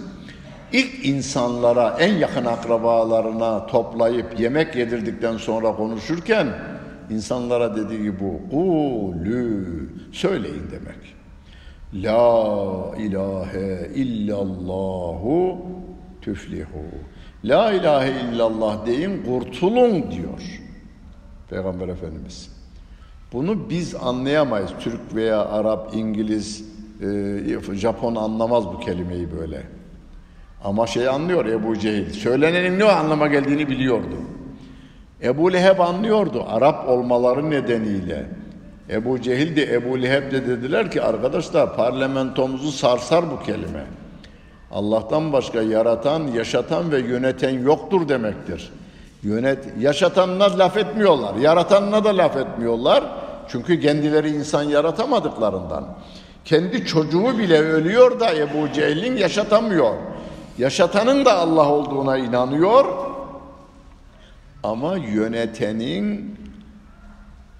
ilk 0.72 1.06
insanlara, 1.06 1.96
en 2.00 2.14
yakın 2.14 2.44
akrabalarına 2.44 3.66
toplayıp 3.66 4.40
yemek 4.40 4.76
yedirdikten 4.76 5.36
sonra 5.36 5.76
konuşurken 5.76 6.46
insanlara 7.10 7.76
dediği 7.76 8.20
bu 8.20 8.40
kulü 8.50 9.88
söyleyin 10.12 10.62
demek. 10.72 11.14
La 11.94 12.96
ilahe 12.98 13.90
illallahu 13.94 15.58
tüflihu. 16.22 16.84
La 17.44 17.72
ilahe 17.72 18.12
illallah 18.20 18.86
deyin 18.86 19.22
kurtulun 19.22 19.92
diyor 19.92 20.60
Peygamber 21.50 21.88
Efendimiz. 21.88 22.50
Bunu 23.32 23.70
biz 23.70 23.94
anlayamayız. 23.94 24.70
Türk 24.80 25.14
veya 25.14 25.44
Arap, 25.44 25.94
İngiliz, 25.94 26.64
e, 27.70 27.74
Japon 27.74 28.14
anlamaz 28.14 28.66
bu 28.66 28.80
kelimeyi 28.80 29.28
böyle. 29.40 29.62
Ama 30.64 30.86
şey 30.86 31.08
anlıyor 31.08 31.46
Ebu 31.46 31.78
Cehil. 31.78 32.10
Söylenenin 32.10 32.78
ne 32.78 32.84
anlama 32.84 33.26
geldiğini 33.26 33.68
biliyordu. 33.68 34.16
Ebu 35.22 35.52
Leheb 35.52 35.78
anlıyordu 35.78 36.44
Arap 36.48 36.88
olmaları 36.88 37.50
nedeniyle. 37.50 38.26
Ebu 38.90 39.20
Cehil 39.20 39.56
de 39.56 39.74
Ebu 39.74 40.02
Leheb 40.02 40.32
de 40.32 40.46
dediler 40.46 40.90
ki 40.90 41.02
arkadaşlar 41.02 41.76
parlamentomuzu 41.76 42.72
sarsar 42.72 43.30
bu 43.30 43.42
kelime. 43.42 43.84
Allah'tan 44.72 45.32
başka 45.32 45.62
yaratan, 45.62 46.26
yaşatan 46.26 46.92
ve 46.92 46.98
yöneten 46.98 47.62
yoktur 47.62 48.08
demektir. 48.08 48.72
Yönet, 49.22 49.58
yaşatanına 49.80 50.58
laf 50.58 50.76
etmiyorlar, 50.76 51.34
yaratanına 51.34 52.04
da 52.04 52.16
laf 52.16 52.36
etmiyorlar. 52.36 53.04
Çünkü 53.48 53.80
kendileri 53.80 54.30
insan 54.30 54.62
yaratamadıklarından. 54.62 55.84
Kendi 56.44 56.86
çocuğu 56.86 57.38
bile 57.38 57.60
ölüyor 57.60 58.20
da 58.20 58.34
Ebu 58.34 58.72
Cehil'in 58.72 59.16
yaşatamıyor. 59.16 59.94
Yaşatanın 60.58 61.24
da 61.24 61.38
Allah 61.38 61.68
olduğuna 61.68 62.18
inanıyor. 62.18 63.09
Ama 64.62 64.96
yönetenin 64.96 66.36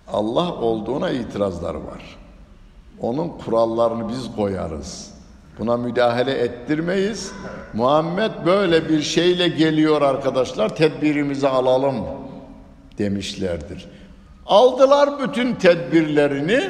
Allah 0.08 0.54
olduğuna 0.54 1.10
itirazları 1.10 1.86
var. 1.86 2.18
Onun 3.00 3.28
kurallarını 3.28 4.08
biz 4.08 4.36
koyarız. 4.36 5.14
Buna 5.58 5.76
müdahale 5.76 6.32
ettirmeyiz. 6.32 7.32
Muhammed 7.74 8.30
böyle 8.46 8.88
bir 8.88 9.02
şeyle 9.02 9.48
geliyor 9.48 10.02
arkadaşlar. 10.02 10.76
Tedbirimizi 10.76 11.48
alalım 11.48 11.96
demişlerdir. 12.98 13.88
Aldılar 14.46 15.10
bütün 15.22 15.54
tedbirlerini. 15.54 16.60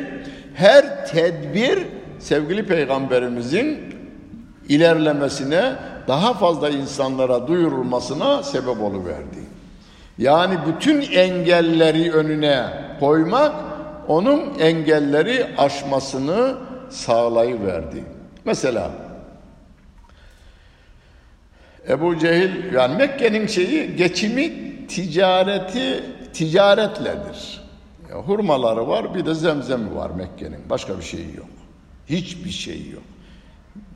Her 0.55 1.07
tedbir 1.07 1.78
sevgili 2.18 2.66
peygamberimizin 2.66 3.78
ilerlemesine, 4.68 5.76
daha 6.09 6.35
fazla 6.35 6.70
insanlara 6.70 7.47
duyurulmasına 7.47 8.43
sebep 8.43 8.83
oluverdi. 8.83 9.49
Yani 10.21 10.59
bütün 10.66 11.01
engelleri 11.01 12.12
önüne 12.12 12.64
koymak 13.01 13.55
onun 14.09 14.59
engelleri 14.59 15.47
aşmasını 15.59 16.57
sağlayıverdi. 16.91 18.05
Mesela 18.45 18.91
Ebu 21.89 22.18
Cehil 22.18 22.73
yani 22.73 22.97
Mekke'nin 22.97 23.47
şeyi 23.47 23.97
geçimi 23.97 24.53
ticareti 24.87 26.05
ticaretledir. 26.33 27.61
Ya, 28.11 28.16
hurmaları 28.16 28.89
var 28.89 29.14
bir 29.14 29.27
de 29.27 29.35
zemzemi 29.35 29.97
var 29.97 30.11
Mekke'nin. 30.11 30.71
Başka 30.71 30.99
bir 30.99 31.05
şeyi 31.05 31.37
yok. 31.37 31.49
Hiçbir 32.07 32.51
şeyi 32.51 32.91
yok. 32.91 33.03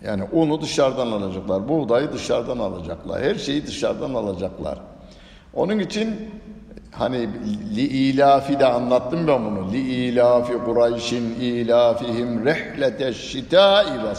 Yani 0.05 0.25
unu 0.33 0.61
dışarıdan 0.61 1.07
alacaklar, 1.07 1.69
buğdayı 1.69 2.13
dışarıdan 2.13 2.59
alacaklar, 2.59 3.23
her 3.23 3.35
şeyi 3.35 3.67
dışarıdan 3.67 4.15
alacaklar. 4.15 4.79
Onun 5.57 5.79
için 5.79 6.31
hani 6.93 7.29
li 7.77 7.81
ilafi 7.81 8.61
de 8.61 8.67
anlattım 8.67 9.29
ben 9.29 9.45
bunu. 9.45 9.73
Li 9.73 9.79
ilafi 9.79 10.53
Kureyş'in 10.65 11.35
ilafihim 11.41 12.45
rehleteş 12.45 13.17
şitai 13.17 14.05
ve 14.05 14.15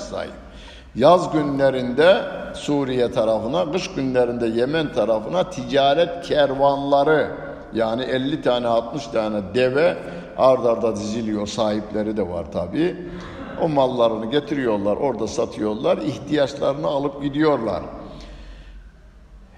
Yaz 0.95 1.31
günlerinde 1.31 2.21
Suriye 2.53 3.11
tarafına, 3.11 3.71
kış 3.71 3.91
günlerinde 3.91 4.47
Yemen 4.47 4.93
tarafına 4.93 5.49
ticaret 5.49 6.25
kervanları 6.25 7.31
yani 7.73 8.03
50 8.03 8.41
tane 8.41 8.67
60 8.67 9.07
tane 9.07 9.41
deve 9.55 9.97
ard 10.37 10.65
arda 10.65 10.95
diziliyor. 10.95 11.47
Sahipleri 11.47 12.17
de 12.17 12.29
var 12.29 12.45
tabii. 12.53 12.95
O 13.61 13.69
mallarını 13.69 14.31
getiriyorlar, 14.31 14.97
orada 14.97 15.27
satıyorlar, 15.27 15.97
ihtiyaçlarını 15.97 16.87
alıp 16.87 17.23
gidiyorlar. 17.23 17.83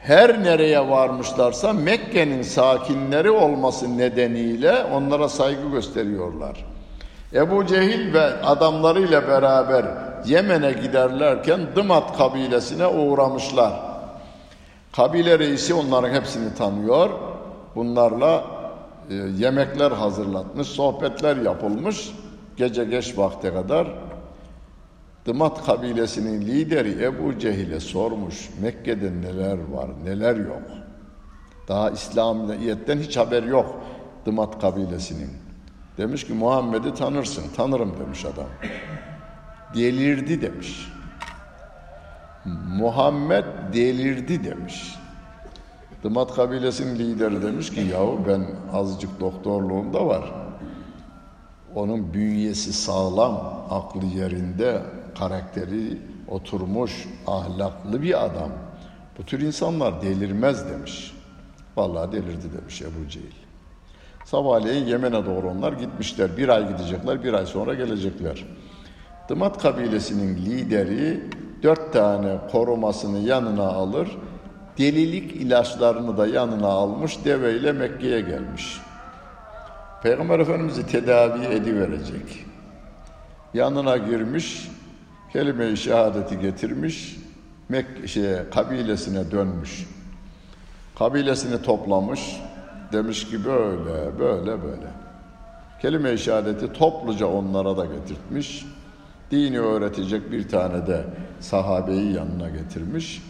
Her 0.08 0.43
nereye 0.43 0.89
varmışlarsa 0.89 1.74
Mekke'nin 1.74 2.41
sakinleri 2.41 3.32
olması 3.32 3.97
nedeniyle 3.97 4.84
onlara 4.84 5.30
saygı 5.30 5.70
gösteriyorlar. 5.72 6.66
Ebu 7.34 7.66
Cehil 7.66 8.14
ve 8.14 8.22
adamlarıyla 8.22 9.28
beraber 9.28 9.86
Yemen'e 10.26 10.72
giderlerken 10.72 11.60
Dımat 11.76 12.18
kabilesine 12.18 12.88
uğramışlar. 12.88 13.74
Kabile 14.95 15.39
reisi 15.39 15.74
onların 15.74 16.14
hepsini 16.14 16.55
tanıyor. 16.55 17.10
Bunlarla 17.76 18.43
e, 19.10 19.14
yemekler 19.14 19.91
hazırlatmış, 19.91 20.68
sohbetler 20.68 21.38
yapılmış. 21.38 22.10
Gece 22.58 22.86
geç 22.86 23.18
vakte 23.18 23.53
kadar 23.53 23.88
Dımat 25.28 25.65
kabilesinin 25.65 26.41
lideri 26.41 27.03
Ebu 27.03 27.39
Cehil'e 27.39 27.80
sormuş. 27.80 28.49
Mekke'de 28.61 29.11
neler 29.21 29.57
var, 29.71 29.89
neler 30.03 30.36
yok. 30.36 30.61
Daha 31.67 31.89
İslamiyet'ten 31.89 32.97
hiç 32.97 33.17
haber 33.17 33.43
yok 33.43 33.82
Dımat 34.25 34.61
kabilesinin. 34.61 35.30
Demiş 35.97 36.28
ki 36.28 36.34
Muhammed'i 36.34 36.93
tanırsın. 36.93 37.43
Tanırım 37.55 37.99
demiş 37.99 38.25
adam. 38.25 38.45
Delirdi 39.75 40.41
demiş. 40.41 40.88
Muhammed 42.80 43.45
delirdi 43.73 44.43
demiş. 44.43 44.95
Dımat 46.03 46.36
kabilesinin 46.36 46.99
lideri 46.99 47.41
demiş 47.41 47.69
ki 47.69 47.80
yahu 47.80 48.19
ben 48.28 48.45
azıcık 48.73 49.19
doktorluğum 49.19 49.93
da 49.93 50.05
var. 50.05 50.34
Onun 51.75 52.13
bünyesi 52.13 52.73
sağlam, 52.73 53.65
aklı 53.69 54.05
yerinde, 54.05 54.82
karakteri 55.20 55.97
oturmuş, 56.28 57.07
ahlaklı 57.28 58.01
bir 58.01 58.26
adam. 58.26 58.51
Bu 59.18 59.24
tür 59.24 59.41
insanlar 59.41 60.01
delirmez 60.01 60.70
demiş. 60.70 61.13
Vallahi 61.78 62.11
delirdi 62.11 62.53
demiş 62.61 62.82
Ebu 62.82 63.09
Cehil. 63.09 63.47
Sabahleyin 64.26 64.86
Yemen'e 64.86 65.26
doğru 65.26 65.49
onlar 65.49 65.74
gitmişler. 65.74 66.38
Bir 66.38 66.49
ay 66.49 66.68
gidecekler, 66.68 67.24
bir 67.24 67.34
ay 67.34 67.45
sonra 67.45 67.74
gelecekler. 67.74 68.45
Dımat 69.30 69.61
kabilesinin 69.61 70.38
lideri 70.38 71.24
dört 71.63 71.93
tane 71.93 72.38
korumasını 72.51 73.20
yanına 73.20 73.68
alır, 73.68 74.18
delilik 74.78 75.36
ilaçlarını 75.36 76.18
da 76.18 76.28
yanına 76.28 76.68
almış, 76.68 77.26
deveyle 77.26 77.72
Mekke'ye 77.72 78.22
gelmiş. 78.22 78.82
Peygamber 80.03 80.39
Efendimiz'i 80.39 80.88
tedavi 80.88 81.45
ediverecek. 81.45 82.45
Yanına 83.53 83.97
girmiş, 83.97 84.70
kelime-i 85.34 85.78
şehadeti 85.78 86.39
getirmiş, 86.39 87.17
Mek 87.69 87.86
şeye, 88.07 88.49
kabilesine 88.53 89.32
dönmüş. 89.32 89.88
Kabilesini 90.99 91.61
toplamış, 91.61 92.41
demiş 92.91 93.30
ki 93.30 93.45
böyle, 93.45 94.19
böyle, 94.19 94.63
böyle. 94.63 94.88
Kelime-i 95.82 96.17
şehadeti 96.17 96.73
topluca 96.73 97.25
onlara 97.25 97.78
da 97.78 97.86
getirtmiş. 97.86 98.65
Dini 99.32 99.59
öğretecek 99.59 100.32
bir 100.32 100.49
tane 100.49 100.88
de 100.88 101.03
sahabeyi 101.39 102.13
yanına 102.13 102.49
getirmiş. 102.49 103.21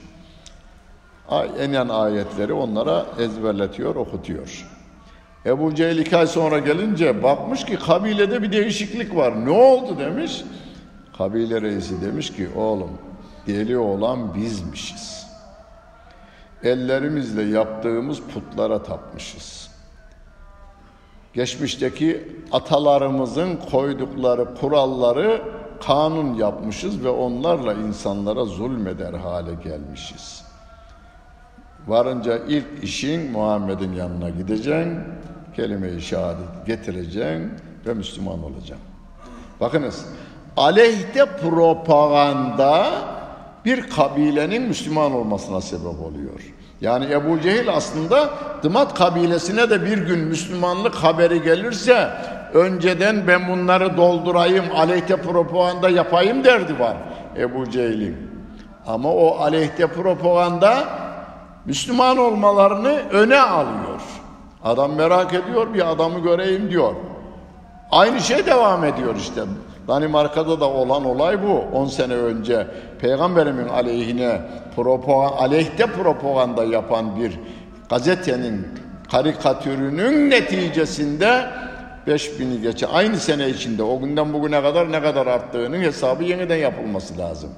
Enen 1.60 1.90
ayetleri 1.90 2.54
onlara 2.54 3.06
ezberletiyor, 3.20 3.96
okutuyor. 3.96 4.68
Ebu 5.46 5.76
Cehil 5.76 5.98
iki 5.98 6.18
ay 6.18 6.28
sonra 6.28 6.60
gelince 6.60 7.24
bakmış 7.24 7.66
ki 7.66 7.76
kabilede 7.76 8.44
bir 8.44 8.52
değişiklik 8.52 9.16
var. 9.16 9.46
Ne 9.46 9.50
oldu 9.50 10.00
demiş. 10.00 10.44
Kabile 11.18 11.62
reisi 11.62 12.02
demiş 12.02 12.36
ki 12.36 12.50
oğlum 12.56 12.92
deli 13.48 13.78
olan 13.78 14.36
bizmişiz. 14.36 15.28
Ellerimizle 16.64 17.44
yaptığımız 17.44 18.22
putlara 18.22 18.84
tapmışız. 18.84 19.70
Geçmişteki 21.34 22.28
atalarımızın 22.52 23.58
koydukları 23.72 24.56
kuralları 24.56 25.42
kanun 25.86 26.34
yapmışız 26.34 27.04
ve 27.04 27.10
onlarla 27.10 27.74
insanlara 27.74 28.46
zulmeder 28.46 29.14
hale 29.14 29.54
gelmişiz. 29.64 30.44
Varınca 31.88 32.38
ilk 32.38 32.84
işin 32.84 33.32
Muhammed'in 33.32 33.94
yanına 33.94 34.30
gideceksin, 34.30 35.00
kelime-i 35.56 36.02
şehadet 36.02 36.66
getireceksin 36.66 37.52
ve 37.86 37.94
Müslüman 37.94 38.44
olacaksın. 38.44 38.88
Bakınız, 39.60 40.06
aleyhte 40.58 41.26
propaganda 41.26 42.92
bir 43.66 43.90
kabilenin 43.90 44.62
Müslüman 44.62 45.14
olmasına 45.14 45.62
sebep 45.62 45.86
oluyor. 45.86 46.54
Yani 46.82 47.12
Ebu 47.12 47.42
Cehil 47.42 47.70
aslında 47.74 48.30
Dımat 48.64 48.94
kabilesine 48.94 49.70
de 49.70 49.86
bir 49.86 49.98
gün 49.98 50.20
Müslümanlık 50.20 50.96
haberi 50.96 51.44
gelirse 51.44 52.10
önceden 52.54 53.28
ben 53.28 53.48
bunları 53.48 53.98
doldurayım, 53.98 54.66
aleyhte 54.76 55.22
propaganda 55.22 55.90
yapayım 55.90 56.44
derdi 56.44 56.80
var 56.80 56.98
Ebu 57.38 57.70
Cehil'in. 57.70 58.18
Ama 58.88 59.14
o 59.14 59.38
aleyhte 59.40 59.88
propaganda 59.88 60.84
Müslüman 61.66 62.18
olmalarını 62.18 63.00
öne 63.12 63.40
alıyor. 63.40 64.02
Adam 64.64 64.94
merak 64.94 65.34
ediyor, 65.34 65.74
bir 65.74 65.92
adamı 65.92 66.20
göreyim 66.20 66.70
diyor. 66.70 66.94
Aynı 67.92 68.20
şey 68.20 68.46
devam 68.46 68.84
ediyor 68.84 69.16
işte. 69.16 69.42
Danimarka'da 69.88 70.60
da 70.60 70.70
olan 70.70 71.06
olay 71.06 71.44
bu. 71.44 71.78
10 71.78 71.86
sene 71.86 72.14
önce 72.14 72.68
peygamberimin 73.00 73.68
aleyhine 73.68 74.42
propaganda, 74.76 75.42
aleyhte 75.42 75.86
propaganda 75.86 76.64
yapan 76.64 77.20
bir 77.20 77.40
gazetenin 77.90 78.68
karikatürünün 79.12 80.30
neticesinde 80.30 81.46
5000'i 82.08 82.62
geçe 82.62 82.88
aynı 82.88 83.18
sene 83.18 83.50
içinde 83.50 83.84
o 83.84 84.00
günden 84.00 84.34
bugüne 84.34 84.62
kadar 84.62 84.92
ne 84.92 85.02
kadar 85.02 85.28
arttığının 85.28 85.82
hesabı 85.82 86.24
yeniden 86.24 86.56
yapılması 86.56 87.18
lazım. 87.18 87.50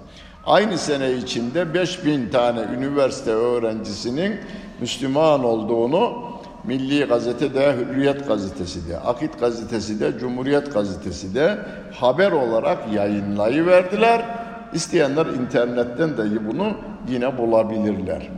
Aynı 0.45 0.77
sene 0.77 1.11
içinde 1.11 1.73
5000 1.73 2.29
tane 2.29 2.59
üniversite 2.77 3.31
öğrencisinin 3.31 4.39
Müslüman 4.81 5.43
olduğunu 5.43 6.28
Milli 6.69 7.05
Gazete 7.05 7.53
de, 7.53 7.75
Hürriyet 7.77 8.27
Gazetesi 8.27 8.89
de, 8.89 8.99
Akit 8.99 9.39
Gazetesi 9.39 9.99
de, 9.99 10.19
Cumhuriyet 10.19 10.73
Gazetesi 10.73 11.35
de 11.35 11.57
haber 11.93 12.31
olarak 12.31 12.93
yayınlayıverdiler. 12.93 14.25
İsteyenler 14.73 15.25
internetten 15.25 16.17
de 16.17 16.47
bunu 16.47 16.71
yine 17.07 17.37
bulabilirler. 17.37 18.29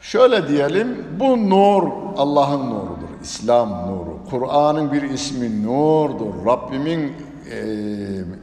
Şöyle 0.00 0.48
diyelim, 0.48 1.04
bu 1.20 1.50
nur 1.50 1.82
Allah'ın 2.16 2.70
nurudur, 2.70 3.10
İslam 3.22 3.68
nuru. 3.68 4.18
Kur'an'ın 4.30 4.92
bir 4.92 5.02
ismi 5.02 5.62
nurdur. 5.62 6.46
Rabbimin 6.46 7.12
e, 7.50 7.60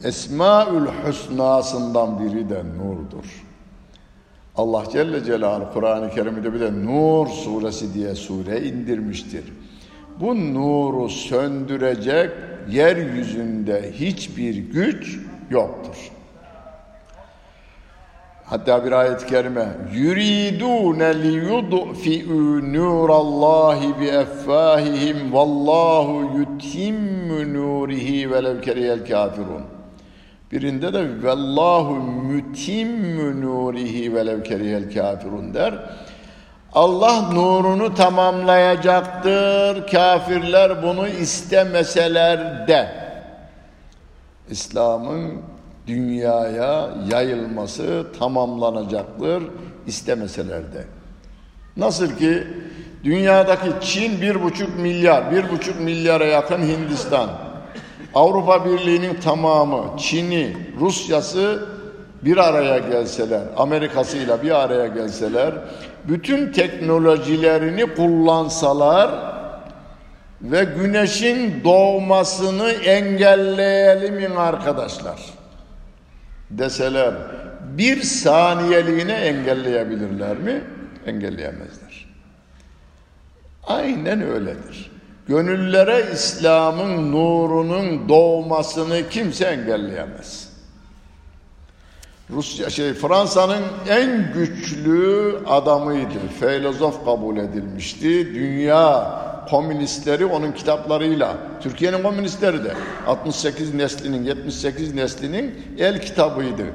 Esmaül 0.08 0.86
Hüsna'sından 1.06 2.18
biri 2.18 2.50
de 2.50 2.62
nurdur. 2.78 3.47
Allah 4.58 4.84
Celle 4.92 5.24
Celaluhu 5.24 5.72
Kur'an-ı 5.72 6.10
Kerim'de 6.10 6.54
bir 6.54 6.60
de 6.60 6.86
Nur 6.86 7.26
suresi 7.26 7.94
diye 7.94 8.14
sure 8.14 8.60
indirmiştir. 8.60 9.44
Bu 10.20 10.54
nuru 10.54 11.08
söndürecek 11.08 12.30
yeryüzünde 12.70 13.92
hiçbir 13.92 14.54
güç 14.54 15.18
yoktur. 15.50 16.10
Hatta 18.44 18.84
bir 18.84 18.92
ayet-i 18.92 19.26
kerime 19.26 19.68
yuridune 19.94 21.22
li 21.22 21.32
yudfi'u 21.32 22.72
nurallahi 22.72 24.00
bi 24.00 24.06
effahihim 24.06 25.32
vallahu 25.32 26.38
yutimmu 26.38 27.54
nurihi 27.54 28.30
velev 28.30 28.60
kerihel 28.60 29.06
kafirun. 29.06 29.77
Birinde 30.52 30.92
de 30.92 31.26
vallahu 31.26 31.94
mütimmü 32.22 33.40
nurihi 33.40 34.14
velev 34.14 34.42
kerihel 34.42 34.94
kafirun 34.94 35.54
der. 35.54 35.74
Allah 36.72 37.32
nurunu 37.32 37.94
tamamlayacaktır. 37.94 39.86
Kafirler 39.86 40.82
bunu 40.82 41.08
istemeseler 41.08 42.68
de. 42.68 42.88
İslam'ın 44.50 45.42
dünyaya 45.86 46.88
yayılması 47.10 48.06
tamamlanacaktır 48.18 49.42
istemeseler 49.86 50.72
de. 50.72 50.84
Nasıl 51.76 52.16
ki 52.16 52.46
dünyadaki 53.04 53.68
Çin 53.80 54.20
bir 54.20 54.42
buçuk 54.42 54.78
milyar, 54.78 55.32
bir 55.32 55.50
buçuk 55.50 55.80
milyara 55.80 56.24
yakın 56.24 56.62
Hindistan, 56.62 57.30
Avrupa 58.14 58.64
Birliği'nin 58.64 59.14
tamamı, 59.14 59.98
Çin'i, 59.98 60.56
Rusya'sı 60.80 61.68
bir 62.24 62.36
araya 62.36 62.78
gelseler, 62.78 63.42
Amerika'sıyla 63.56 64.42
bir 64.42 64.64
araya 64.64 64.86
gelseler, 64.86 65.54
bütün 66.04 66.52
teknolojilerini 66.52 67.94
kullansalar 67.94 69.10
ve 70.42 70.64
güneşin 70.64 71.64
doğmasını 71.64 72.70
engelleyelim 72.70 74.38
arkadaşlar 74.38 75.18
deseler 76.50 77.14
bir 77.76 78.02
saniyeliğine 78.02 79.12
engelleyebilirler 79.12 80.36
mi? 80.36 80.60
engelleyemezler. 81.06 82.08
Aynen 83.66 84.22
öyledir. 84.22 84.90
Gönüllere 85.28 86.06
İslam'ın 86.12 87.12
nurunun 87.12 88.08
doğmasını 88.08 89.08
kimse 89.10 89.44
engelleyemez. 89.44 90.48
Rusya 92.30 92.70
şey 92.70 92.94
Fransa'nın 92.94 93.64
en 93.88 94.32
güçlü 94.32 95.38
adamıydı. 95.46 96.18
Filozof 96.40 97.04
kabul 97.04 97.36
edilmişti. 97.36 98.34
Dünya 98.34 99.18
komünistleri 99.50 100.26
onun 100.26 100.52
kitaplarıyla, 100.52 101.36
Türkiye'nin 101.60 102.02
komünistleri 102.02 102.64
de 102.64 102.72
68 103.06 103.74
neslinin, 103.74 104.24
78 104.24 104.94
neslinin 104.94 105.54
el 105.78 106.00
kitabıydı. 106.00 106.66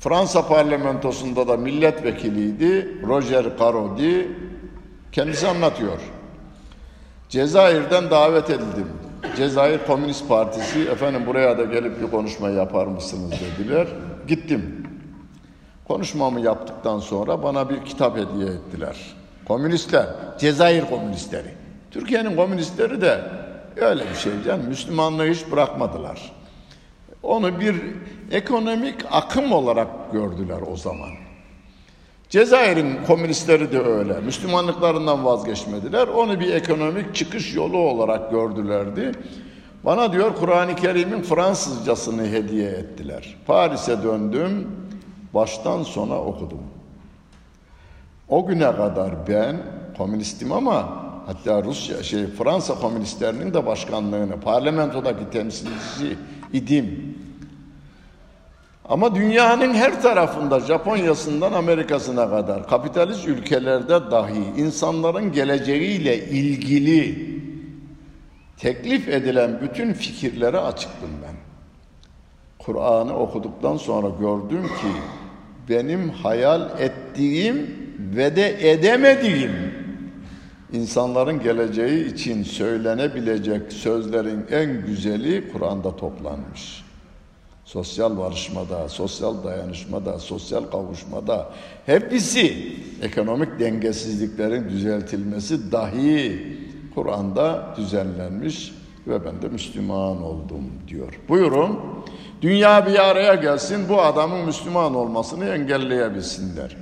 Fransa 0.00 0.48
parlamentosunda 0.48 1.48
da 1.48 1.56
milletvekiliydi. 1.56 2.98
Roger 3.06 3.44
Carodi 3.58 4.28
kendisi 5.12 5.48
anlatıyor. 5.48 5.98
Cezayir'den 7.28 8.10
davet 8.10 8.50
edildim. 8.50 8.88
Cezayir 9.36 9.80
Komünist 9.86 10.28
Partisi 10.28 10.80
efendim 10.80 11.26
buraya 11.26 11.58
da 11.58 11.64
gelip 11.64 12.02
bir 12.02 12.10
konuşma 12.10 12.50
yapar 12.50 12.86
mısınız 12.86 13.32
dediler. 13.32 13.86
Gittim. 14.28 14.86
Konuşmamı 15.88 16.40
yaptıktan 16.40 16.98
sonra 16.98 17.42
bana 17.42 17.70
bir 17.70 17.84
kitap 17.84 18.16
hediye 18.16 18.46
ettiler. 18.46 18.96
Komünistler, 19.48 20.06
Cezayir 20.38 20.84
komünistleri. 20.84 21.54
Türkiye'nin 21.90 22.36
komünistleri 22.36 23.00
de 23.00 23.20
öyle 23.76 24.10
bir 24.10 24.14
şey 24.14 24.32
canım. 24.46 24.66
Müslümanlığı 24.66 25.26
hiç 25.26 25.50
bırakmadılar. 25.52 26.32
Onu 27.22 27.60
bir 27.60 27.76
ekonomik 28.30 28.94
akım 29.10 29.52
olarak 29.52 30.12
gördüler 30.12 30.60
o 30.72 30.76
zaman. 30.76 31.10
Cezayir'in 32.28 33.04
komünistleri 33.06 33.72
de 33.72 33.80
öyle. 33.80 34.20
Müslümanlıklarından 34.20 35.24
vazgeçmediler. 35.24 36.08
Onu 36.08 36.40
bir 36.40 36.54
ekonomik 36.54 37.14
çıkış 37.14 37.54
yolu 37.54 37.78
olarak 37.78 38.30
gördülerdi. 38.30 39.12
Bana 39.84 40.12
diyor 40.12 40.34
Kur'an-ı 40.34 40.76
Kerim'in 40.76 41.22
Fransızcasını 41.22 42.26
hediye 42.26 42.68
ettiler. 42.68 43.36
Paris'e 43.46 44.02
döndüm. 44.02 44.68
Baştan 45.34 45.82
sona 45.82 46.20
okudum. 46.20 46.60
O 48.28 48.46
güne 48.46 48.76
kadar 48.76 49.28
ben 49.28 49.56
komünistim 49.98 50.52
ama 50.52 51.04
hatta 51.26 51.62
Rusya 51.62 52.02
şey 52.02 52.26
Fransa 52.26 52.74
komünistlerinin 52.74 53.54
de 53.54 53.66
başkanlığını 53.66 54.40
parlamentodaki 54.40 55.30
temsilcisi 55.30 56.16
idim. 56.52 57.18
Ama 58.88 59.14
dünyanın 59.14 59.74
her 59.74 60.02
tarafında 60.02 60.60
Japonya'sından 60.60 61.52
Amerika'sına 61.52 62.30
kadar 62.30 62.68
kapitalist 62.68 63.28
ülkelerde 63.28 64.10
dahi 64.10 64.42
insanların 64.56 65.32
geleceğiyle 65.32 66.28
ilgili 66.28 67.34
teklif 68.56 69.08
edilen 69.08 69.60
bütün 69.60 69.92
fikirlere 69.92 70.58
açıktım 70.58 71.10
ben. 71.22 71.34
Kur'an'ı 72.58 73.16
okuduktan 73.18 73.76
sonra 73.76 74.08
gördüm 74.20 74.62
ki 74.62 74.92
benim 75.68 76.10
hayal 76.10 76.80
ettiğim 76.80 77.76
ve 77.98 78.36
de 78.36 78.70
edemediğim 78.72 79.52
insanların 80.72 81.42
geleceği 81.42 82.14
için 82.14 82.42
söylenebilecek 82.42 83.72
sözlerin 83.72 84.46
en 84.50 84.86
güzeli 84.86 85.52
Kur'an'da 85.52 85.96
toplanmış. 85.96 86.83
Sosyal 87.64 88.18
barışmada, 88.18 88.88
sosyal 88.88 89.44
dayanışmada, 89.44 90.18
sosyal 90.18 90.64
kavuşmada 90.64 91.50
hepsi 91.86 92.72
ekonomik 93.02 93.60
dengesizliklerin 93.60 94.68
düzeltilmesi 94.68 95.72
dahi 95.72 96.46
Kur'an'da 96.94 97.74
düzenlenmiş 97.76 98.74
ve 99.06 99.24
ben 99.24 99.42
de 99.42 99.48
Müslüman 99.48 100.22
oldum 100.22 100.64
diyor. 100.88 101.20
Buyurun. 101.28 101.80
Dünya 102.42 102.86
bir 102.86 103.10
araya 103.10 103.34
gelsin 103.34 103.88
bu 103.88 104.00
adamın 104.00 104.46
Müslüman 104.46 104.94
olmasını 104.94 105.44
engelleyebilsinler. 105.44 106.76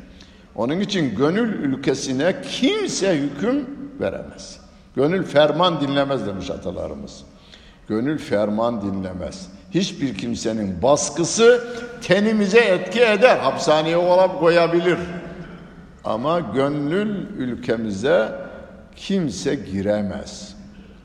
Onun 0.55 0.81
için 0.81 1.17
gönül 1.17 1.49
ülkesine 1.49 2.37
kimse 2.43 3.17
hüküm 3.17 3.67
veremez. 4.01 4.61
Gönül 4.97 5.25
ferman 5.25 5.81
dinlemez 5.81 6.27
demiş 6.27 6.51
atalarımız. 6.51 7.25
Gönül 7.89 8.19
ferman 8.19 8.83
dinlemez. 8.83 9.49
Hiçbir 9.75 10.15
kimsenin 10.15 10.83
baskısı 10.83 11.65
tenimize 12.03 12.61
etki 12.61 13.01
eder. 13.01 13.37
Hapishaneye 13.39 13.97
olap 13.97 14.41
koyabilir. 14.41 14.99
Ama 16.05 16.41
gönül 16.41 17.27
ülkemize 17.39 18.29
kimse 18.97 19.55
giremez. 19.55 20.55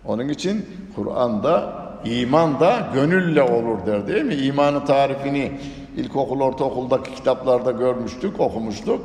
Onun 0.05 0.29
için 0.29 0.65
Kur'an'da 0.95 1.73
iman 2.05 2.59
da 2.59 2.89
gönülle 2.93 3.41
olur 3.41 3.85
der 3.85 4.07
değil 4.07 4.23
mi? 4.23 4.35
İmanı 4.35 4.85
tarifini 4.85 5.51
ilkokul, 5.97 6.41
ortaokuldaki 6.41 7.15
kitaplarda 7.15 7.71
görmüştük, 7.71 8.39
okumuştuk. 8.39 9.01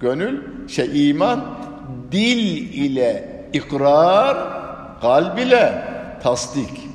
Gönül, 0.00 0.42
şey 0.68 1.10
iman 1.10 1.44
dil 2.12 2.74
ile 2.74 3.42
ikrar, 3.52 4.36
kalb 5.00 5.38
ile 5.38 5.82
tasdik. 6.22 6.85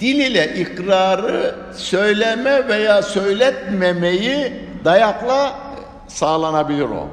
Dil 0.00 0.20
ile 0.20 0.54
ikrarı 0.54 1.54
söyleme 1.74 2.68
veya 2.68 3.02
söyletmemeyi 3.02 4.52
dayakla 4.84 5.58
sağlanabilir 6.08 6.84
o. 6.84 7.08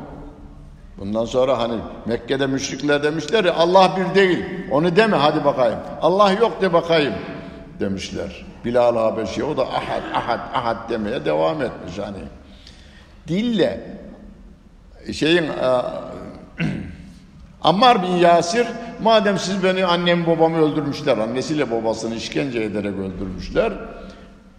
Bundan 0.97 1.25
sonra 1.25 1.59
hani 1.59 1.75
Mekke'de 2.05 2.47
müşrikler 2.47 3.03
demişler 3.03 3.43
ya 3.43 3.55
Allah 3.55 3.91
bir 3.97 4.15
değil. 4.15 4.45
Onu 4.71 4.95
deme 4.95 5.17
hadi 5.17 5.45
bakayım. 5.45 5.79
Allah 6.01 6.31
yok 6.31 6.61
de 6.61 6.73
bakayım 6.73 7.13
demişler. 7.79 8.45
Bilal 8.65 8.95
Habeşi 8.95 9.43
o 9.43 9.57
da 9.57 9.61
ahad 9.61 10.03
ahad 10.13 10.39
ahad 10.53 10.89
demeye 10.89 11.25
devam 11.25 11.61
etmiş 11.61 11.97
hani. 11.97 12.17
Dille 13.27 13.79
şeyin 15.13 15.43
e, 15.43 15.81
Ammar 17.66 18.03
bin 18.03 18.16
Yasir 18.16 18.68
madem 19.03 19.38
siz 19.38 19.63
beni 19.63 19.86
annem 19.86 20.26
babamı 20.26 20.57
öldürmüşler 20.57 21.18
annesiyle 21.18 21.72
babasını 21.72 22.16
işkence 22.16 22.61
ederek 22.61 22.93
öldürmüşler 22.93 23.74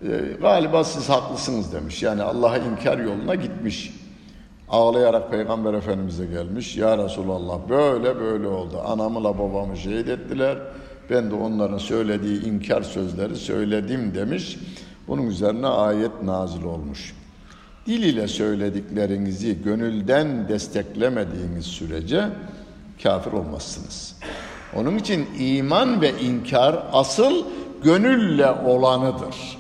e, 0.03 0.09
galiba 0.41 0.85
siz 0.85 1.09
haklısınız 1.09 1.73
demiş. 1.73 2.03
Yani 2.03 2.23
Allah'a 2.23 2.59
inkar 2.59 2.99
yoluna 2.99 3.35
gitmiş. 3.35 3.95
Ağlayarak 4.69 5.31
Peygamber 5.31 5.75
Efendimiz'e 5.75 6.27
gelmiş. 6.27 6.77
Ya 6.77 6.99
Resulallah 6.99 7.59
böyle 7.69 8.21
böyle 8.21 8.49
oldu. 8.49 8.83
Anamla 8.87 9.39
babamı 9.39 9.77
şehit 9.77 10.09
ettiler. 10.09 10.59
Ben 11.11 11.31
de 11.31 11.35
onların 11.35 11.79
söylediği 11.79 12.45
inkar 12.45 12.83
sözleri 12.83 13.37
söyledim 13.37 14.15
demiş. 14.15 14.59
Bunun 15.09 15.27
üzerine 15.27 15.67
ayet 15.67 16.23
nazil 16.23 16.65
olmuş. 16.65 17.15
Dil 17.87 18.03
ile 18.03 18.29
söylediklerinizi 18.29 19.63
gönülden 19.63 20.49
desteklemediğiniz 20.49 21.67
sürece 21.67 22.29
kafir 23.03 23.33
olmazsınız. 23.33 24.17
Onun 24.77 24.99
için 24.99 25.29
iman 25.39 26.01
ve 26.01 26.21
inkar 26.21 26.83
asıl 26.93 27.45
gönülle 27.85 28.51
olanıdır. 28.51 29.59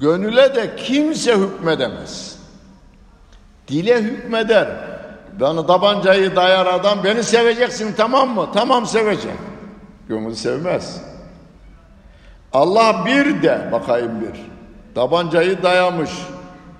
Gönüle 0.00 0.54
de 0.54 0.76
kimse 0.76 1.36
hükmedemez. 1.36 2.38
Dile 3.68 4.02
hükmeder. 4.02 4.68
Bana 5.40 5.66
tabancayı 5.66 6.36
dayar 6.36 6.66
adam 6.66 7.04
beni 7.04 7.22
seveceksin 7.22 7.94
tamam 7.96 8.34
mı? 8.34 8.48
Tamam 8.54 8.86
seveceğim. 8.86 9.38
Gönül 10.08 10.34
sevmez. 10.34 11.00
Allah 12.52 13.02
bir 13.06 13.42
de 13.42 13.68
bakayım 13.72 14.20
bir. 14.20 14.40
Tabancayı 14.94 15.62
dayamış. 15.62 16.10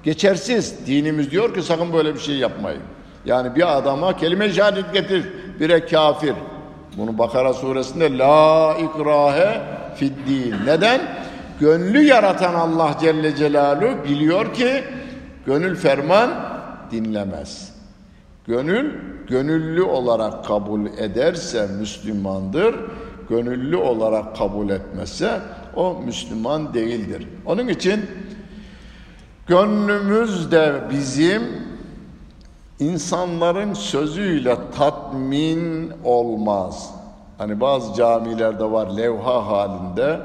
Geçersiz. 0.02 0.86
Dinimiz 0.86 1.31
diyor 1.31 1.55
ki 1.55 1.62
sakın 1.62 1.93
böyle 1.93 2.14
bir 2.14 2.20
şey 2.20 2.36
yapmayın. 2.36 2.82
Yani 3.25 3.55
bir 3.55 3.77
adama 3.77 4.17
kelime 4.17 4.53
şehadet 4.53 4.93
getir. 4.93 5.29
Bire 5.61 5.87
kafir. 5.87 6.35
Bunu 6.97 7.19
Bakara 7.19 7.55
suresinde 7.55 8.19
la 8.19 8.75
ikrahe 8.75 9.63
fid 9.97 10.13
din. 10.27 10.55
Neden? 10.67 11.01
Gönlü 11.61 12.03
yaratan 12.03 12.55
Allah 12.55 12.97
Celle 13.01 13.37
Celaluhu 13.37 14.05
biliyor 14.05 14.55
ki 14.55 14.85
gönül 15.47 15.77
ferman 15.77 16.31
dinlemez. 16.91 17.75
Gönül 18.47 18.93
gönüllü 19.29 19.83
olarak 19.83 20.45
kabul 20.45 20.87
ederse 20.87 21.69
Müslümandır. 21.79 22.75
Gönüllü 23.29 23.77
olarak 23.77 24.37
kabul 24.37 24.71
etmezse 24.71 25.41
o 25.77 26.03
Müslüman 26.07 26.75
değildir. 26.75 27.29
Onun 27.47 27.69
için 27.69 28.01
Gönlümüz 29.47 30.53
de 30.53 30.73
bizim 30.91 31.43
insanların 32.79 33.75
sözüyle 33.75 34.57
tatmin 34.79 35.93
olmaz. 36.05 36.95
Hani 37.39 37.61
bazı 37.61 37.95
camilerde 37.95 38.71
var 38.71 38.97
levha 38.97 39.47
halinde. 39.47 40.21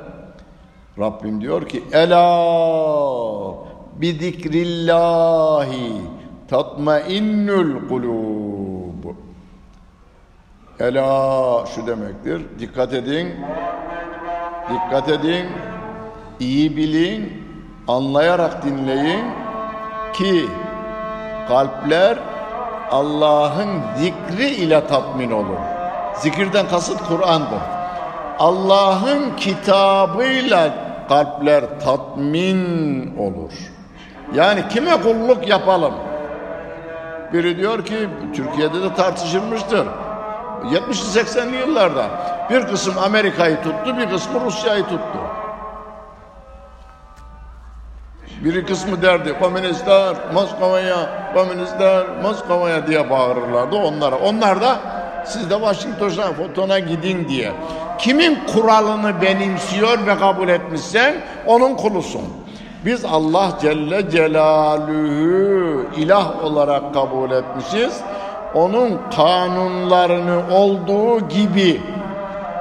Rabbim 0.99 1.41
diyor 1.41 1.67
ki 1.69 1.83
Ela 1.91 3.55
bidikrillahi 3.95 5.91
tatmainnul 6.47 7.87
kulub. 7.89 9.15
Ela 10.79 11.65
şu 11.75 11.87
demektir. 11.87 12.41
Dikkat 12.59 12.93
edin. 12.93 13.35
Dikkat 14.73 15.09
edin. 15.09 15.45
iyi 16.39 16.77
bilin. 16.77 17.43
Anlayarak 17.87 18.65
dinleyin 18.65 19.25
ki 20.13 20.45
kalpler 21.47 22.17
Allah'ın 22.91 23.81
zikri 23.97 24.49
ile 24.49 24.87
tatmin 24.87 25.31
olur. 25.31 25.59
Zikirden 26.15 26.67
kasıt 26.67 27.07
Kur'an'dır. 27.07 27.59
Allah'ın 28.39 29.35
kitabıyla 29.35 30.69
kalpler 31.09 31.63
tatmin 31.83 33.17
olur. 33.17 33.51
Yani 34.35 34.67
kime 34.69 35.01
kulluk 35.01 35.47
yapalım? 35.47 35.93
Biri 37.33 37.57
diyor 37.57 37.85
ki 37.85 38.09
Türkiye'de 38.35 38.81
de 38.81 38.93
tartışılmıştır. 38.93 39.87
70'li 40.63 41.19
80'li 41.19 41.55
yıllarda 41.55 42.05
bir 42.49 42.61
kısım 42.67 42.93
Amerika'yı 43.03 43.55
tuttu, 43.55 43.97
bir 43.97 44.09
kısmı 44.09 44.45
Rusya'yı 44.45 44.83
tuttu. 44.83 45.19
Bir 48.43 48.65
kısmı 48.65 49.01
derdi 49.01 49.39
komünistler 49.39 50.15
Moskova'ya, 50.33 51.09
komünistler 51.33 52.05
Moskova'ya 52.23 52.87
diye 52.87 53.09
bağırırlardı 53.09 53.75
onlara. 53.75 54.15
Onlar 54.15 54.61
da 54.61 54.79
siz 55.25 55.49
de 55.49 55.53
Washington'a 55.53 56.33
fotona 56.33 56.79
gidin 56.79 57.29
diye. 57.29 57.51
Kimin 57.97 58.39
kuralını 58.53 59.21
benimsiyor 59.21 60.07
ve 60.07 60.17
kabul 60.17 60.49
etmişsen 60.49 61.15
onun 61.45 61.75
kulusun. 61.75 62.21
Biz 62.85 63.05
Allah 63.05 63.51
Celle 63.61 64.09
Celaluhu 64.09 65.85
ilah 65.97 66.43
olarak 66.43 66.93
kabul 66.93 67.31
etmişiz. 67.31 68.01
Onun 68.53 68.99
kanunlarını 69.15 70.55
olduğu 70.55 71.27
gibi 71.27 71.81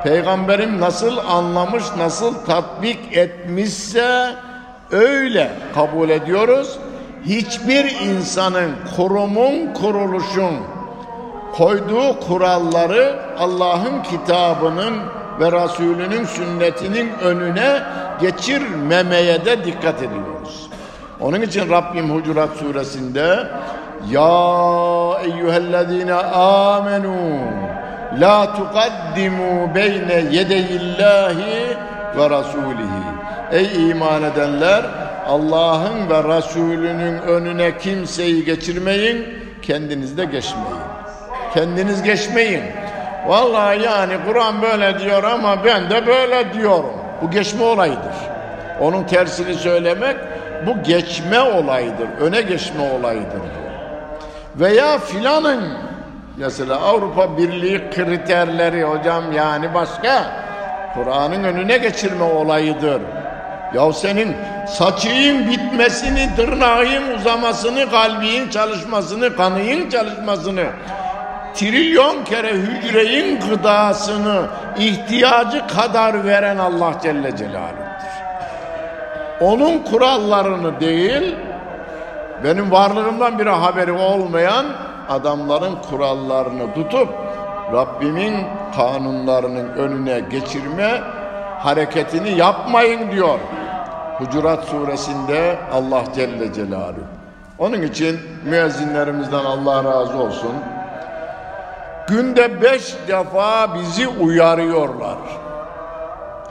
peygamberim 0.05 0.81
nasıl 0.81 1.17
anlamış, 1.19 1.85
nasıl 1.99 2.35
tatbik 2.45 3.17
etmişse 3.17 4.35
öyle 4.93 5.51
kabul 5.75 6.09
ediyoruz. 6.09 6.79
Hiçbir 7.25 7.85
insanın, 8.01 8.71
kurumun, 8.97 9.75
kuruluşun 9.75 10.55
koyduğu 11.53 12.21
kuralları 12.21 13.19
Allah'ın 13.39 14.03
kitabının 14.03 14.95
ve 15.41 15.53
Resulünün 15.53 16.25
sünnetinin 16.25 17.11
önüne 17.23 17.83
geçirmemeye 18.21 19.45
de 19.45 19.65
dikkat 19.65 20.03
ediyoruz. 20.03 20.71
Onun 21.21 21.41
için 21.41 21.71
Rabbim 21.71 22.11
Hucurat 22.11 22.51
suresinde 22.57 23.47
Ya 24.11 25.21
eyyühellezine 25.23 26.15
amenu 26.15 27.17
la 28.21 28.55
tukaddimu 28.55 29.75
beyne 29.75 30.25
yedeyillahi 30.31 31.77
ve 32.17 32.31
rasulihi 32.31 32.98
Ey 33.53 33.91
iman 33.91 34.23
edenler 34.23 34.85
Allah'ın 35.27 36.11
ve 36.11 36.37
Resulünün 36.37 37.19
önüne 37.19 37.79
kimseyi 37.79 38.45
geçirmeyin 38.45 39.27
kendiniz 39.63 40.19
de 40.19 40.25
geçmeyin. 40.25 40.83
Kendiniz 41.55 42.03
geçmeyin. 42.03 42.63
Vallahi 43.27 43.83
yani 43.83 44.13
Kur'an 44.27 44.63
böyle 44.63 44.99
diyor 44.99 45.23
ama 45.25 45.65
ben 45.65 45.91
de 45.91 46.07
böyle 46.07 46.55
diyorum. 46.55 46.93
Bu 47.23 47.31
geçme 47.31 47.65
olayıdır. 47.65 48.15
Onun 48.81 49.05
tersini 49.05 49.55
söylemek 49.55 50.17
bu 50.67 50.83
geçme 50.83 51.41
olayıdır 51.41 52.09
öne 52.21 52.43
geçme 52.43 52.81
olayıdır 52.99 53.41
veya 54.57 54.99
filanın 54.99 55.65
mesela 56.37 56.81
Avrupa 56.81 57.39
Birliği 57.39 57.91
kriterleri 57.91 58.83
hocam 58.83 59.33
yani 59.33 59.75
başka 59.75 60.31
Kur'an'ın 60.95 61.45
önüne 61.45 61.79
geçirme 61.79 62.25
olayıdır 62.25 63.03
ya 63.75 63.93
senin 63.93 64.37
saçının 64.69 65.51
bitmesini, 65.51 66.29
tırnağın 66.37 67.19
uzamasını, 67.19 67.91
kalbin 67.91 68.51
çalışmasını, 68.51 69.37
kanın 69.37 69.91
çalışmasını, 69.91 70.67
trilyon 71.55 72.25
kere 72.25 72.53
hücreyin 72.53 73.41
gıdasını 73.41 74.43
ihtiyacı 74.79 75.67
kadar 75.67 76.25
veren 76.25 76.59
Allah 76.59 76.93
Celle 77.03 77.37
Celaluhu'dur. 77.37 77.89
Onun 79.41 79.79
kurallarını 79.79 80.81
değil, 80.81 81.37
benim 82.45 82.71
varlığımdan 82.71 83.39
bir 83.39 83.47
haberi 83.47 83.93
olmayan 83.93 84.67
adamların 85.09 85.75
kurallarını 85.91 86.75
tutup 86.75 87.09
Rabbimin 87.73 88.35
kanunlarının 88.77 89.69
önüne 89.69 90.21
geçirme 90.21 91.01
hareketini 91.59 92.31
yapmayın 92.31 93.11
diyor. 93.13 93.39
Hucurat 94.19 94.65
suresinde 94.65 95.59
Allah 95.73 96.03
Celle 96.15 96.53
Celaluhu. 96.53 97.01
Onun 97.59 97.83
için 97.83 98.21
müezzinlerimizden 98.45 99.45
Allah 99.45 99.85
razı 99.85 100.19
olsun. 100.19 100.53
Günde 102.09 102.63
beş 102.63 102.97
defa 103.09 103.75
bizi 103.75 104.09
uyarıyorlar. 104.09 105.19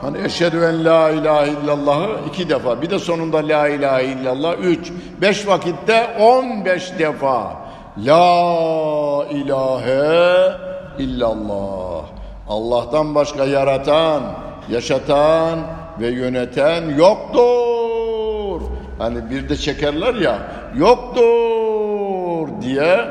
Hani 0.01 0.17
eşhedü 0.17 0.57
en 0.57 0.85
la 0.85 1.09
ilahe 1.09 1.49
illallahı 1.49 2.09
iki 2.27 2.49
defa. 2.49 2.81
Bir 2.81 2.89
de 2.89 2.99
sonunda 2.99 3.37
la 3.37 3.67
ilahe 3.67 4.03
illallah 4.03 4.53
üç. 4.57 4.91
Beş 5.21 5.47
vakitte 5.47 6.07
on 6.19 6.65
beş 6.65 6.99
defa. 6.99 7.51
La 7.97 9.25
ilahe 9.29 10.53
illallah. 10.99 12.03
Allah'tan 12.49 13.15
başka 13.15 13.45
yaratan, 13.45 14.23
yaşatan 14.69 15.59
ve 15.99 16.07
yöneten 16.07 16.89
yoktur. 16.89 18.61
Hani 18.97 19.29
bir 19.29 19.49
de 19.49 19.55
çekerler 19.55 20.15
ya 20.15 20.39
yoktur 20.75 22.61
diye 22.61 23.05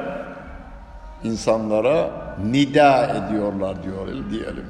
insanlara 1.25 2.11
nida 2.45 3.05
ediyorlar 3.07 3.83
diyor 3.83 4.07
diyelim. 4.31 4.67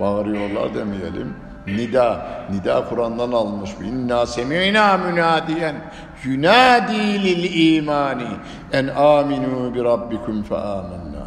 Bağırıyorlar 0.00 0.74
demeyelim. 0.74 1.34
Nida, 1.66 2.26
nida 2.50 2.84
Kur'an'dan 2.88 3.32
almış. 3.32 3.70
İnna 3.84 4.26
semi'na 4.26 4.96
münadiyen 4.96 5.74
yunadi 6.24 7.22
lil 7.24 7.76
imani 7.76 8.28
en 8.72 8.86
aminu 8.86 9.74
bi 9.74 9.84
rabbikum 9.84 10.42
fe 10.42 10.56
amennâ. 10.56 11.26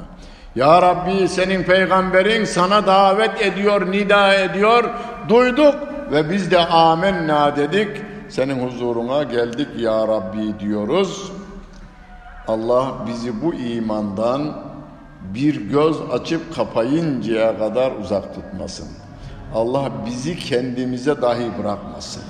Ya 0.55 0.81
Rabbi 0.81 1.27
senin 1.27 1.63
peygamberin 1.63 2.45
sana 2.45 2.87
davet 2.87 3.41
ediyor, 3.41 3.91
nida 3.91 4.33
ediyor. 4.33 4.83
Duyduk 5.29 5.75
ve 6.11 6.29
biz 6.29 6.51
de 6.51 6.59
amenna 6.59 7.57
dedik. 7.57 7.89
Senin 8.29 8.67
huzuruna 8.67 9.23
geldik 9.23 9.67
ya 9.77 10.07
Rabbi 10.07 10.59
diyoruz. 10.59 11.31
Allah 12.47 12.93
bizi 13.07 13.41
bu 13.41 13.53
imandan 13.53 14.53
bir 15.33 15.69
göz 15.69 15.97
açıp 16.11 16.55
kapayıncaya 16.55 17.57
kadar 17.57 17.91
uzak 17.91 18.35
tutmasın. 18.35 18.87
Allah 19.55 19.91
bizi 20.05 20.39
kendimize 20.39 21.21
dahi 21.21 21.51
bırakmasın. 21.59 22.23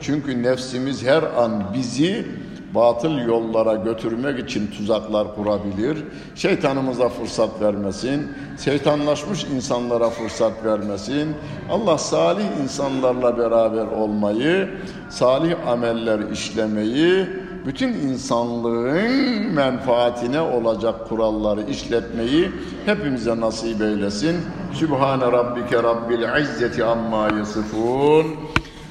Çünkü 0.00 0.42
nefsimiz 0.42 1.04
her 1.06 1.22
an 1.22 1.74
bizi 1.74 2.26
batıl 2.74 3.18
yollara 3.18 3.74
götürmek 3.74 4.38
için 4.38 4.66
tuzaklar 4.66 5.34
kurabilir. 5.34 5.98
Şeytanımıza 6.34 7.08
fırsat 7.08 7.60
vermesin. 7.60 8.32
Şeytanlaşmış 8.64 9.44
insanlara 9.44 10.10
fırsat 10.10 10.64
vermesin. 10.64 11.34
Allah 11.70 11.98
salih 11.98 12.44
insanlarla 12.62 13.38
beraber 13.38 13.86
olmayı, 13.86 14.68
salih 15.08 15.68
ameller 15.68 16.30
işlemeyi, 16.32 17.26
bütün 17.66 17.88
insanlığın 17.88 19.52
menfaatine 19.52 20.40
olacak 20.40 21.08
kuralları 21.08 21.62
işletmeyi 21.62 22.50
hepimize 22.86 23.40
nasip 23.40 23.80
eylesin. 23.82 24.36
Sübhane 24.72 25.24
Rabbike 25.24 25.82
Rabbil 25.82 26.42
İzzeti 26.42 26.84
Amma 26.84 27.28
Yasifun 27.38 28.26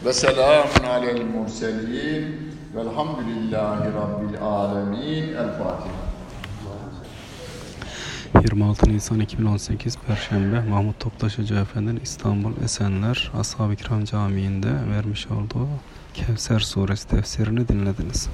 ve 0.06 0.14
selamun 0.14 0.88
alel 0.90 1.22
murselin 1.26 2.47
velhamdülillahi 2.76 3.94
Rabbil 3.94 4.42
Alemin. 4.42 5.24
El 5.34 5.52
Fatiha. 5.52 6.08
26 8.42 8.90
Nisan 8.94 9.20
2018 9.20 9.98
Perşembe 10.08 10.62
Mahmut 10.62 11.00
Toptaş 11.00 11.38
Hoca 11.38 11.60
Efendi'nin 11.60 12.00
İstanbul 12.04 12.52
Esenler 12.64 13.32
Ashab-ı 13.40 13.76
Kiram 13.76 14.06
Camii'nde 14.06 14.74
vermiş 14.96 15.28
olduğu 15.28 15.68
Kevser 16.14 16.60
Suresi 16.60 17.08
tefsirini 17.08 17.68
dinlediniz. 17.68 18.30